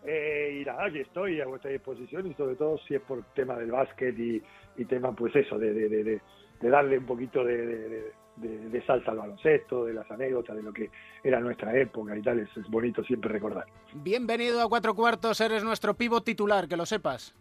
eh, 0.08 0.60
y 0.62 0.66
nada, 0.66 0.86
aquí 0.86 1.00
estoy 1.00 1.40
a 1.42 1.46
vuestra 1.46 1.70
disposición 1.70 2.26
y 2.28 2.34
sobre 2.34 2.56
todo 2.56 2.78
si 2.88 2.96
es 2.96 3.02
por 3.02 3.24
tema 3.36 3.56
del 3.58 3.70
básquet 3.72 4.18
y, 4.18 4.42
y 4.78 4.86
tema, 4.86 5.12
pues 5.14 5.36
eso, 5.36 5.60
de, 5.60 5.74
de, 5.74 6.04
de- 6.04 6.22
darle 6.70 6.98
un 6.98 7.06
poquito 7.06 7.44
de, 7.44 7.58
de- 7.58 7.90
de- 7.90 8.14
de- 8.38 8.70
de 8.70 8.86
salsa 8.86 9.12
al 9.12 9.18
baloncesto, 9.18 9.86
de 9.86 9.94
las 9.94 10.10
anécdotas, 10.10 10.56
de 10.56 10.64
lo 10.64 10.72
que 10.74 10.90
era 11.24 11.40
nuestra 11.40 11.76
época 11.78 12.16
y 12.18 12.22
tal, 12.22 12.40
es, 12.40 12.50
es 12.58 12.68
bonito 12.70 13.04
siempre 13.04 13.32
recordar. 13.32 13.66
Bienvenido 13.94 14.62
a 14.62 14.70
Cuatro 14.70 14.94
Cuartos, 14.96 15.42
eres 15.42 15.64
nuestro 15.64 15.94
pivot 15.96 16.24
titular, 16.24 16.68
que 16.68 16.78
lo 16.78 16.86
sepas. 16.86 17.36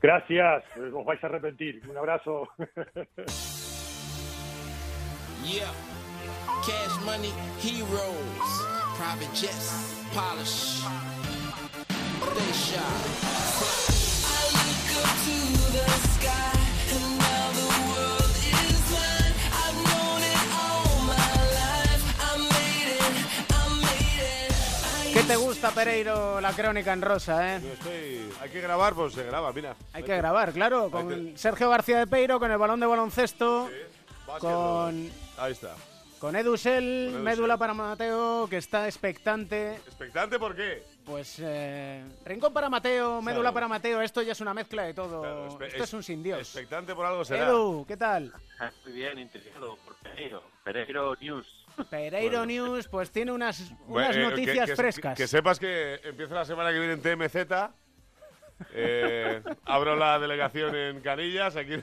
Gracias, 0.00 0.64
eh, 0.76 0.90
os 0.94 1.04
vais 1.04 1.22
a 1.24 1.26
arrepentir. 1.26 1.80
Un 1.90 1.96
abrazo. 1.96 2.48
Yeah. 5.44 5.70
Cash 6.66 6.98
money, 7.06 7.32
heroes, 7.62 8.50
private 8.98 9.32
jets, 9.34 10.04
polish. 10.12 10.84
Te 25.28 25.36
gusta, 25.36 25.70
Pereiro, 25.72 26.40
la 26.40 26.54
crónica 26.54 26.90
en 26.94 27.02
rosa, 27.02 27.56
eh? 27.56 27.60
Yo 27.62 27.72
estoy... 27.74 28.32
Hay 28.40 28.48
que 28.48 28.62
grabar, 28.62 28.94
pues 28.94 29.12
se 29.12 29.22
graba, 29.24 29.52
mira. 29.52 29.76
Hay 29.92 30.02
que 30.02 30.16
grabar, 30.16 30.54
claro, 30.54 30.90
con 30.90 31.36
Sergio 31.36 31.68
García 31.68 31.98
de 31.98 32.06
Peiro, 32.06 32.40
con 32.40 32.50
el 32.50 32.56
balón 32.56 32.80
de 32.80 32.86
baloncesto, 32.86 33.68
con, 34.40 35.10
Ahí 35.36 35.52
está. 35.52 35.74
con 36.18 36.34
Edusel, 36.34 37.08
Edusel. 37.08 37.22
médula 37.22 37.58
para 37.58 37.74
Mateo, 37.74 38.46
que 38.48 38.56
está 38.56 38.86
expectante. 38.86 39.74
¿Expectante 39.86 40.38
por 40.38 40.56
qué? 40.56 40.82
Pues 41.08 41.38
eh, 41.42 42.04
rincón 42.26 42.52
para 42.52 42.68
Mateo, 42.68 43.22
médula 43.22 43.44
Claro. 43.44 43.54
para 43.54 43.68
Mateo, 43.68 44.02
esto 44.02 44.20
ya 44.20 44.32
es 44.32 44.40
una 44.42 44.52
mezcla 44.52 44.82
de 44.82 44.92
todo. 44.92 45.58
esto 45.64 45.84
es 45.84 45.92
un 45.94 46.02
sin 46.02 46.22
Dios. 46.22 46.40
Expectante 46.40 46.94
por 46.94 47.06
algo 47.06 47.24
será. 47.24 47.46
Edu, 47.48 47.86
¿qué 47.88 47.96
tal? 47.96 48.30
Muy 48.84 48.92
bien, 48.92 49.18
intrigado 49.18 49.76
por 49.84 49.94
Pereiro. 49.96 50.42
Pereiro 50.62 51.16
News. 51.18 51.46
Pereiro 51.88 52.44
News, 52.44 52.88
pues 52.88 53.10
tiene 53.10 53.32
unas, 53.32 53.58
unas 53.60 53.78
Bueno, 53.86 54.12
eh, 54.12 54.30
noticias 54.30 54.66
que, 54.66 54.72
que- 54.72 54.76
frescas. 54.76 55.16
Que, 55.16 55.26
sepas 55.26 55.58
que 55.58 55.98
empieza 56.04 56.34
la 56.34 56.44
semana 56.44 56.70
que 56.72 56.78
viene 56.78 56.92
en 56.94 57.00
TMZ. 57.02 57.36
Eh, 58.74 59.42
abro 59.64 59.96
la 59.96 60.18
delegación 60.18 60.74
en 60.76 61.00
Canillas, 61.00 61.56
aquí 61.56 61.74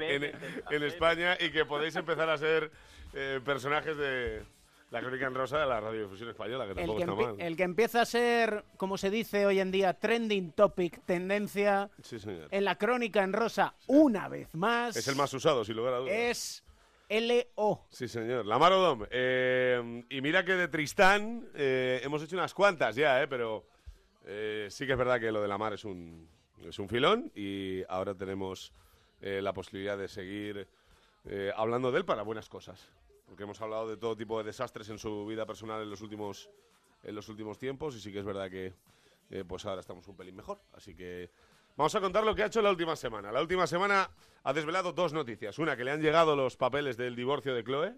en, 0.00 0.24
en 0.70 0.82
España, 0.82 1.38
y 1.40 1.50
que 1.50 1.64
podéis 1.64 1.96
empezar 1.96 2.28
a 2.28 2.36
ser 2.36 2.70
eh, 3.14 3.40
personajes 3.44 3.96
de 3.96 4.42
la 4.90 5.00
crónica 5.00 5.26
en 5.26 5.34
rosa 5.34 5.58
de 5.58 5.66
la 5.66 5.80
radiodifusión 5.80 6.30
española, 6.30 6.64
que 6.64 6.70
el 6.70 6.76
tampoco 6.76 6.96
que, 6.96 7.02
está 7.04 7.14
mal. 7.14 7.40
el 7.40 7.56
que 7.56 7.62
empieza 7.62 8.00
a 8.02 8.06
ser, 8.06 8.64
como 8.76 8.96
se 8.96 9.10
dice 9.10 9.44
hoy 9.44 9.60
en 9.60 9.70
día, 9.70 9.92
trending 9.94 10.52
topic, 10.52 11.00
tendencia 11.04 11.90
Sí, 12.02 12.18
señor. 12.18 12.48
en 12.50 12.64
la 12.64 12.76
crónica 12.76 13.22
en 13.22 13.32
rosa 13.32 13.74
una 13.86 14.28
vez 14.28 14.54
más. 14.54 14.96
Es 14.96 15.06
el 15.08 15.16
más 15.16 15.32
usado, 15.34 15.64
sin 15.64 15.76
lugar 15.76 15.94
a 15.94 15.98
dudas. 15.98 16.14
Es 16.14 16.64
L-O. 17.10 17.86
Sí, 17.90 18.06
señor. 18.08 18.44
Lamar 18.46 18.72
Odom. 18.72 19.04
Eh, 19.10 20.04
y 20.10 20.20
mira 20.20 20.44
que 20.44 20.52
de 20.52 20.68
Tristán 20.68 21.48
eh, 21.54 22.00
hemos 22.02 22.22
hecho 22.22 22.36
unas 22.36 22.52
cuantas 22.54 22.96
ya, 22.96 23.22
eh, 23.22 23.28
pero 23.28 23.64
eh, 24.26 24.68
sí 24.70 24.86
que 24.86 24.92
es 24.92 24.98
verdad 24.98 25.18
que 25.20 25.32
lo 25.32 25.40
de 25.40 25.48
Lamar 25.48 25.72
es 25.72 25.84
un, 25.84 26.28
es 26.66 26.78
un 26.78 26.88
filón 26.88 27.30
y 27.34 27.82
ahora 27.88 28.14
tenemos 28.14 28.72
eh, 29.20 29.40
la 29.42 29.52
posibilidad 29.52 29.96
de 29.98 30.08
seguir 30.08 30.66
hablando 31.56 31.92
de 31.92 31.98
él 31.98 32.04
para 32.06 32.22
buenas 32.22 32.48
cosas. 32.48 32.90
Porque 33.28 33.42
hemos 33.44 33.60
hablado 33.60 33.88
de 33.88 33.96
todo 33.96 34.16
tipo 34.16 34.38
de 34.38 34.44
desastres 34.44 34.88
en 34.88 34.98
su 34.98 35.26
vida 35.26 35.44
personal 35.46 35.82
en 35.82 35.90
los 35.90 36.00
últimos, 36.00 36.48
en 37.02 37.14
los 37.14 37.28
últimos 37.28 37.58
tiempos 37.58 37.94
y 37.94 38.00
sí 38.00 38.12
que 38.12 38.20
es 38.20 38.24
verdad 38.24 38.50
que 38.50 38.72
eh, 39.30 39.44
pues 39.46 39.64
ahora 39.66 39.80
estamos 39.80 40.06
un 40.08 40.16
pelín 40.16 40.34
mejor. 40.36 40.60
Así 40.72 40.94
que 40.94 41.30
vamos 41.76 41.94
a 41.94 42.00
contar 42.00 42.24
lo 42.24 42.34
que 42.34 42.42
ha 42.42 42.46
hecho 42.46 42.62
la 42.62 42.70
última 42.70 42.96
semana. 42.96 43.30
La 43.30 43.40
última 43.42 43.66
semana 43.66 44.10
ha 44.42 44.52
desvelado 44.52 44.92
dos 44.92 45.12
noticias. 45.12 45.58
Una, 45.58 45.76
que 45.76 45.84
le 45.84 45.90
han 45.90 46.00
llegado 46.00 46.34
los 46.34 46.56
papeles 46.56 46.96
del 46.96 47.14
divorcio 47.14 47.54
de 47.54 47.62
Chloe. 47.64 47.94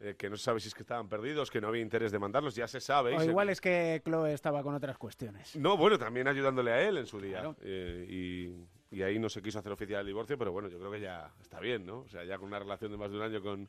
eh, 0.00 0.16
que 0.18 0.28
no 0.28 0.36
se 0.36 0.44
sabe 0.44 0.58
si 0.60 0.68
es 0.68 0.74
que 0.74 0.82
estaban 0.82 1.08
perdidos, 1.08 1.50
que 1.50 1.60
no 1.60 1.68
había 1.68 1.80
interés 1.82 2.10
de 2.10 2.18
mandarlos, 2.18 2.54
ya 2.56 2.66
se 2.66 2.80
sabe. 2.80 3.14
O 3.14 3.20
se- 3.20 3.26
igual 3.26 3.48
es 3.50 3.60
que 3.60 4.02
Chloe 4.04 4.32
estaba 4.32 4.62
con 4.62 4.74
otras 4.74 4.98
cuestiones. 4.98 5.54
no, 5.56 5.76
bueno, 5.76 5.98
también 5.98 6.26
ayudándole 6.28 6.72
a 6.72 6.82
él 6.88 6.98
en 6.98 7.06
su 7.06 7.20
día. 7.20 7.54
Eh, 7.62 8.06
y, 8.90 8.96
y 8.96 9.02
ahí 9.02 9.18
no 9.18 9.28
se 9.28 9.40
quiso 9.40 9.58
hacer 9.60 9.70
oficial 9.72 10.00
el 10.00 10.06
divorcio, 10.06 10.36
pero 10.36 10.50
bueno, 10.52 10.68
yo 10.68 10.78
creo 10.78 10.90
que 10.90 11.00
ya 11.00 11.32
está 11.40 11.60
bien, 11.60 11.86
¿no? 11.86 12.00
O 12.00 12.08
sea, 12.08 12.24
ya 12.24 12.38
con 12.38 12.48
una 12.48 12.58
relación 12.58 12.90
de 12.90 12.96
más 12.98 13.10
de 13.10 13.16
un 13.18 13.22
año 13.22 13.40
con... 13.42 13.68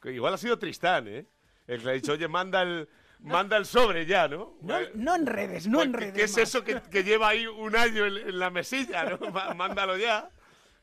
que 0.00 0.12
igual 0.12 0.34
ha 0.34 0.38
sido 0.38 0.58
Tristán, 0.58 1.08
¿eh? 1.08 1.26
El 1.66 1.78
que 1.80 1.84
le 1.84 1.90
ha 1.90 1.94
dicho, 1.94 2.12
oye, 2.12 2.26
manda 2.28 2.62
el, 2.62 2.88
manda 3.20 3.56
el 3.56 3.66
sobre 3.66 4.06
ya, 4.06 4.28
¿no? 4.28 4.56
No, 4.62 4.78
no 4.94 5.14
en 5.16 5.26
redes, 5.26 5.66
no 5.66 5.82
en 5.82 5.92
¿qué- 5.92 5.98
redes. 5.98 6.14
¿Qué 6.14 6.22
es 6.24 6.32
más. 6.36 6.42
eso 6.48 6.64
que, 6.64 6.80
que 6.90 7.04
lleva 7.04 7.28
ahí 7.28 7.46
un 7.46 7.76
año 7.76 8.06
en, 8.06 8.16
en 8.28 8.38
la 8.38 8.50
mesilla, 8.50 9.04
¿no? 9.04 9.18
Mándalo 9.56 9.96
ya. 9.96 10.30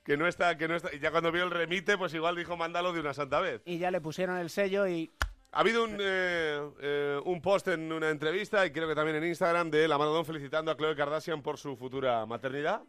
Que 0.04 0.16
no 0.16 0.26
está, 0.26 0.58
que 0.58 0.70
no 0.70 0.76
está. 0.78 0.94
Y 0.96 1.00
ya 1.00 1.12
cuando 1.12 1.32
vio 1.34 1.44
el 1.44 1.52
remite, 1.52 1.98
pues 1.98 2.14
igual 2.14 2.36
dijo, 2.38 2.56
mándalo 2.56 2.94
de 2.94 3.02
una 3.02 3.14
santa 3.14 3.42
vez. 3.42 3.62
Y 3.66 3.78
ya 3.78 3.92
le 3.92 4.00
pusieron 4.00 4.38
el 4.38 4.50
sello 4.50 4.88
y 4.88 5.12
Ha 5.52 5.60
habido 5.60 5.84
un, 5.84 5.98
eh, 6.00 6.62
eh, 6.80 7.20
un 7.26 7.42
post 7.42 7.68
en 7.68 7.92
una 7.92 8.10
entrevista 8.10 8.66
y 8.66 8.72
creo 8.72 8.88
que 8.88 8.96
también 8.96 9.18
en 9.18 9.26
Instagram 9.26 9.70
de 9.70 9.86
la 9.86 9.98
Don 9.98 10.26
felicitando 10.26 10.72
a 10.72 10.78
Chloe 10.78 10.96
Kardashian 10.96 11.42
por 11.42 11.58
su 11.58 11.76
futura 11.76 12.26
maternidad. 12.26 12.84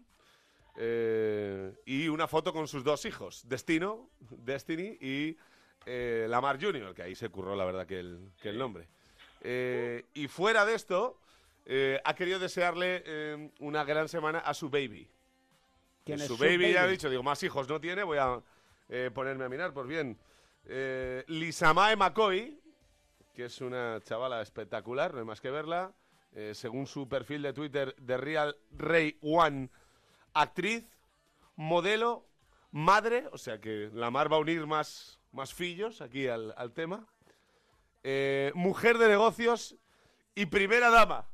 Eh, 0.76 1.72
y 1.86 2.06
una 2.06 2.28
foto 2.28 2.52
con 2.52 2.68
sus 2.68 2.84
dos 2.84 3.04
hijos, 3.04 3.42
Destino, 3.48 4.10
Destiny 4.20 4.96
y 5.00 5.36
eh, 5.86 6.26
Lamar 6.28 6.60
Jr., 6.60 6.94
que 6.94 7.02
ahí 7.02 7.14
se 7.14 7.28
curró 7.28 7.54
la 7.56 7.64
verdad 7.64 7.86
que 7.86 8.00
el, 8.00 8.32
que 8.40 8.50
el 8.50 8.58
nombre. 8.58 8.88
Eh, 9.40 10.04
y 10.14 10.28
fuera 10.28 10.64
de 10.64 10.74
esto, 10.74 11.18
eh, 11.66 12.00
ha 12.04 12.14
querido 12.14 12.38
desearle 12.38 13.02
eh, 13.06 13.50
una 13.60 13.84
gran 13.84 14.08
semana 14.08 14.40
a 14.40 14.54
su 14.54 14.68
baby. 14.70 15.08
¿Quién 16.04 16.20
es 16.20 16.26
su 16.26 16.36
su 16.36 16.42
baby 16.42 16.72
ya 16.72 16.80
ha 16.80 16.82
baby? 16.82 16.92
dicho, 16.92 17.10
digo, 17.10 17.22
más 17.22 17.42
hijos 17.42 17.68
no 17.68 17.80
tiene, 17.80 18.02
voy 18.02 18.18
a 18.18 18.40
eh, 18.88 19.10
ponerme 19.14 19.44
a 19.44 19.48
mirar. 19.48 19.72
Pues 19.72 19.86
bien, 19.86 20.18
eh, 20.66 21.24
Lisamae 21.28 21.96
McCoy, 21.96 22.58
que 23.34 23.44
es 23.46 23.60
una 23.60 24.00
chavala 24.02 24.42
espectacular, 24.42 25.12
no 25.12 25.20
hay 25.20 25.26
más 25.26 25.40
que 25.40 25.50
verla. 25.50 25.92
eh, 26.34 26.52
según 26.54 26.86
su 26.86 27.08
perfil 27.08 27.42
de 27.42 27.52
Twitter, 27.52 27.94
de 27.98 28.16
Real 28.16 28.56
Ray 28.76 29.16
One, 29.22 29.70
actriz, 30.34 30.84
modelo, 31.56 32.26
madre, 32.70 33.26
o 33.32 33.38
sea 33.38 33.60
que 33.60 33.90
la 33.92 34.10
mar 34.10 34.30
va 34.30 34.36
a 34.36 34.40
unir 34.40 34.66
más, 34.66 35.18
más 35.38 35.54
fillos 35.54 36.02
aquí 36.02 36.26
al, 36.26 36.52
al 36.56 36.72
tema. 36.72 37.06
Eh, 38.02 38.52
mujer 38.54 38.98
de 38.98 39.08
negocios 39.08 39.76
y 40.34 40.46
primera 40.46 40.90
dama. 40.90 41.28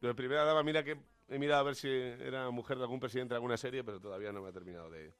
De 0.00 0.14
primera 0.14 0.44
dama, 0.44 0.62
mira 0.62 0.82
que 0.84 0.98
he 1.28 1.38
mirado 1.38 1.60
a 1.60 1.64
ver 1.64 1.76
si 1.76 1.88
era 1.88 2.50
mujer 2.50 2.78
de 2.78 2.82
algún 2.84 3.00
presidente 3.00 3.30
de 3.34 3.36
alguna 3.36 3.56
serie, 3.56 3.84
pero 3.84 4.00
todavía 4.00 4.32
no 4.32 4.42
me 4.42 4.48
ha 4.48 4.52
terminado 4.52 4.90
de, 4.90 5.12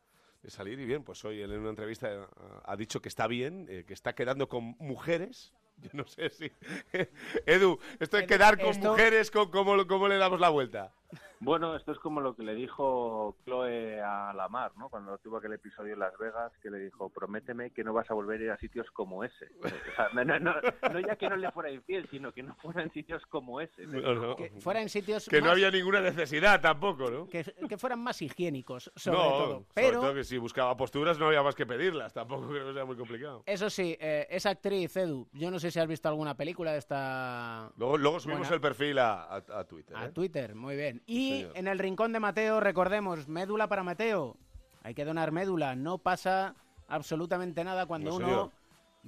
de 0.42 0.50
salir. 0.50 0.78
Y 0.80 0.84
bien, 0.84 1.04
pues 1.04 1.24
hoy 1.24 1.40
él 1.40 1.52
en 1.52 1.60
una 1.60 1.70
entrevista 1.70 2.12
eh, 2.12 2.26
ha, 2.64 2.76
dicho 2.76 3.00
que 3.00 3.08
está 3.08 3.26
bien, 3.28 3.66
eh, 3.68 3.84
que 3.86 3.94
está 3.94 4.14
quedando 4.14 4.48
con 4.48 4.76
mujeres. 4.78 5.52
Yo 5.76 5.90
no 5.92 6.04
sé 6.04 6.28
si. 6.30 6.50
Edu, 7.46 7.78
esto 8.00 8.16
de 8.16 8.24
Edu, 8.24 8.28
quedar 8.28 8.58
con 8.58 8.70
esto- 8.70 8.90
mujeres, 8.90 9.30
¿cómo, 9.30 9.50
cómo, 9.50 9.86
cómo 9.86 10.08
le 10.08 10.16
damos 10.16 10.40
la 10.40 10.48
vuelta? 10.48 10.92
Bueno, 11.40 11.76
esto 11.76 11.92
es 11.92 11.98
como 12.00 12.20
lo 12.20 12.34
que 12.34 12.42
le 12.42 12.54
dijo 12.54 13.36
Chloe 13.44 14.00
a 14.02 14.32
Lamar, 14.34 14.72
¿no? 14.76 14.88
Cuando 14.88 15.16
tuvo 15.18 15.36
aquel 15.36 15.52
episodio 15.52 15.92
en 15.94 16.00
Las 16.00 16.18
Vegas, 16.18 16.52
que 16.60 16.68
le 16.68 16.78
dijo, 16.80 17.08
prométeme 17.10 17.70
que 17.70 17.84
no 17.84 17.92
vas 17.92 18.10
a 18.10 18.14
volver 18.14 18.40
a 18.40 18.44
ir 18.44 18.50
a 18.50 18.58
sitios 18.58 18.90
como 18.90 19.22
ese. 19.24 19.46
O 19.62 19.94
sea, 19.96 20.08
no, 20.12 20.24
no, 20.24 20.38
no, 20.40 20.54
no 20.92 21.00
ya 21.00 21.16
que 21.16 21.28
no 21.28 21.36
le 21.36 21.50
fuera 21.52 21.70
infiel, 21.70 22.08
sino 22.10 22.32
que 22.32 22.42
no 22.42 22.54
fuera 22.56 22.82
en 22.82 22.90
sitios 22.92 23.24
como 23.26 23.60
ese. 23.60 23.86
No, 23.86 24.14
no. 24.14 24.36
que 24.36 24.50
fuera 24.60 24.82
en 24.82 24.88
sitios 24.88 25.28
Que 25.28 25.40
no 25.40 25.50
había 25.50 25.70
ninguna 25.70 26.00
necesidad 26.00 26.60
tampoco, 26.60 27.08
¿no? 27.10 27.28
que, 27.28 27.44
que 27.68 27.78
fueran 27.78 28.00
más 28.00 28.20
higiénicos, 28.20 28.90
sobre 28.96 29.18
no, 29.18 29.24
todo. 29.24 29.46
sobre 29.54 29.66
Pero 29.74 30.00
todo 30.00 30.14
que 30.14 30.24
si 30.24 30.38
buscaba 30.38 30.76
posturas 30.76 31.18
no 31.18 31.26
había 31.28 31.42
más 31.42 31.54
que 31.54 31.66
pedirlas, 31.66 32.12
tampoco 32.12 32.48
creo 32.48 32.66
que 32.68 32.74
sea 32.74 32.84
muy 32.84 32.96
complicado. 32.96 33.42
eso 33.46 33.70
sí, 33.70 33.96
eh, 34.00 34.26
esa 34.30 34.50
actriz 34.50 34.96
Edu, 34.96 35.28
yo 35.32 35.50
no 35.50 35.58
sé 35.60 35.70
si 35.70 35.78
has 35.78 35.86
visto 35.88 36.08
alguna 36.08 36.36
película 36.36 36.72
de 36.72 36.78
esta 36.78 37.70
Luego, 37.76 37.96
luego 37.96 38.20
subimos 38.20 38.40
Buena. 38.48 38.54
el 38.56 38.60
perfil 38.60 38.98
a, 38.98 39.22
a- 39.24 39.36
a 39.60 39.64
Twitter. 39.64 39.96
a 39.96 40.06
¿eh? 40.06 40.10
Twitter, 40.12 40.54
muy 40.54 40.74
bien. 40.76 40.97
Y 41.06 41.40
señor. 41.40 41.52
en 41.56 41.68
el 41.68 41.78
rincón 41.78 42.12
de 42.12 42.20
Mateo, 42.20 42.60
recordemos, 42.60 43.28
médula 43.28 43.68
para 43.68 43.82
Mateo. 43.82 44.36
Hay 44.82 44.94
que 44.94 45.04
donar 45.04 45.32
médula, 45.32 45.74
no 45.76 45.98
pasa 45.98 46.54
absolutamente 46.88 47.64
nada 47.64 47.86
cuando 47.86 48.10
No, 48.10 48.16
uno 48.16 48.26
señor. 48.26 48.50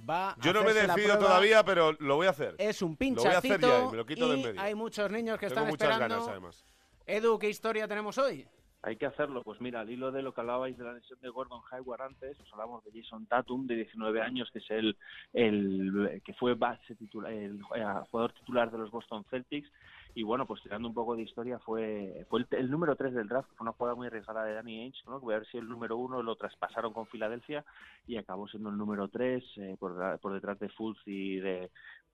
va 0.09 0.31
a 0.33 0.37
Yo 0.41 0.53
no 0.53 0.63
me 0.65 0.73
decido 0.73 1.19
todavía, 1.19 1.65
pero 1.65 1.93
lo 1.93 2.17
voy 2.17 2.27
a 2.27 2.31
hacer. 2.31 2.55
Es 2.59 2.83
un 2.83 2.93
Lo 2.93 2.97
voy 3.23 3.27
a 3.27 3.39
hacer 3.39 3.53
pinchacito 3.59 3.69
ya 3.69 3.85
y 3.89 3.91
me 3.91 3.97
lo 3.97 4.07
quito 4.07 4.29
de 4.29 4.35
en 4.35 4.41
y 4.41 4.45
medio. 4.45 4.61
hay 4.61 4.75
muchos 4.75 5.11
niños 5.11 5.39
que 5.39 5.47
Tengo 5.49 5.61
están 5.61 5.71
muchas 5.71 5.91
esperando. 5.91 6.15
ganas, 6.17 6.29
además. 6.29 6.65
Edu, 7.07 7.39
¿qué 7.39 7.49
historia 7.49 7.89
tenemos 7.89 8.19
hoy? 8.19 8.47
Hay 8.83 8.97
que 8.97 9.05
hacerlo, 9.05 9.43
pues 9.43 9.61
mira, 9.61 9.81
al 9.81 9.91
hilo 9.91 10.11
de 10.11 10.23
lo 10.23 10.33
que 10.33 10.41
hablabais 10.41 10.79
de 10.79 10.85
la 10.85 10.95
lesión 10.95 11.19
de 11.21 11.29
Gordon 11.29 11.61
Hayward 11.71 12.01
antes, 12.01 12.41
os 12.41 12.51
hablamos 12.53 12.83
de 12.85 12.91
Jason 13.03 13.27
Tatum, 13.27 13.67
de 13.67 13.75
19 13.77 14.23
años, 14.23 14.49
que 14.51 14.59
es 14.61 14.71
el, 14.71 14.97
el 15.35 16.23
que 16.25 16.33
fue 16.35 16.55
base 16.55 16.95
titular, 16.95 17.31
el 17.31 17.61
eh, 17.75 17.85
jugador 18.11 18.33
titular 18.33 18.71
de 18.71 18.79
los 18.79 18.91
Boston 18.91 19.25
Celtics. 19.31 19.71
Y 20.15 20.23
bueno, 20.23 20.47
pues 20.47 20.63
tirando 20.63 20.89
un 20.89 20.95
poco 20.95 21.17
de 21.17 21.23
historia, 21.23 21.59
fue, 21.61 22.27
fue 22.29 22.41
el, 22.41 22.47
el 22.59 22.71
número 22.71 22.97
3 22.97 23.15
del 23.15 23.29
draft, 23.29 23.49
fue 23.57 23.65
una 23.65 23.73
jugada 23.73 23.95
muy 23.95 24.07
arriesgada 24.09 24.45
de 24.45 24.55
Danny 24.55 24.83
Ainge, 24.83 25.03
¿no? 25.07 25.19
que 25.19 25.25
voy 25.25 25.35
a 25.35 25.39
ver 25.39 25.47
si 25.49 25.59
el 25.59 25.69
número 25.69 25.97
1 25.97 26.23
lo 26.23 26.37
traspasaron 26.37 26.93
con 26.93 27.07
Filadelfia 27.07 27.65
y 28.07 28.17
acabó 28.17 28.49
siendo 28.49 28.71
el 28.71 28.77
número 28.77 29.09
3 29.09 29.45
eh, 29.57 29.77
por, 29.79 30.19
por 30.21 30.33
detrás 30.33 30.59
de 30.59 30.69
Fultz 30.71 31.01
y 31.07 31.37
de, 31.37 31.71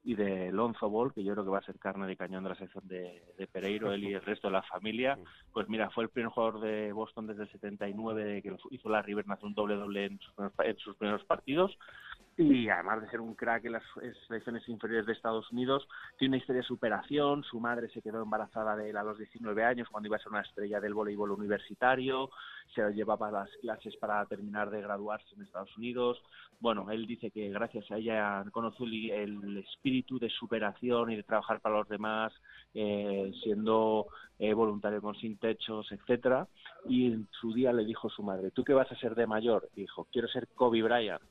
y 0.06 0.14
de 0.14 0.52
Lonzo 0.52 0.88
Ball, 0.88 1.12
que 1.12 1.24
yo 1.24 1.32
creo 1.32 1.44
que 1.44 1.50
va 1.50 1.58
a 1.58 1.62
ser 1.64 1.80
carne 1.80 2.06
de 2.06 2.16
cañón 2.16 2.44
de 2.44 2.50
la 2.50 2.54
sección 2.54 2.86
de, 2.86 3.22
de 3.36 3.46
Pereiro, 3.48 3.92
él 3.92 4.04
y 4.04 4.14
el 4.14 4.22
resto 4.22 4.46
de 4.46 4.52
la 4.52 4.62
familia. 4.62 5.18
Pues 5.52 5.68
mira, 5.68 5.90
fue 5.90 6.04
el 6.04 6.10
primer 6.10 6.30
jugador 6.30 6.60
de 6.60 6.92
Boston 6.92 7.26
desde 7.26 7.42
el 7.42 7.50
79 7.50 8.40
que 8.42 8.56
hizo 8.70 8.88
la 8.88 9.02
River, 9.02 9.24
hace 9.28 9.46
un 9.46 9.54
doble-doble 9.54 10.04
en 10.04 10.20
sus 10.78 10.96
primeros 10.96 11.24
partidos. 11.24 11.76
Y 12.38 12.68
además 12.68 13.00
de 13.00 13.08
ser 13.08 13.22
un 13.22 13.34
crack 13.34 13.64
en 13.64 13.72
las 13.72 13.82
selecciones 14.26 14.68
inferiores 14.68 15.06
de 15.06 15.14
Estados 15.14 15.50
Unidos, 15.52 15.88
tiene 16.18 16.32
una 16.32 16.36
historia 16.36 16.60
de 16.60 16.68
superación. 16.68 17.42
Su 17.44 17.60
madre 17.60 17.88
se 17.88 18.02
quedó 18.02 18.22
embarazada 18.22 18.76
de 18.76 18.90
él 18.90 18.96
a 18.98 19.02
los 19.02 19.16
19 19.16 19.64
años 19.64 19.88
cuando 19.90 20.08
iba 20.08 20.16
a 20.16 20.20
ser 20.20 20.32
una 20.32 20.42
estrella 20.42 20.78
del 20.78 20.92
voleibol 20.92 21.30
universitario. 21.30 22.28
Se 22.74 22.82
lo 22.82 22.90
llevaba 22.90 23.28
a 23.28 23.30
las 23.30 23.50
clases 23.62 23.96
para 23.96 24.26
terminar 24.26 24.68
de 24.68 24.82
graduarse 24.82 25.34
en 25.34 25.42
Estados 25.42 25.74
Unidos. 25.78 26.22
Bueno, 26.60 26.90
él 26.90 27.06
dice 27.06 27.30
que 27.30 27.48
gracias 27.48 27.90
a 27.90 27.96
ella 27.96 28.44
conoció 28.52 28.84
el, 28.84 29.56
espíritu 29.56 30.18
de 30.18 30.28
superación 30.28 31.10
y 31.12 31.16
de 31.16 31.22
trabajar 31.22 31.60
para 31.60 31.78
los 31.78 31.88
demás, 31.88 32.34
eh, 32.74 33.32
siendo 33.42 34.08
eh, 34.38 34.52
voluntario 34.52 35.00
con 35.00 35.14
Sin 35.14 35.38
Techos, 35.38 35.90
etcétera. 35.90 36.48
Y 36.86 37.06
en 37.06 37.28
su 37.40 37.54
día 37.54 37.72
le 37.72 37.86
dijo 37.86 38.10
su 38.10 38.22
madre, 38.22 38.50
¿tú 38.50 38.62
qué 38.62 38.74
vas 38.74 38.92
a 38.92 38.96
ser 38.96 39.14
de 39.14 39.26
mayor? 39.26 39.70
Dijo, 39.74 40.06
quiero 40.12 40.28
ser 40.28 40.48
Kobe 40.48 40.82
Bryant. 40.82 41.22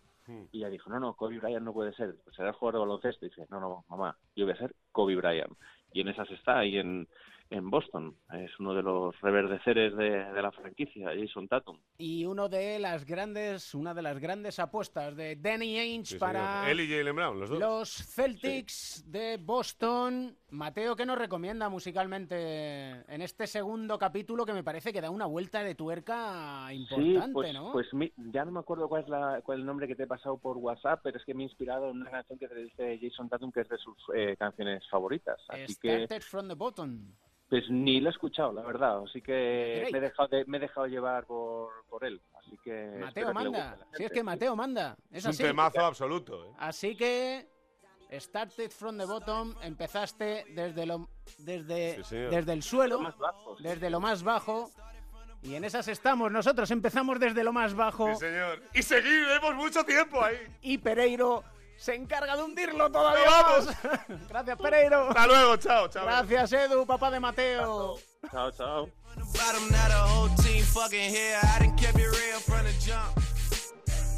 Y 0.52 0.60
ella 0.60 0.70
dijo, 0.70 0.90
no, 0.90 1.00
no, 1.00 1.14
Kobe 1.16 1.40
Bryant 1.40 1.64
no 1.64 1.74
puede 1.74 1.94
ser, 1.94 2.16
pues 2.24 2.36
será 2.36 2.50
el 2.50 2.56
jugador 2.56 2.82
de 2.82 2.86
baloncesto. 2.88 3.26
Y 3.26 3.30
dice, 3.30 3.46
no, 3.50 3.60
no, 3.60 3.86
mamá, 3.90 4.18
yo 4.36 4.46
voy 4.46 4.54
a 4.54 4.58
ser 4.58 4.76
Kobe 4.92 5.16
Bryant. 5.16 5.54
Y 5.94 6.02
en 6.02 6.10
esas 6.10 6.30
está, 6.32 6.60
ahí 6.60 6.78
en, 6.78 7.08
en 7.50 7.70
Boston. 7.70 8.16
Es 8.34 8.52
uno 8.60 8.74
de 8.74 8.82
los 8.82 9.20
reverdeceres 9.22 9.96
de, 9.96 10.10
de 10.10 10.42
la 10.42 10.52
franquicia, 10.52 11.12
Jason 11.16 11.48
Tatum. 11.48 11.80
Y 11.98 12.26
uno 12.26 12.50
de 12.50 12.80
las 12.80 13.06
grandes, 13.06 13.74
una 13.74 13.94
de 13.94 14.02
las 14.02 14.20
grandes 14.20 14.60
apuestas 14.60 15.16
de 15.16 15.36
Danny 15.38 15.78
Ainge 15.78 16.14
Sí, 16.14 16.18
para. 16.18 16.70
Él 16.70 16.82
y 16.82 16.90
Jalen 16.90 17.16
Brown, 17.16 17.40
los 17.40 17.50
dos. 17.50 17.60
los 17.60 17.90
Celtics 17.92 19.04
de 19.08 19.38
Boston. 19.38 20.36
Mateo, 20.56 20.96
¿qué 20.96 21.06
nos 21.06 21.18
recomienda 21.18 21.68
musicalmente 21.70 22.90
en 23.14 23.22
este 23.22 23.46
segundo 23.46 23.98
capítulo 24.00 24.46
que 24.46 24.54
me 24.54 24.64
parece 24.64 24.94
que 24.94 25.02
da 25.02 25.10
una 25.10 25.26
vuelta 25.26 25.64
de 25.64 25.76
tuerca 25.76 26.72
importante, 26.74 27.26
sí, 27.28 27.34
pues, 27.34 27.54
¿no? 27.54 27.72
pues 27.74 27.94
mi- 27.94 28.14
ya 28.32 28.46
no 28.46 28.52
me 28.52 28.60
acuerdo 28.60 28.88
cuál 28.88 29.04
es, 29.04 29.10
la, 29.10 29.42
cuál 29.44 29.58
es 29.58 29.62
el 29.62 29.66
nombre 29.66 29.88
que 29.88 29.96
te 29.96 30.04
he 30.04 30.08
pasado 30.08 30.38
por 30.38 30.58
WhatsApp, 30.58 31.02
pero 31.04 31.18
es 31.18 31.26
que 31.26 31.34
me 31.34 31.44
he 31.44 31.48
inspirado 31.48 31.90
en 31.90 31.98
una 32.02 32.10
canción 32.12 32.40
que 32.40 32.48
te 32.48 32.56
dice 32.56 33.00
Jason 33.02 33.28
Tatum, 33.30 33.52
que 33.52 33.62
es 33.62 33.70
de 33.70 33.78
sus 33.78 33.98
eh, 34.16 34.36
canciones 34.38 34.84
favoritas. 34.90 35.38
Así 35.50 35.76
que 35.76 36.06
Started 36.06 36.22
from 36.22 36.48
the 36.48 36.54
bottom. 36.56 37.12
pues 37.50 37.70
ni 37.70 38.00
lo 38.00 38.10
he 38.10 38.12
escuchado, 38.14 38.54
la 38.54 38.62
verdad. 38.62 39.04
Así 39.04 39.22
que 39.22 39.90
me 39.92 39.98
he 39.98 40.02
dejado, 40.02 40.30
de- 40.30 40.46
me 40.46 40.58
he 40.58 40.62
dejado 40.62 40.88
llevar 40.88 41.26
por, 41.26 41.70
por 41.90 42.06
él. 42.06 42.22
Así 42.40 42.58
que 42.64 42.98
Mateo 43.02 43.28
que 43.28 43.34
manda. 43.34 43.76
la 43.78 43.88
Si 43.98 44.04
es 44.06 44.12
que 44.12 44.24
Mateo 44.24 44.56
manda. 44.56 44.96
Es, 45.12 45.18
Es 45.18 45.26
un 45.26 45.30
así. 45.32 45.44
temazo 45.44 45.82
absoluto. 45.86 46.46
¿eh? 46.46 46.52
Así 46.60 46.96
que 46.96 47.54
Started 48.12 48.72
from 48.72 48.98
the 48.98 49.06
bottom, 49.06 49.56
empezaste 49.62 50.46
desde 50.50 50.86
lo 50.86 51.10
desde 51.40 52.04
Sí, 52.04 52.16
desde 52.16 52.54
el 52.54 52.64
suelo, 52.64 52.96
Lo 52.98 53.02
más 53.02 53.18
bajo, 53.18 53.58
sí. 53.58 53.64
desde 53.64 53.90
lo 53.90 54.00
más 54.00 54.24
bajo 54.24 54.72
Y 55.42 55.56
en 55.56 55.64
esas 55.64 55.88
estamos. 55.88 56.32
Nosotros 56.32 56.72
empezamos 56.72 57.20
desde 57.20 57.44
lo 57.44 57.52
más 57.54 57.74
bajo. 57.76 58.14
Sí, 58.14 58.20
señor. 58.22 58.64
Y 58.74 58.82
seguiremos 58.84 59.56
mucho 59.56 59.84
tiempo 59.84 60.24
ahí. 60.24 60.38
Y 60.62 60.78
Pereiro 60.78 61.44
se 61.78 61.94
encarga 61.94 62.36
de 62.38 62.44
hundirlo 62.44 62.90
todavía 62.92 63.26
¡Nos 63.26 63.66
más. 63.66 63.78
Gracias, 64.30 64.58
Pereiro. 64.58 65.10
Hasta 65.10 65.28
luego, 65.28 65.58
chao, 65.58 65.88
chao. 65.90 66.06
Gracias, 66.06 66.54
Edu, 66.54 66.86
papá 66.86 67.12
de 67.12 67.20
Mateo. 67.20 68.00
Chao, 68.32 68.52
chao. 68.52 68.90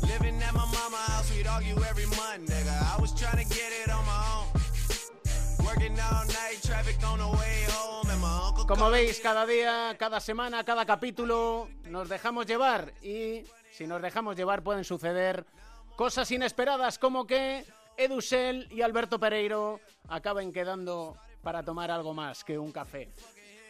Living 0.01 0.41
at 0.41 0.53
my 0.53 0.65
mama 0.65 0.97
house, 1.07 1.31
we'd 1.31 1.47
argue 1.47 1.75
every 1.89 2.05
month, 2.05 2.49
nigga. 2.49 2.75
I 2.95 3.01
was 3.01 3.13
trying 3.13 3.37
to 3.37 3.47
get 3.49 3.71
it 3.83 3.89
on 3.89 4.05
my 4.05 4.21
own. 4.35 5.65
Working 5.65 5.97
all 5.99 6.25
night, 6.25 6.59
traffic 6.63 6.97
on 7.03 7.19
the 7.19 7.27
way 7.27 7.65
home, 7.69 8.09
and 8.09 8.21
my 8.21 8.47
uncle 8.47 8.65
Como 8.65 8.89
veis, 8.89 9.19
cada 9.19 9.45
día, 9.45 9.95
cada 9.97 10.19
semana, 10.19 10.63
cada 10.63 10.85
capítulo 10.85 11.69
nos 11.89 12.09
dejamos 12.09 12.45
llevar 12.45 12.93
y 13.01 13.43
si 13.71 13.87
nos 13.87 14.01
dejamos 14.01 14.35
llevar 14.35 14.63
pueden 14.63 14.83
suceder 14.83 15.45
cosas 15.95 16.29
inesperadas 16.31 16.99
como 16.99 17.25
que 17.25 17.65
Edusel 17.97 18.67
y 18.71 18.81
Alberto 18.81 19.19
Pereiro 19.19 19.79
acaben 20.07 20.51
quedando 20.51 21.17
para 21.41 21.63
tomar 21.63 21.91
algo 21.91 22.13
más 22.13 22.43
que 22.43 22.57
un 22.57 22.71
café. 22.71 23.11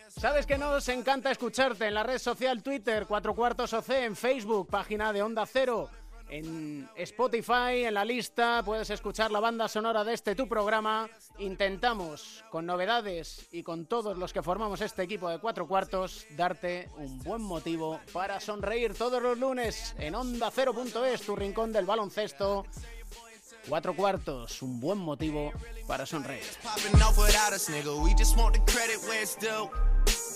Sabes 0.10 0.46
que 0.46 0.58
nos 0.58 0.88
encanta 0.90 1.32
escucharte 1.32 1.88
en 1.88 1.94
la 1.94 2.04
red 2.04 2.18
social 2.18 2.64
Twitter, 2.64 3.06
Cuatro 3.06 3.36
Cuartos 3.36 3.74
OC, 3.74 3.90
en 3.90 4.16
Facebook, 4.16 4.68
página 4.68 5.14
de 5.14 5.22
Onda 5.22 5.46
Cero, 5.46 5.90
en 6.30 6.90
Spotify, 6.96 7.86
en 7.86 7.94
la 7.94 8.06
lista, 8.06 8.62
puedes 8.64 8.90
escuchar 8.90 9.32
la 9.32 9.40
banda 9.40 9.68
sonora 9.68 10.04
de 10.04 10.14
este 10.14 10.36
tu 10.36 10.48
programa. 10.48 11.10
Intentamos, 11.40 12.44
con 12.50 12.66
novedades 12.66 13.48
y 13.52 13.64
con 13.64 13.86
todos 13.86 14.18
los 14.18 14.34
que 14.34 14.42
formamos 14.42 14.82
este 14.82 15.04
equipo 15.04 15.30
de 15.30 15.40
Cuatro 15.40 15.68
Cuartos, 15.68 16.26
darte 16.36 16.90
un 16.98 17.20
buen 17.20 17.42
motivo 17.42 18.00
para 18.12 18.40
sonreír 18.40 18.94
todos 18.94 19.22
los 19.22 19.38
lunes 19.38 19.96
en 19.98 20.16
Onda 20.16 20.52
Cero.es, 20.52 21.22
tu 21.22 21.36
rincón 21.36 21.72
del 21.72 21.86
baloncesto. 21.86 22.66
Cuatro 23.68 23.96
cuartos, 23.96 24.62
un 24.62 24.80
buen 24.80 24.98
motivo 24.98 25.52
para 25.88 26.06
sonreír. 26.06 26.44